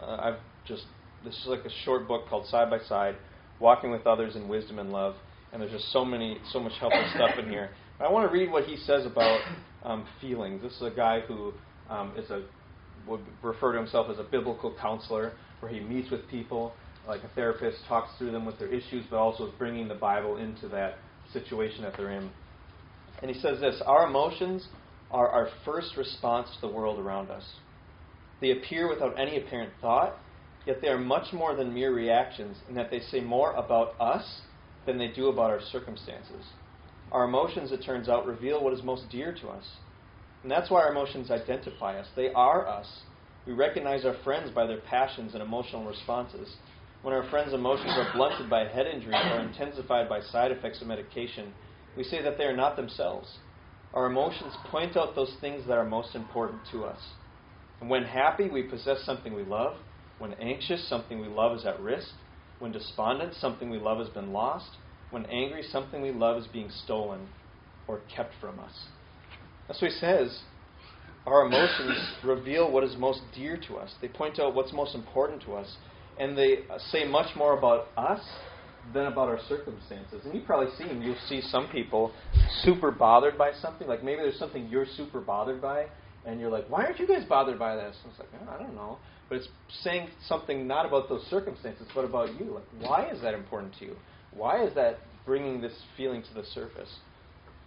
uh, 0.00 0.16
I've 0.22 0.38
just, 0.66 0.84
this 1.22 1.34
is 1.34 1.46
like 1.46 1.66
a 1.66 1.70
short 1.84 2.08
book 2.08 2.30
called 2.30 2.46
Side 2.46 2.70
by 2.70 2.78
Side 2.88 3.14
Walking 3.60 3.90
with 3.90 4.06
Others 4.06 4.34
in 4.34 4.48
Wisdom 4.48 4.78
and 4.78 4.90
Love. 4.90 5.16
And 5.52 5.60
there's 5.60 5.70
just 5.70 5.92
so 5.92 6.02
many, 6.02 6.38
so 6.50 6.60
much 6.60 6.72
helpful 6.80 7.04
stuff 7.14 7.38
in 7.38 7.48
here. 7.48 7.70
But 7.98 8.06
I 8.06 8.10
want 8.10 8.26
to 8.26 8.32
read 8.32 8.50
what 8.50 8.64
he 8.64 8.78
says 8.78 9.04
about 9.04 9.38
um, 9.84 10.06
feelings. 10.18 10.62
This 10.62 10.72
is 10.72 10.82
a 10.82 10.90
guy 10.90 11.20
who 11.20 11.52
um, 11.90 12.14
is 12.16 12.30
a 12.30 12.42
would 13.06 13.20
refer 13.42 13.72
to 13.72 13.78
himself 13.78 14.08
as 14.10 14.18
a 14.18 14.24
biblical 14.24 14.74
counselor, 14.80 15.34
where 15.60 15.70
he 15.70 15.78
meets 15.78 16.10
with 16.10 16.26
people 16.28 16.72
like 17.06 17.22
a 17.22 17.28
therapist, 17.34 17.78
talks 17.86 18.08
through 18.16 18.32
them 18.32 18.46
with 18.46 18.58
their 18.58 18.68
issues, 18.68 19.04
but 19.10 19.18
also 19.18 19.46
is 19.46 19.52
bringing 19.58 19.88
the 19.88 19.94
Bible 19.94 20.38
into 20.38 20.68
that 20.68 20.98
situation 21.32 21.82
that 21.82 21.94
they're 21.96 22.10
in. 22.10 22.30
And 23.20 23.30
he 23.30 23.38
says 23.40 23.60
this 23.60 23.80
Our 23.86 24.08
emotions 24.08 24.66
are 25.12 25.28
our 25.28 25.48
first 25.64 25.96
response 25.96 26.48
to 26.54 26.60
the 26.66 26.72
world 26.72 26.98
around 26.98 27.30
us. 27.30 27.44
They 28.40 28.50
appear 28.50 28.88
without 28.88 29.18
any 29.18 29.36
apparent 29.36 29.72
thought, 29.80 30.18
yet 30.66 30.80
they 30.80 30.88
are 30.88 30.98
much 30.98 31.32
more 31.32 31.54
than 31.54 31.74
mere 31.74 31.94
reactions 31.94 32.56
in 32.68 32.74
that 32.74 32.90
they 32.90 33.00
say 33.00 33.20
more 33.20 33.52
about 33.52 33.94
us 34.00 34.40
than 34.86 34.98
they 34.98 35.08
do 35.08 35.28
about 35.28 35.50
our 35.50 35.60
circumstances. 35.60 36.44
Our 37.12 37.24
emotions, 37.24 37.72
it 37.72 37.84
turns 37.84 38.08
out, 38.08 38.26
reveal 38.26 38.62
what 38.64 38.72
is 38.72 38.82
most 38.82 39.10
dear 39.10 39.32
to 39.42 39.48
us. 39.48 39.64
And 40.42 40.50
that's 40.50 40.70
why 40.70 40.82
our 40.82 40.90
emotions 40.90 41.30
identify 41.30 41.98
us. 41.98 42.06
They 42.16 42.32
are 42.32 42.66
us. 42.66 42.86
We 43.46 43.52
recognize 43.52 44.04
our 44.04 44.16
friends 44.24 44.50
by 44.50 44.66
their 44.66 44.80
passions 44.80 45.34
and 45.34 45.42
emotional 45.42 45.84
responses. 45.84 46.56
When 47.02 47.14
our 47.14 47.28
friends' 47.30 47.52
emotions 47.52 47.92
are 47.96 48.12
blunted 48.14 48.48
by 48.48 48.66
head 48.66 48.86
injury 48.86 49.14
or 49.14 49.40
intensified 49.40 50.08
by 50.08 50.20
side 50.20 50.52
effects 50.52 50.80
of 50.80 50.86
medication, 50.86 51.52
we 51.96 52.04
say 52.04 52.22
that 52.22 52.38
they 52.38 52.44
are 52.44 52.56
not 52.56 52.76
themselves. 52.76 53.28
Our 53.94 54.06
emotions 54.06 54.54
point 54.70 54.96
out 54.96 55.14
those 55.14 55.34
things 55.40 55.66
that 55.66 55.76
are 55.76 55.84
most 55.84 56.14
important 56.14 56.60
to 56.72 56.84
us. 56.84 56.98
And 57.80 57.90
when 57.90 58.04
happy, 58.04 58.48
we 58.48 58.62
possess 58.62 59.04
something 59.04 59.34
we 59.34 59.44
love. 59.44 59.76
When 60.18 60.34
anxious, 60.34 60.88
something 60.88 61.20
we 61.20 61.28
love 61.28 61.56
is 61.58 61.66
at 61.66 61.80
risk. 61.80 62.08
When 62.58 62.72
despondent, 62.72 63.34
something 63.34 63.70
we 63.70 63.78
love 63.78 63.98
has 63.98 64.08
been 64.08 64.32
lost. 64.32 64.70
When 65.10 65.26
angry, 65.26 65.62
something 65.62 66.00
we 66.00 66.12
love 66.12 66.40
is 66.40 66.46
being 66.46 66.70
stolen 66.84 67.28
or 67.88 68.00
kept 68.14 68.32
from 68.40 68.60
us. 68.60 68.72
That's 69.66 69.82
what 69.82 69.90
he 69.90 69.98
says. 69.98 70.40
Our 71.26 71.46
emotions 71.46 71.98
reveal 72.24 72.70
what 72.70 72.84
is 72.84 72.96
most 72.96 73.20
dear 73.34 73.58
to 73.68 73.76
us. 73.76 73.92
They 74.00 74.08
point 74.08 74.38
out 74.38 74.54
what's 74.54 74.72
most 74.72 74.94
important 74.94 75.42
to 75.42 75.54
us. 75.54 75.76
And 76.18 76.38
they 76.38 76.60
say 76.90 77.04
much 77.04 77.36
more 77.36 77.58
about 77.58 77.88
us 77.96 78.20
than 78.92 79.06
about 79.06 79.28
our 79.28 79.38
circumstances. 79.48 80.22
And 80.24 80.34
you've 80.34 80.44
probably 80.44 80.74
seen, 80.76 81.02
you'll 81.02 81.16
see 81.28 81.40
some 81.40 81.68
people 81.68 82.12
super 82.62 82.90
bothered 82.90 83.38
by 83.38 83.52
something. 83.60 83.86
Like 83.86 84.02
maybe 84.02 84.22
there's 84.22 84.38
something 84.38 84.68
you're 84.68 84.86
super 84.96 85.20
bothered 85.20 85.62
by, 85.62 85.86
and 86.26 86.38
you're 86.40 86.50
like, 86.50 86.68
why 86.68 86.84
aren't 86.84 86.98
you 86.98 87.06
guys 87.06 87.24
bothered 87.28 87.58
by 87.58 87.74
this? 87.74 87.96
And 88.02 88.12
it's 88.12 88.18
like, 88.20 88.28
oh, 88.40 88.54
I 88.54 88.62
don't 88.62 88.74
know. 88.74 88.98
But 89.28 89.38
it's 89.38 89.48
saying 89.82 90.08
something 90.26 90.66
not 90.66 90.86
about 90.86 91.08
those 91.08 91.22
circumstances, 91.30 91.86
but 91.94 92.04
about 92.04 92.38
you. 92.38 92.54
Like, 92.54 92.64
why 92.80 93.08
is 93.10 93.20
that 93.22 93.34
important 93.34 93.74
to 93.78 93.86
you? 93.86 93.96
Why 94.32 94.64
is 94.64 94.74
that 94.74 94.98
bringing 95.24 95.60
this 95.60 95.72
feeling 95.96 96.22
to 96.22 96.34
the 96.34 96.44
surface? 96.54 96.90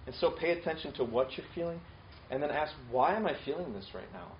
And 0.05 0.15
so 0.15 0.31
pay 0.31 0.51
attention 0.51 0.93
to 0.93 1.03
what 1.03 1.35
you're 1.35 1.47
feeling 1.55 1.79
and 2.29 2.41
then 2.41 2.51
ask, 2.51 2.73
why 2.91 3.15
am 3.15 3.25
I 3.25 3.35
feeling 3.45 3.73
this 3.73 3.87
right 3.93 4.11
now? 4.13 4.31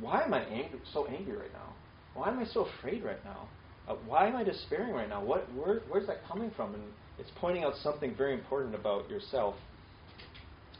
Why 0.00 0.22
am 0.22 0.32
I 0.32 0.42
angry, 0.44 0.80
so 0.92 1.06
angry 1.06 1.36
right 1.36 1.52
now? 1.52 1.74
Why 2.14 2.28
am 2.28 2.38
I 2.38 2.44
so 2.44 2.66
afraid 2.78 3.04
right 3.04 3.22
now? 3.24 3.48
Uh, 3.90 3.96
why 4.06 4.28
am 4.28 4.36
I 4.36 4.44
despairing 4.44 4.92
right 4.92 5.08
now? 5.08 5.22
What, 5.22 5.52
where, 5.52 5.80
where's 5.88 6.06
that 6.06 6.18
coming 6.28 6.52
from? 6.54 6.74
And 6.74 6.82
it's 7.18 7.30
pointing 7.40 7.64
out 7.64 7.72
something 7.82 8.14
very 8.16 8.34
important 8.34 8.76
about 8.76 9.10
yourself. 9.10 9.56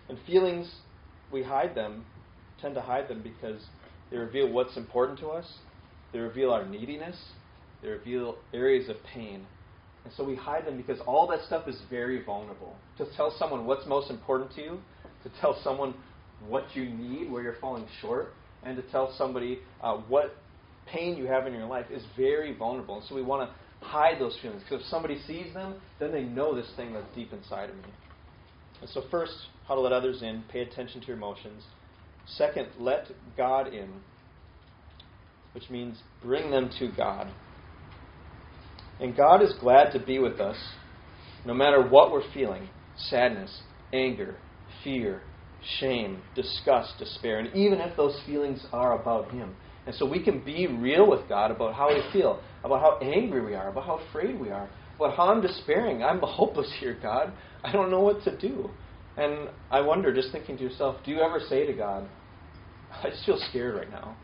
And 0.09 0.17
feelings, 0.29 0.73
we 1.33 1.43
hide 1.43 1.75
them, 1.75 2.05
tend 2.61 2.77
to 2.77 2.81
hide 2.81 3.09
them 3.09 3.21
because 3.21 3.61
they 4.13 4.17
reveal 4.17 4.53
what's 4.53 4.77
important 4.77 5.19
to 5.21 5.29
us, 5.29 5.47
they 6.13 6.21
reveal 6.21 6.53
our 6.53 6.65
neediness, 6.65 7.17
they 7.83 7.89
reveal 7.89 8.37
areas 8.55 8.89
of 8.89 8.97
pain. 9.13 9.45
And 10.05 10.15
so 10.17 10.25
we 10.25 10.37
hide 10.37 10.65
them 10.65 10.77
because 10.77 11.01
all 11.05 11.27
that 11.29 11.41
stuff 11.47 11.67
is 11.67 11.81
very 11.91 12.23
vulnerable. 12.25 12.77
To 12.99 13.07
tell 13.17 13.35
someone 13.39 13.67
what's 13.67 13.87
most 13.87 14.09
important 14.09 14.53
to 14.55 14.63
you, 14.63 14.81
to 15.25 15.31
tell 15.41 15.61
someone 15.65 15.95
what 16.47 16.65
you 16.75 16.89
need, 16.89 17.31
where 17.31 17.43
you're 17.43 17.57
falling 17.61 17.87
short, 18.01 18.35
and 18.63 18.77
to 18.77 18.83
tell 18.91 19.13
somebody 19.19 19.59
uh, 19.83 19.97
what 19.97 20.37
pain 20.93 21.17
you 21.17 21.27
have 21.27 21.47
in 21.47 21.53
your 21.53 21.67
life 21.67 21.87
is 21.91 22.03
very 22.17 22.55
vulnerable. 22.55 22.99
And 22.99 23.05
so 23.09 23.15
we 23.15 23.23
want 23.23 23.49
to 23.49 23.87
hide 23.87 24.21
those 24.21 24.37
feelings 24.43 24.63
because 24.63 24.85
if 24.85 24.91
somebody 24.91 25.19
sees 25.27 25.53
them, 25.55 25.77
then 25.99 26.13
they 26.13 26.23
know 26.23 26.55
this 26.55 26.71
thing 26.77 26.93
that's 26.93 27.07
deep 27.15 27.33
inside 27.33 27.71
of 27.71 27.77
me. 27.77 27.93
And 28.81 28.91
so, 28.91 29.03
first, 29.11 29.33
how 29.67 29.75
to 29.75 29.81
let 29.81 29.93
others 29.93 30.23
in, 30.23 30.43
pay 30.51 30.61
attention 30.61 31.01
to 31.01 31.07
your 31.09 31.17
emotions. 31.17 31.63
Second, 32.27 32.69
let 32.79 33.07
God 33.37 33.69
in, 33.69 33.91
which 35.53 35.69
means 35.71 35.99
bring 36.23 36.51
them 36.51 36.71
to 36.79 36.91
God. 36.97 37.31
And 39.01 39.17
God 39.17 39.43
is 39.43 39.53
glad 39.61 39.93
to 39.93 39.99
be 39.99 40.19
with 40.19 40.41
us 40.41 40.57
no 41.47 41.55
matter 41.55 41.83
what 41.83 42.13
we're 42.13 42.31
feeling 42.33 42.69
sadness, 42.97 43.63
anger, 43.93 44.37
fear, 44.85 45.23
shame, 45.79 46.23
disgust, 46.35 46.95
despair, 46.99 47.39
and 47.39 47.55
even 47.55 47.81
if 47.81 47.97
those 47.97 48.19
feelings 48.27 48.65
are 48.73 49.01
about 49.01 49.31
Him. 49.31 49.55
And 49.91 49.99
so 49.99 50.07
we 50.07 50.23
can 50.23 50.39
be 50.45 50.69
real 50.69 51.11
with 51.11 51.29
God 51.29 51.51
about 51.51 51.75
how 51.75 51.89
we 51.89 52.01
feel, 52.13 52.41
about 52.63 52.79
how 52.81 53.05
angry 53.05 53.45
we 53.45 53.57
are, 53.57 53.71
about 53.71 53.87
how 53.87 53.99
afraid 54.09 54.39
we 54.39 54.49
are, 54.49 54.71
about 54.95 55.17
how 55.17 55.33
I'm 55.33 55.43
despairing. 55.43 56.05
I'm 56.05 56.21
hopeless 56.23 56.73
here, 56.79 56.97
God. 57.03 57.33
I 57.65 57.73
don't 57.73 57.91
know 57.91 57.99
what 57.99 58.23
to 58.23 58.39
do. 58.39 58.71
And 59.17 59.49
I 59.69 59.81
wonder, 59.81 60.15
just 60.15 60.31
thinking 60.31 60.57
to 60.59 60.63
yourself, 60.63 60.99
do 61.05 61.11
you 61.11 61.21
ever 61.21 61.41
say 61.49 61.67
to 61.67 61.73
God, 61.73 62.09
I 63.03 63.11
just 63.11 63.27
feel 63.27 63.37
scared 63.51 63.75
right 63.75 63.91
now? 63.91 64.17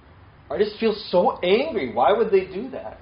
I 0.49 0.57
just 0.57 0.79
feel 0.79 0.95
so 1.09 1.41
angry. 1.43 1.93
Why 1.93 2.13
would 2.13 2.31
they 2.31 2.45
do 2.45 2.71
that? 2.71 3.01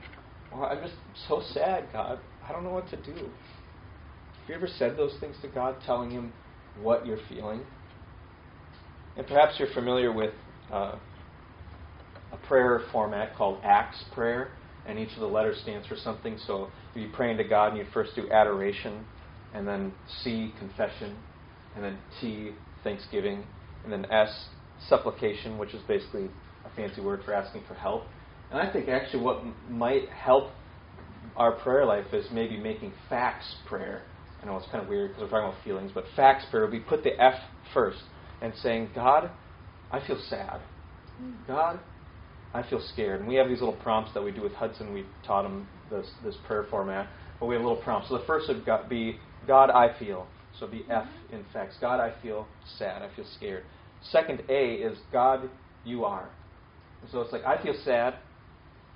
Or 0.51 0.67
I'm 0.67 0.83
just 0.83 0.97
so 1.29 1.43
sad, 1.53 1.89
God. 1.93 2.19
I 2.49 2.53
don't 2.53 2.65
know 2.65 2.73
what 2.73 2.89
to 2.89 2.97
do. 2.97 3.13
Have 3.13 4.49
you 4.49 4.55
ever 4.55 4.69
said 4.79 4.97
those 4.97 5.13
things 5.21 5.37
to 5.43 5.49
God, 5.49 5.77
telling 5.85 6.11
Him 6.11 6.33
what 6.81 7.07
you're 7.07 7.21
feeling? 7.29 7.61
And 9.19 9.27
perhaps 9.27 9.57
you're 9.59 9.73
familiar 9.75 10.11
with 10.11 10.33
uh, 10.73 10.95
a 12.35 12.47
prayer 12.47 12.83
format 12.93 13.37
called 13.37 13.61
Acts 13.65 14.03
prayer, 14.13 14.53
and 14.87 14.99
each 14.99 15.13
of 15.15 15.21
the 15.21 15.27
letters 15.27 15.59
stands 15.63 15.87
for 15.87 15.97
something. 15.97 16.39
So 16.47 16.69
if 16.95 17.01
you're 17.01 17.13
praying 17.13 17.39
to 17.39 17.45
God, 17.45 17.69
and 17.69 17.79
you'd 17.79 17.89
first 17.93 18.15
do 18.15 18.31
adoration, 18.31 19.07
and 19.53 19.67
then 19.67 19.93
C, 20.23 20.53
confession, 20.59 21.17
and 21.75 21.85
then 21.85 21.99
T, 22.21 22.53
thanksgiving, 22.83 23.45
and 23.85 23.93
then 23.93 24.07
S, 24.11 24.31
supplication, 24.89 25.59
which 25.59 25.73
is 25.75 25.83
basically 25.87 26.29
a 26.65 26.71
fancy 26.77 27.01
word 27.01 27.23
for 27.25 27.33
asking 27.33 27.63
for 27.69 27.75
help. 27.75 28.05
And 28.51 28.61
I 28.61 28.73
think 28.73 28.89
actually 28.89 29.23
what 29.23 29.39
m- 29.39 29.55
might 29.69 30.09
help 30.09 30.51
our 31.37 31.53
prayer 31.53 31.85
life 31.85 32.07
is 32.13 32.27
maybe 32.33 32.57
making 32.57 32.93
facts 33.09 33.47
prayer. 33.69 34.03
I 34.43 34.47
know 34.47 34.57
it's 34.57 34.67
kind 34.71 34.83
of 34.83 34.89
weird 34.89 35.11
because 35.11 35.23
we're 35.23 35.31
talking 35.31 35.49
about 35.49 35.65
feelings, 35.65 35.91
but 35.95 36.05
facts 36.17 36.45
prayer, 36.51 36.69
we 36.71 36.81
put 36.81 37.03
the 37.03 37.21
F 37.21 37.35
first 37.73 37.99
and 38.43 38.53
saying, 38.63 38.91
God, 38.95 39.31
I 39.91 40.07
feel 40.07 40.21
sad. 40.29 40.61
Mm. 41.23 41.47
God, 41.47 41.81
I 42.55 42.63
feel 42.63 42.81
scared. 42.93 43.21
And 43.21 43.29
we 43.29 43.35
have 43.35 43.49
these 43.49 43.59
little 43.59 43.77
prompts 43.83 44.15
that 44.15 44.23
we 44.23 44.31
do 44.31 44.41
with 44.41 44.53
Hudson. 44.53 44.95
We 44.95 45.05
taught 45.27 45.45
him 45.45 45.67
this, 45.91 46.07
this 46.25 46.37
prayer 46.47 46.65
format. 46.71 47.09
But 47.41 47.47
we 47.47 47.57
have 47.57 47.63
little 47.63 47.83
prompts. 47.83 48.09
So 48.09 48.19
the 48.19 48.25
first 48.25 48.49
would 48.49 48.65
be, 48.89 49.19
God, 49.47 49.71
I 49.71 49.99
feel. 49.99 50.27
So 50.61 50.67
the 50.67 50.83
F 50.89 51.05
mm-hmm. 51.05 51.35
in 51.35 51.45
facts. 51.53 51.77
God, 51.81 51.99
I 51.99 52.15
feel 52.23 52.47
sad. 52.79 53.03
I 53.03 53.15
feel 53.15 53.27
scared. 53.37 53.65
Second 54.11 54.43
A 54.49 54.75
is, 54.75 54.97
God, 55.13 55.51
you 55.85 56.05
are. 56.05 56.29
And 57.03 57.11
so 57.11 57.21
it's 57.21 57.33
like, 57.33 57.45
I 57.45 57.61
feel 57.63 57.75
sad. 57.85 58.15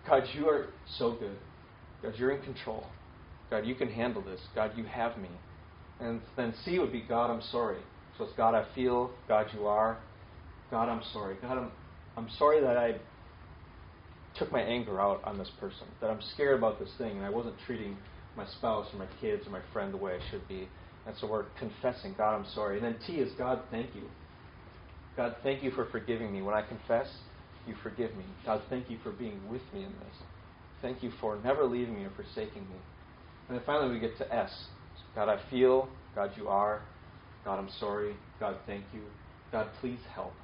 God, 0.08 0.22
you 0.34 0.48
are 0.48 0.68
so 0.96 1.12
good. 1.12 1.36
God, 2.02 2.14
you're 2.16 2.30
in 2.30 2.42
control. 2.42 2.86
God, 3.50 3.66
you 3.66 3.74
can 3.74 3.88
handle 3.88 4.22
this. 4.22 4.40
God, 4.54 4.72
you 4.76 4.84
have 4.84 5.18
me. 5.18 5.30
And 6.00 6.20
then 6.36 6.54
C 6.64 6.78
would 6.78 6.92
be, 6.92 7.00
God, 7.00 7.30
I'm 7.30 7.42
sorry. 7.50 7.78
So 8.16 8.24
it's 8.24 8.32
God, 8.36 8.54
I 8.54 8.64
feel. 8.74 9.10
God, 9.26 9.46
you 9.52 9.66
are. 9.66 9.98
God, 10.70 10.88
I'm 10.88 11.02
sorry. 11.12 11.36
God, 11.42 11.58
I'm, 11.58 11.72
I'm 12.16 12.28
sorry 12.38 12.60
that 12.60 12.76
I 12.76 12.96
took 14.36 14.52
my 14.52 14.60
anger 14.60 15.00
out 15.00 15.22
on 15.24 15.38
this 15.38 15.50
person, 15.60 15.86
that 16.00 16.10
I'm 16.10 16.20
scared 16.34 16.58
about 16.58 16.78
this 16.78 16.90
thing, 16.98 17.16
and 17.16 17.24
I 17.24 17.30
wasn't 17.30 17.56
treating 17.66 17.96
my 18.36 18.46
spouse 18.58 18.86
or 18.92 18.98
my 18.98 19.08
kids 19.20 19.46
or 19.46 19.50
my 19.50 19.62
friend 19.72 19.92
the 19.92 19.96
way 19.98 20.12
I 20.12 20.30
should 20.30 20.46
be. 20.48 20.68
And 21.06 21.16
so 21.20 21.26
we're 21.26 21.44
confessing, 21.58 22.14
God, 22.16 22.36
I'm 22.36 22.46
sorry. 22.54 22.76
And 22.76 22.84
then 22.84 22.96
T 23.06 23.14
is, 23.14 23.32
God, 23.38 23.62
thank 23.70 23.94
you. 23.94 24.02
God, 25.16 25.36
thank 25.42 25.62
you 25.62 25.70
for 25.72 25.86
forgiving 25.86 26.32
me. 26.32 26.42
When 26.42 26.54
I 26.54 26.62
confess, 26.62 27.08
you 27.66 27.74
forgive 27.82 28.14
me. 28.14 28.24
God, 28.46 28.62
thank 28.70 28.88
you 28.88 28.98
for 29.02 29.10
being 29.10 29.48
with 29.48 29.62
me 29.72 29.84
in 29.84 29.90
this. 29.90 30.16
Thank 30.80 31.02
you 31.02 31.10
for 31.20 31.40
never 31.42 31.64
leaving 31.64 31.94
me 31.94 32.04
or 32.04 32.10
forsaking 32.14 32.62
me. 32.68 32.76
And 33.48 33.58
then 33.58 33.64
finally 33.66 33.92
we 33.92 34.00
get 34.00 34.16
to 34.18 34.34
S. 34.34 34.50
God, 35.14 35.28
I 35.28 35.38
feel. 35.50 35.88
God, 36.14 36.30
you 36.36 36.48
are. 36.48 36.82
God, 37.44 37.58
I'm 37.58 37.70
sorry. 37.80 38.14
God, 38.38 38.56
thank 38.66 38.84
you. 38.92 39.02
God, 39.50 39.68
please 39.80 40.00
help. 40.14 40.34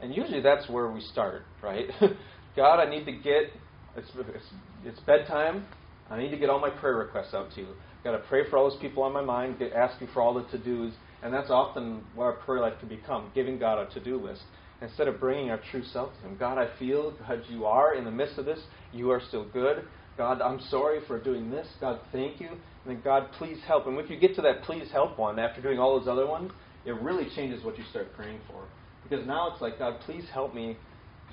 And 0.00 0.14
usually 0.14 0.40
that's 0.40 0.68
where 0.68 0.90
we 0.90 1.00
start, 1.00 1.42
right? 1.62 1.86
God, 2.56 2.80
I 2.80 2.90
need 2.90 3.04
to 3.06 3.12
get, 3.12 3.50
it's, 3.96 4.10
it's, 4.16 4.44
it's, 4.84 5.00
bedtime. 5.00 5.64
I 6.10 6.18
need 6.18 6.30
to 6.30 6.36
get 6.36 6.50
all 6.50 6.60
my 6.60 6.68
prayer 6.68 6.96
requests 6.96 7.32
out 7.32 7.50
to 7.54 7.60
you. 7.62 7.68
I've 7.98 8.04
got 8.04 8.12
to 8.12 8.18
pray 8.28 8.48
for 8.50 8.58
all 8.58 8.68
those 8.68 8.80
people 8.80 9.02
on 9.02 9.12
my 9.12 9.22
mind, 9.22 9.58
get, 9.58 9.72
ask 9.72 10.00
you 10.00 10.08
for 10.12 10.20
all 10.20 10.34
the 10.34 10.44
to 10.50 10.58
dos. 10.58 10.92
And 11.22 11.32
that's 11.32 11.50
often 11.50 12.02
what 12.14 12.24
our 12.24 12.32
prayer 12.32 12.60
life 12.60 12.74
can 12.80 12.88
become 12.88 13.30
giving 13.34 13.58
God 13.58 13.78
a 13.78 13.92
to 13.94 14.00
do 14.00 14.16
list. 14.16 14.42
Instead 14.82 15.08
of 15.08 15.20
bringing 15.20 15.50
our 15.50 15.60
true 15.70 15.84
self 15.84 16.12
to 16.16 16.28
Him. 16.28 16.36
God, 16.38 16.58
I 16.58 16.68
feel, 16.78 17.14
God, 17.26 17.42
you 17.48 17.64
are 17.64 17.94
in 17.94 18.04
the 18.04 18.10
midst 18.10 18.36
of 18.36 18.44
this. 18.44 18.58
You 18.92 19.10
are 19.10 19.20
still 19.28 19.48
good. 19.50 19.84
God, 20.18 20.42
I'm 20.42 20.60
sorry 20.68 21.00
for 21.06 21.18
doing 21.22 21.50
this. 21.50 21.66
God, 21.80 22.00
thank 22.10 22.40
you. 22.40 22.48
And 22.48 22.58
then, 22.96 23.00
God, 23.02 23.28
please 23.38 23.58
help. 23.66 23.86
And 23.86 23.98
if 23.98 24.10
you 24.10 24.18
get 24.18 24.34
to 24.34 24.42
that 24.42 24.62
please 24.64 24.90
help 24.90 25.18
one 25.18 25.38
after 25.38 25.62
doing 25.62 25.78
all 25.78 25.98
those 25.98 26.08
other 26.08 26.26
ones, 26.26 26.50
it 26.84 27.00
really 27.00 27.28
changes 27.34 27.64
what 27.64 27.78
you 27.78 27.84
start 27.90 28.12
praying 28.14 28.40
for. 28.48 28.64
Because 29.04 29.26
now 29.26 29.52
it's 29.52 29.62
like, 29.62 29.78
God, 29.78 30.00
please 30.04 30.24
help 30.34 30.54
me 30.54 30.76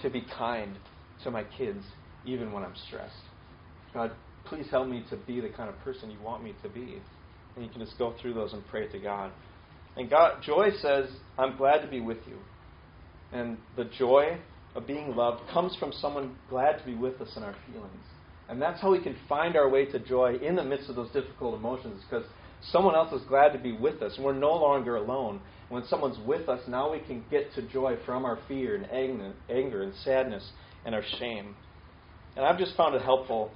to 0.04 0.10
be 0.10 0.24
kind 0.38 0.78
to 1.24 1.32
my 1.32 1.44
kids 1.58 1.84
even 2.26 2.52
when 2.52 2.64
I'm 2.64 2.76
stressed. 2.88 3.14
God, 3.94 4.12
please 4.46 4.68
help 4.70 4.88
me 4.88 5.04
to 5.10 5.18
be 5.18 5.40
the 5.40 5.50
kind 5.50 5.70
of 5.70 5.78
person 5.80 6.12
you 6.12 6.20
want 6.22 6.44
me 6.44 6.54
to 6.64 6.70
be. 6.70 7.02
And 7.56 7.66
you 7.66 7.72
can 7.72 7.82
just 7.82 7.98
go 7.98 8.14
through 8.22 8.34
those 8.34 8.54
and 8.54 8.66
pray 8.68 8.88
to 8.88 9.00
God. 9.00 9.32
And 9.98 10.10
God, 10.10 10.42
joy 10.44 10.70
says, 10.82 11.10
I'm 11.38 11.58
glad 11.58 11.80
to 11.82 11.88
be 11.88 12.00
with 12.00 12.20
you. 12.28 12.38
And 13.34 13.58
the 13.76 13.86
joy 13.86 14.38
of 14.76 14.86
being 14.88 15.16
loved 15.16 15.42
comes 15.52 15.76
from 15.76 15.92
someone 15.94 16.36
glad 16.50 16.80
to 16.80 16.86
be 16.86 16.96
with 16.96 17.20
us 17.22 17.36
in 17.36 17.44
our 17.44 17.56
feelings. 17.68 18.06
And 18.48 18.62
that's 18.62 18.82
how 18.82 18.92
we 18.92 19.02
can 19.02 19.16
find 19.28 19.56
our 19.56 19.70
way 19.70 19.86
to 19.86 20.00
joy 20.00 20.36
in 20.36 20.56
the 20.56 20.64
midst 20.64 20.90
of 20.90 20.96
those 20.96 21.12
difficult 21.12 21.56
emotions, 21.56 22.02
because 22.10 22.26
someone 22.72 22.96
else 22.96 23.14
is 23.14 23.28
glad 23.28 23.54
to 23.54 23.60
be 23.60 23.72
with 23.72 24.02
us, 24.02 24.16
and 24.16 24.26
we're 24.26 24.34
no 24.34 24.54
longer 24.54 24.96
alone. 24.96 25.42
When 25.70 25.86
someone's 25.86 26.18
with 26.26 26.50
us, 26.50 26.62
now 26.68 26.92
we 26.92 27.00
can 27.00 27.24
get 27.30 27.54
to 27.56 27.62
joy 27.62 27.98
from 28.06 28.26
our 28.26 28.40
fear 28.48 28.76
and 28.76 28.90
anger 29.50 29.84
and 29.84 29.94
sadness 30.04 30.50
and 30.86 30.96
our 30.96 31.04
shame. 31.20 31.56
And 32.36 32.46
I've 32.46 32.58
just 32.58 32.76
found 32.76 32.96
it 32.96 33.02
helpful. 33.02 33.52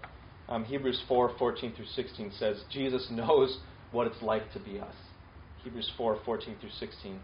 Um, 0.49 0.65
Hebrews 0.65 1.01
4 1.07 1.33
14 1.38 1.73
through 1.75 1.86
16 1.86 2.33
says, 2.38 2.62
Jesus 2.71 3.07
knows 3.12 3.59
what 3.91 4.07
it's 4.07 4.21
like 4.21 4.51
to 4.53 4.59
be 4.59 4.79
us. 4.79 4.95
Hebrews 5.63 5.89
4 5.97 6.19
14 6.25 6.55
through 6.59 6.69
16. 6.79 7.19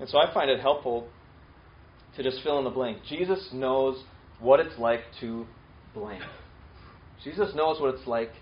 And 0.00 0.08
so 0.08 0.18
I 0.18 0.32
find 0.32 0.50
it 0.50 0.60
helpful 0.60 1.08
to 2.16 2.22
just 2.22 2.42
fill 2.42 2.58
in 2.58 2.64
the 2.64 2.70
blank. 2.70 2.98
Jesus 3.08 3.48
knows 3.52 4.02
what 4.40 4.60
it's 4.60 4.78
like 4.78 5.00
to 5.20 5.46
blank. 5.94 6.22
Jesus 7.24 7.54
knows 7.54 7.80
what 7.80 7.94
it's 7.94 8.06
like 8.06 8.32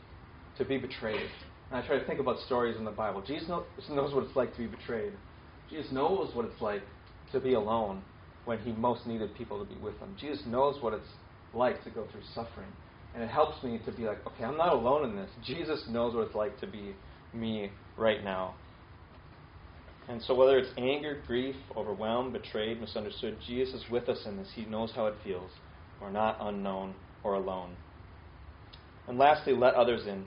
to 0.59 0.65
be 0.65 0.79
betrayed. 0.79 1.29
And 1.71 1.83
I 1.83 1.87
try 1.87 1.99
to 1.99 2.07
think 2.07 2.21
about 2.21 2.39
stories 2.47 2.77
in 2.77 2.85
the 2.85 2.91
Bible. 2.91 3.23
Jesus 3.23 3.49
knows 3.49 4.15
what 4.15 4.25
it's 4.25 4.37
like 4.37 4.53
to 4.53 4.59
be 4.59 4.67
betrayed. 4.67 5.13
Jesus 5.69 5.93
knows 5.93 6.35
what 6.35 6.47
it's 6.47 6.61
like 6.61 6.83
to 7.33 7.41
be 7.41 7.55
alone 7.55 8.03
when 8.45 8.59
he 8.59 8.73
most 8.73 9.07
needed 9.07 9.35
people 9.35 9.59
to 9.65 9.65
be 9.65 9.81
with 9.81 9.99
him. 9.99 10.17
Jesus 10.19 10.43
knows 10.47 10.83
what 10.83 10.93
it's 10.93 11.09
like 11.55 11.83
to 11.85 11.91
go 11.91 12.07
through 12.11 12.23
suffering. 12.35 12.69
And 13.15 13.23
it 13.23 13.29
helps 13.29 13.63
me 13.63 13.81
to 13.85 13.93
be 13.93 14.05
like, 14.05 14.25
okay, 14.27 14.45
I'm 14.45 14.57
not 14.57 14.73
alone 14.73 15.09
in 15.09 15.17
this. 15.17 15.31
Jesus 15.45 15.85
knows 15.89 16.15
what 16.15 16.27
it's 16.27 16.35
like 16.35 16.59
to 16.61 16.67
be 16.67 16.95
me 17.35 17.71
right 17.97 18.23
now. 18.23 18.55
And 20.09 20.21
so, 20.23 20.35
whether 20.35 20.59
it's 20.59 20.71
anger, 20.77 21.19
grief, 21.27 21.55
overwhelmed, 21.77 22.33
betrayed, 22.33 22.81
misunderstood, 22.81 23.37
Jesus 23.47 23.83
is 23.83 23.91
with 23.91 24.09
us 24.09 24.19
in 24.27 24.37
this. 24.37 24.49
He 24.55 24.65
knows 24.65 24.91
how 24.95 25.07
it 25.07 25.15
feels. 25.23 25.51
We're 26.01 26.11
not 26.11 26.39
unknown 26.41 26.95
or 27.23 27.35
alone. 27.35 27.77
And 29.07 29.19
lastly, 29.19 29.53
let 29.53 29.75
others 29.75 30.07
in. 30.07 30.25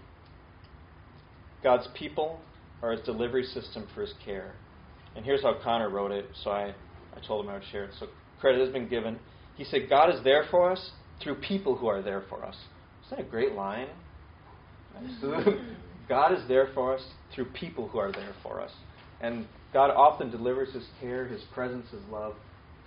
God's 1.63 1.87
people 1.95 2.39
are 2.81 2.91
his 2.91 3.01
delivery 3.01 3.43
system 3.43 3.87
for 3.93 4.01
his 4.01 4.13
care. 4.23 4.53
And 5.15 5.25
here's 5.25 5.41
how 5.41 5.55
Connor 5.63 5.89
wrote 5.89 6.11
it, 6.11 6.25
so 6.43 6.51
I, 6.51 6.73
I 7.15 7.25
told 7.25 7.45
him 7.45 7.51
I 7.51 7.55
would 7.55 7.63
share 7.71 7.85
it. 7.85 7.91
So 7.99 8.07
credit 8.39 8.61
has 8.61 8.73
been 8.73 8.87
given. 8.87 9.19
He 9.55 9.63
said, 9.63 9.89
God 9.89 10.13
is 10.13 10.23
there 10.23 10.45
for 10.49 10.71
us 10.71 10.91
through 11.21 11.35
people 11.35 11.75
who 11.75 11.87
are 11.87 12.01
there 12.01 12.23
for 12.29 12.43
us. 12.45 12.55
Isn't 13.05 13.17
that 13.17 13.27
a 13.27 13.29
great 13.29 13.53
line? 13.53 13.87
God 16.09 16.33
is 16.33 16.47
there 16.47 16.69
for 16.73 16.95
us 16.95 17.03
through 17.33 17.45
people 17.45 17.87
who 17.87 17.99
are 17.99 18.11
there 18.11 18.33
for 18.41 18.61
us. 18.61 18.71
And 19.21 19.47
God 19.71 19.89
often 19.89 20.29
delivers 20.29 20.73
His 20.73 20.85
care, 20.99 21.25
His 21.25 21.41
presence, 21.53 21.89
His 21.91 22.01
love 22.11 22.35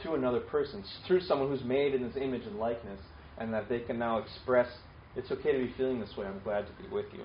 through 0.03 0.15
another 0.15 0.41
person, 0.41 0.85
through 1.07 1.21
someone 1.23 1.49
who's 1.49 1.65
made 1.65 1.95
in 1.95 2.03
His 2.03 2.17
image 2.17 2.43
and 2.45 2.59
likeness, 2.59 3.01
and 3.39 3.53
that 3.53 3.69
they 3.69 3.81
can 3.81 3.99
now 3.99 4.19
express, 4.19 4.69
it's 5.17 5.31
okay 5.31 5.53
to 5.53 5.59
be 5.59 5.73
feeling 5.77 6.01
this 6.01 6.17
way. 6.17 6.27
I'm 6.27 6.41
glad 6.45 6.67
to 6.67 6.83
be 6.83 6.89
with 6.89 7.07
you. 7.13 7.25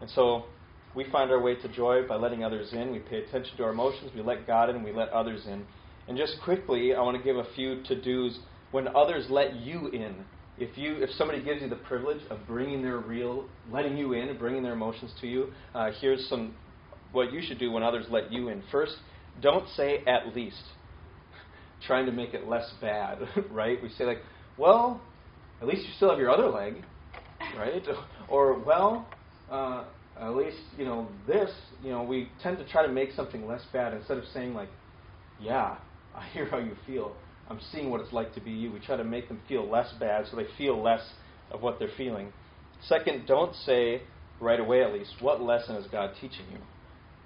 And 0.00 0.08
so 0.10 0.44
we 0.98 1.08
find 1.12 1.30
our 1.30 1.40
way 1.40 1.54
to 1.54 1.68
joy 1.68 2.02
by 2.08 2.16
letting 2.16 2.42
others 2.42 2.72
in. 2.72 2.90
We 2.90 2.98
pay 2.98 3.18
attention 3.18 3.56
to 3.56 3.62
our 3.62 3.70
emotions. 3.70 4.10
We 4.16 4.20
let 4.20 4.48
God 4.48 4.68
in. 4.68 4.82
We 4.82 4.92
let 4.92 5.10
others 5.10 5.46
in. 5.46 5.64
And 6.08 6.18
just 6.18 6.38
quickly, 6.42 6.92
I 6.92 7.00
want 7.00 7.16
to 7.16 7.22
give 7.22 7.36
a 7.36 7.46
few 7.54 7.84
to 7.84 8.02
dos 8.02 8.40
when 8.72 8.88
others 8.88 9.26
let 9.30 9.54
you 9.54 9.90
in. 9.90 10.16
If 10.58 10.76
you, 10.76 10.96
if 10.96 11.10
somebody 11.10 11.40
gives 11.40 11.62
you 11.62 11.68
the 11.68 11.76
privilege 11.76 12.20
of 12.30 12.40
bringing 12.48 12.82
their 12.82 12.98
real, 12.98 13.46
letting 13.70 13.96
you 13.96 14.14
in 14.14 14.36
bringing 14.38 14.64
their 14.64 14.72
emotions 14.72 15.12
to 15.20 15.28
you, 15.28 15.52
uh, 15.72 15.92
here's 16.00 16.28
some 16.28 16.56
what 17.12 17.32
you 17.32 17.42
should 17.46 17.60
do 17.60 17.70
when 17.70 17.84
others 17.84 18.06
let 18.10 18.32
you 18.32 18.48
in. 18.48 18.60
First, 18.72 18.96
don't 19.40 19.68
say 19.76 20.02
at 20.04 20.34
least, 20.34 20.62
trying 21.86 22.06
to 22.06 22.12
make 22.12 22.34
it 22.34 22.48
less 22.48 22.68
bad, 22.80 23.20
right? 23.52 23.80
We 23.80 23.88
say 23.90 24.02
like, 24.02 24.22
well, 24.56 25.00
at 25.62 25.68
least 25.68 25.86
you 25.86 25.92
still 25.94 26.10
have 26.10 26.18
your 26.18 26.32
other 26.32 26.48
leg, 26.48 26.82
right? 27.56 27.86
Or 28.28 28.58
well, 28.58 29.06
uh, 29.50 29.84
at 30.20 30.34
least 30.36 30.58
you 30.76 30.84
know 30.84 31.08
this. 31.26 31.50
You 31.82 31.90
know, 31.90 32.02
we 32.02 32.28
tend 32.42 32.58
to 32.58 32.68
try 32.68 32.86
to 32.86 32.92
make 32.92 33.12
something 33.12 33.46
less 33.46 33.62
bad 33.72 33.94
instead 33.94 34.18
of 34.18 34.24
saying 34.32 34.54
like, 34.54 34.68
yeah, 35.40 35.76
I 36.14 36.26
hear 36.28 36.46
how 36.46 36.58
you 36.58 36.76
feel. 36.86 37.12
I'm 37.50 37.60
seeing 37.72 37.90
what 37.90 38.00
it's 38.00 38.12
like 38.12 38.34
to 38.34 38.40
be 38.40 38.50
you. 38.50 38.72
We 38.72 38.80
try 38.80 38.96
to 38.96 39.04
make 39.04 39.28
them 39.28 39.40
feel 39.48 39.68
less 39.68 39.92
bad 39.98 40.26
so 40.30 40.36
they 40.36 40.46
feel 40.58 40.82
less 40.82 41.00
of 41.50 41.62
what 41.62 41.78
they're 41.78 41.90
feeling. 41.96 42.32
Second, 42.82 43.26
don't 43.26 43.54
say 43.54 44.02
right 44.40 44.60
away 44.60 44.82
at 44.82 44.92
least, 44.92 45.10
what 45.20 45.40
lesson 45.40 45.76
is 45.76 45.86
God 45.90 46.10
teaching 46.20 46.44
you? 46.52 46.58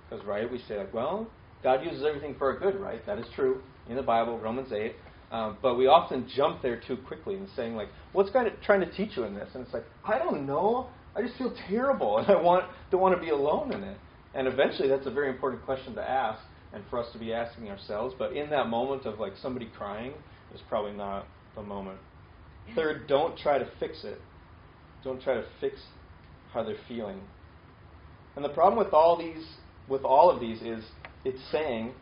Because, 0.09 0.25
right, 0.25 0.51
we 0.51 0.59
say, 0.69 0.79
like, 0.79 0.95
well, 0.95 1.27
God 1.63 1.85
uses 1.85 2.05
everything 2.05 2.35
for 2.39 2.53
our 2.53 2.59
good, 2.59 2.81
right? 2.81 3.05
That 3.07 3.19
is 3.19 3.27
true 3.35 3.63
in 3.89 3.97
the 3.97 4.03
Bible, 4.03 4.39
Romans 4.39 4.73
8. 4.73 4.95
Um, 5.31 5.57
but 5.63 5.77
we 5.77 5.87
often 5.87 6.29
jump 6.37 6.61
there 6.61 6.81
too 6.87 6.97
quickly 6.97 7.35
and 7.35 7.49
saying, 7.57 7.75
like, 7.75 7.89
what's 8.13 8.31
God 8.31 8.47
trying 8.65 8.81
to 8.81 8.91
teach 8.93 9.17
you 9.17 9.25
in 9.25 9.35
this? 9.35 9.49
And 9.55 9.65
it's 9.65 9.73
like, 9.73 9.85
I 10.05 10.19
don't 10.19 10.47
know. 10.47 10.89
I 11.15 11.23
just 11.23 11.37
feel 11.37 11.55
terrible, 11.69 12.19
and 12.19 12.29
I 12.29 12.41
want 12.41 12.65
don't 12.91 13.01
want 13.01 13.15
to 13.15 13.21
be 13.21 13.31
alone 13.31 13.73
in 13.73 13.83
it. 13.83 13.99
And 14.35 14.49
eventually, 14.49 14.89
that's 14.89 15.07
a 15.07 15.11
very 15.11 15.29
important 15.29 15.65
question 15.65 15.95
to 15.95 16.03
ask 16.03 16.41
and 16.73 16.83
for 16.89 16.99
us 16.99 17.07
to 17.13 17.19
be 17.19 17.33
asking 17.35 17.69
ourselves. 17.69 18.15
But 18.19 18.33
in 18.33 18.49
that 18.51 18.69
moment 18.69 19.05
of 19.05 19.21
like 19.21 19.35
somebody 19.43 19.71
crying 19.77 20.13
is 20.55 20.61
probably 20.69 20.93
not 20.93 21.27
the 21.55 21.63
moment. 21.63 21.99
Third, 22.75 23.07
don't 23.09 23.37
try 23.37 23.59
to 23.59 23.69
fix 23.79 24.05
it. 24.05 24.19
Don't 25.05 25.21
try 25.21 25.35
to 25.35 25.45
fix 25.61 25.77
how 26.53 26.63
they're 26.63 26.77
feeling. 26.89 27.21
And 28.37 28.45
the 28.45 28.51
problem 28.51 28.83
with 28.83 28.95
all 28.95 29.19
these, 29.19 29.45
with 29.89 30.03
all 30.03 30.31
of 30.31 30.41
these, 30.41 30.63
is 30.63 30.85
it's 31.25 31.41
saying 31.51 31.93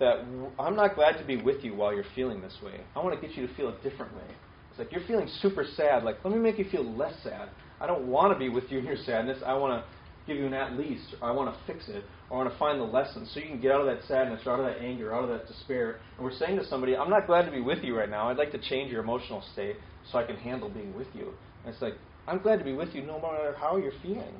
that 0.00 0.24
I'm 0.58 0.76
not 0.76 0.94
glad 0.94 1.18
to 1.18 1.24
be 1.24 1.36
with 1.36 1.62
you 1.62 1.74
while 1.74 1.94
you're 1.94 2.04
feeling 2.14 2.40
this 2.40 2.56
way. 2.64 2.80
I 2.94 3.02
want 3.02 3.20
to 3.20 3.26
get 3.26 3.36
you 3.36 3.46
to 3.46 3.54
feel 3.54 3.68
a 3.68 3.88
different 3.88 4.14
way. 4.14 4.34
It's 4.70 4.78
like 4.78 4.92
you're 4.92 5.06
feeling 5.06 5.28
super 5.40 5.64
sad. 5.76 6.02
Like 6.02 6.24
let 6.24 6.34
me 6.34 6.40
make 6.40 6.58
you 6.58 6.66
feel 6.70 6.84
less 6.84 7.14
sad. 7.22 7.48
I 7.80 7.86
don't 7.86 8.06
want 8.06 8.32
to 8.32 8.38
be 8.38 8.48
with 8.48 8.64
you 8.70 8.78
in 8.78 8.84
your 8.84 8.96
sadness. 8.96 9.38
I 9.44 9.54
want 9.54 9.82
to 9.82 9.88
give 10.26 10.36
you 10.36 10.46
an 10.46 10.54
at 10.54 10.72
least, 10.72 11.14
or 11.20 11.28
I 11.28 11.32
want 11.32 11.54
to 11.54 11.72
fix 11.72 11.88
it, 11.88 12.04
or 12.30 12.38
I 12.38 12.42
want 12.42 12.52
to 12.52 12.58
find 12.58 12.80
the 12.80 12.84
lesson 12.84 13.26
so 13.32 13.40
you 13.40 13.46
can 13.46 13.60
get 13.60 13.70
out 13.70 13.80
of 13.80 13.86
that 13.86 14.06
sadness, 14.08 14.40
or 14.44 14.52
out 14.54 14.60
of 14.60 14.66
that 14.66 14.82
anger, 14.82 15.14
out 15.14 15.24
of 15.24 15.30
that 15.30 15.46
despair. 15.46 15.98
And 16.16 16.24
we're 16.24 16.36
saying 16.36 16.58
to 16.58 16.66
somebody, 16.66 16.96
I'm 16.96 17.10
not 17.10 17.26
glad 17.26 17.42
to 17.46 17.52
be 17.52 17.60
with 17.60 17.84
you 17.84 17.96
right 17.96 18.10
now. 18.10 18.28
I'd 18.28 18.36
like 18.36 18.52
to 18.52 18.58
change 18.58 18.90
your 18.90 19.02
emotional 19.02 19.42
state 19.52 19.76
so 20.10 20.18
I 20.18 20.24
can 20.24 20.36
handle 20.36 20.68
being 20.68 20.94
with 20.96 21.08
you. 21.14 21.32
And 21.64 21.72
it's 21.72 21.82
like, 21.82 21.94
I'm 22.26 22.40
glad 22.42 22.58
to 22.58 22.64
be 22.64 22.72
with 22.72 22.94
you 22.94 23.02
no 23.02 23.20
matter 23.20 23.54
how 23.58 23.76
you're 23.76 23.92
feeling. 24.02 24.34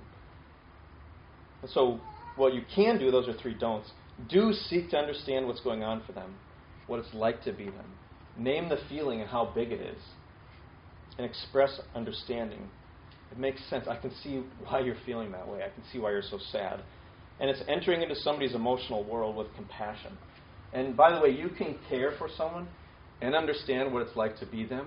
And 1.62 1.70
so, 1.70 2.00
what 2.36 2.52
you 2.52 2.62
can 2.74 2.98
do, 2.98 3.10
those 3.10 3.28
are 3.28 3.34
three 3.34 3.54
don'ts. 3.54 3.90
Do 4.28 4.52
seek 4.52 4.90
to 4.90 4.96
understand 4.96 5.46
what's 5.46 5.60
going 5.60 5.82
on 5.82 6.02
for 6.06 6.12
them, 6.12 6.34
what 6.86 6.98
it's 6.98 7.14
like 7.14 7.42
to 7.44 7.52
be 7.52 7.66
them. 7.66 7.92
Name 8.36 8.68
the 8.68 8.78
feeling 8.88 9.20
and 9.20 9.30
how 9.30 9.52
big 9.54 9.72
it 9.72 9.80
is, 9.80 10.02
and 11.16 11.26
express 11.26 11.80
understanding. 11.94 12.68
It 13.32 13.38
makes 13.38 13.60
sense. 13.68 13.86
I 13.88 13.96
can 13.96 14.12
see 14.22 14.42
why 14.64 14.80
you're 14.80 14.96
feeling 15.04 15.32
that 15.32 15.48
way. 15.48 15.58
I 15.58 15.68
can 15.68 15.82
see 15.92 15.98
why 15.98 16.10
you're 16.10 16.22
so 16.22 16.38
sad. 16.52 16.80
And 17.40 17.50
it's 17.50 17.62
entering 17.68 18.02
into 18.02 18.14
somebody's 18.16 18.54
emotional 18.54 19.04
world 19.04 19.36
with 19.36 19.48
compassion. 19.56 20.16
And 20.72 20.96
by 20.96 21.14
the 21.14 21.20
way, 21.20 21.30
you 21.30 21.50
can 21.56 21.76
care 21.88 22.12
for 22.18 22.28
someone 22.36 22.68
and 23.20 23.34
understand 23.34 23.92
what 23.92 24.02
it's 24.02 24.16
like 24.16 24.38
to 24.40 24.46
be 24.46 24.64
them 24.64 24.86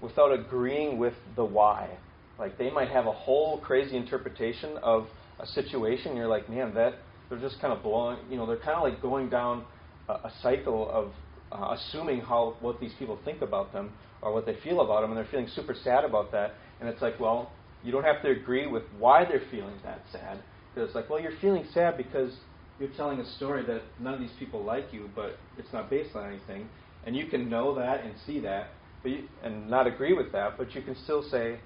without 0.00 0.32
agreeing 0.32 0.98
with 0.98 1.14
the 1.36 1.44
why. 1.44 1.90
Like 2.38 2.58
they 2.58 2.70
might 2.70 2.88
have 2.88 3.06
a 3.06 3.12
whole 3.12 3.58
crazy 3.60 3.96
interpretation 3.96 4.78
of 4.82 5.06
a 5.38 5.46
situation. 5.46 6.16
You're 6.16 6.28
like, 6.28 6.48
man, 6.48 6.74
that 6.74 6.94
they're 7.28 7.38
just 7.38 7.60
kind 7.60 7.72
of 7.72 7.82
blowing. 7.82 8.18
You 8.30 8.36
know, 8.36 8.46
they're 8.46 8.56
kind 8.56 8.76
of 8.76 8.82
like 8.82 9.02
going 9.02 9.28
down 9.28 9.64
a, 10.08 10.12
a 10.12 10.32
cycle 10.42 10.90
of 10.90 11.12
uh, 11.52 11.74
assuming 11.76 12.20
how 12.20 12.56
what 12.60 12.80
these 12.80 12.92
people 12.98 13.18
think 13.24 13.42
about 13.42 13.72
them 13.72 13.90
or 14.22 14.32
what 14.32 14.46
they 14.46 14.56
feel 14.62 14.80
about 14.80 15.02
them, 15.02 15.10
and 15.10 15.18
they're 15.18 15.30
feeling 15.30 15.48
super 15.54 15.74
sad 15.74 16.04
about 16.04 16.32
that. 16.32 16.54
And 16.80 16.88
it's 16.88 17.02
like, 17.02 17.18
well, 17.20 17.52
you 17.82 17.92
don't 17.92 18.04
have 18.04 18.22
to 18.22 18.30
agree 18.30 18.66
with 18.66 18.82
why 18.98 19.24
they're 19.24 19.42
feeling 19.50 19.74
that 19.84 20.02
sad. 20.12 20.42
Because 20.74 20.88
it's 20.88 20.94
like, 20.94 21.08
well, 21.10 21.20
you're 21.20 21.38
feeling 21.40 21.64
sad 21.72 21.96
because 21.96 22.32
you're 22.78 22.90
telling 22.90 23.20
a 23.20 23.26
story 23.36 23.64
that 23.66 23.82
none 23.98 24.14
of 24.14 24.20
these 24.20 24.32
people 24.38 24.64
like 24.64 24.92
you, 24.92 25.10
but 25.14 25.38
it's 25.58 25.72
not 25.72 25.90
based 25.90 26.14
on 26.14 26.26
anything. 26.26 26.68
And 27.06 27.16
you 27.16 27.26
can 27.26 27.48
know 27.48 27.74
that 27.76 28.04
and 28.04 28.14
see 28.26 28.40
that, 28.40 28.68
but 29.02 29.10
you, 29.10 29.24
and 29.42 29.68
not 29.68 29.86
agree 29.86 30.12
with 30.12 30.32
that, 30.32 30.58
but 30.58 30.74
you 30.74 30.82
can 30.82 30.96
still 31.04 31.22
say, 31.30 31.58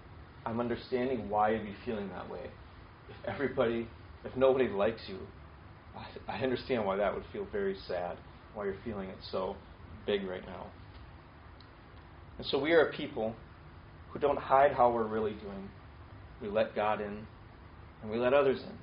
I'm 0.47 0.61
understanding 0.61 1.29
why 1.29 1.53
you'd 1.53 1.65
be 1.65 1.75
feeling 1.85 2.09
that 2.11 2.31
way. 2.31 2.51
If 3.09 3.17
everybody, 3.29 3.89
if 4.25 4.37
nobody 4.37 4.69
likes 4.69 5.03
you, 5.09 5.19
I, 5.97 6.37
I 6.37 6.43
understand 6.43 6.85
why 6.85 6.97
that 6.97 7.15
would 7.15 7.25
feel 7.33 7.47
very 7.51 7.77
sad, 7.89 8.17
why 8.55 8.65
you're 8.67 8.77
feeling 8.85 9.09
it 9.09 9.19
so 9.31 9.57
big 10.07 10.25
right 10.25 10.45
now. 10.47 10.67
And 12.39 12.47
so 12.47 12.59
we 12.59 12.73
are 12.73 12.89
a 12.89 12.93
people 12.93 13.35
who 14.13 14.19
don't 14.19 14.39
hide 14.39 14.73
how 14.73 14.91
we're 14.91 15.07
really 15.07 15.33
doing 15.33 15.69
we 16.45 16.51
let 16.51 16.75
God 16.75 17.01
in, 17.01 17.27
and 18.03 18.11
we 18.11 18.19
let 18.19 18.35
others 18.35 18.61
in. 18.61 18.77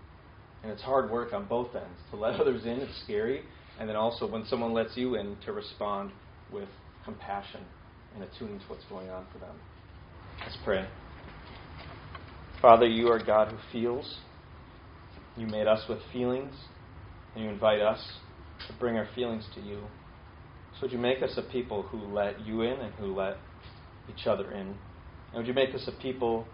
And 0.63 0.71
it's 0.71 0.81
hard 0.81 1.09
work 1.09 1.33
on 1.33 1.45
both 1.45 1.75
ends. 1.75 1.99
To 2.11 2.17
let 2.17 2.33
others 2.39 2.65
in, 2.65 2.79
it's 2.79 3.01
scary. 3.03 3.41
And 3.79 3.87
then 3.87 3.95
also, 3.95 4.29
when 4.29 4.45
someone 4.45 4.73
lets 4.73 4.97
you 4.97 5.15
in, 5.15 5.37
to 5.45 5.53
respond 5.53 6.11
with 6.51 6.69
compassion 7.05 7.61
and 8.13 8.23
attuning 8.23 8.59
to 8.59 8.65
what's 8.67 8.83
going 8.85 9.09
on 9.09 9.25
for 9.31 9.39
them. 9.39 9.55
Let's 10.41 10.57
pray. 10.63 10.87
Father, 12.61 12.87
you 12.87 13.07
are 13.07 13.23
God 13.23 13.51
who 13.51 13.57
feels. 13.71 14.17
You 15.37 15.47
made 15.47 15.67
us 15.67 15.83
with 15.87 15.99
feelings, 16.11 16.53
and 17.33 17.43
you 17.43 17.49
invite 17.49 17.79
us 17.79 17.99
to 18.67 18.73
bring 18.79 18.97
our 18.97 19.07
feelings 19.15 19.45
to 19.55 19.61
you. 19.61 19.81
So 20.75 20.83
would 20.83 20.91
you 20.91 20.99
make 20.99 21.23
us 21.23 21.37
a 21.37 21.41
people 21.41 21.83
who 21.83 21.97
let 21.97 22.45
you 22.45 22.61
in 22.61 22.79
and 22.79 22.93
who 22.95 23.15
let 23.15 23.37
each 24.09 24.27
other 24.27 24.51
in? 24.51 24.67
And 24.67 25.35
would 25.35 25.47
you 25.47 25.53
make 25.53 25.73
us 25.73 25.87
a 25.87 26.01
people 26.01 26.45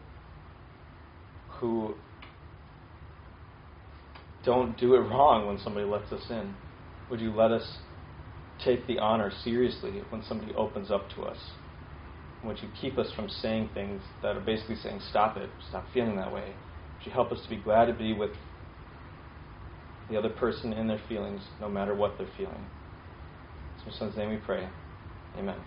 who 1.59 1.95
don't 4.43 4.77
do 4.77 4.95
it 4.95 4.99
wrong 4.99 5.47
when 5.47 5.59
somebody 5.59 5.85
lets 5.85 6.11
us 6.11 6.25
in? 6.29 6.53
Would 7.09 7.19
you 7.19 7.31
let 7.33 7.51
us 7.51 7.77
take 8.63 8.87
the 8.87 8.99
honor 8.99 9.31
seriously 9.43 10.01
when 10.09 10.23
somebody 10.23 10.53
opens 10.55 10.91
up 10.91 11.09
to 11.15 11.23
us? 11.23 11.37
Would 12.43 12.61
you 12.61 12.69
keep 12.79 12.97
us 12.97 13.11
from 13.15 13.29
saying 13.29 13.71
things 13.73 14.01
that 14.21 14.37
are 14.37 14.41
basically 14.41 14.77
saying, 14.77 15.01
stop 15.09 15.37
it, 15.37 15.49
stop 15.69 15.85
feeling 15.93 16.15
that 16.17 16.31
way? 16.31 16.45
Would 16.45 17.05
you 17.05 17.11
help 17.11 17.31
us 17.31 17.39
to 17.43 17.49
be 17.49 17.57
glad 17.57 17.85
to 17.85 17.93
be 17.93 18.13
with 18.13 18.31
the 20.09 20.17
other 20.17 20.29
person 20.29 20.73
in 20.73 20.87
their 20.87 21.01
feelings, 21.09 21.41
no 21.59 21.67
matter 21.67 21.93
what 21.93 22.17
they're 22.17 22.27
feeling? 22.37 22.55
In 23.85 23.91
your 23.91 23.95
son's 23.99 24.15
name 24.15 24.29
we 24.29 24.37
pray. 24.37 24.67
Amen. 25.37 25.57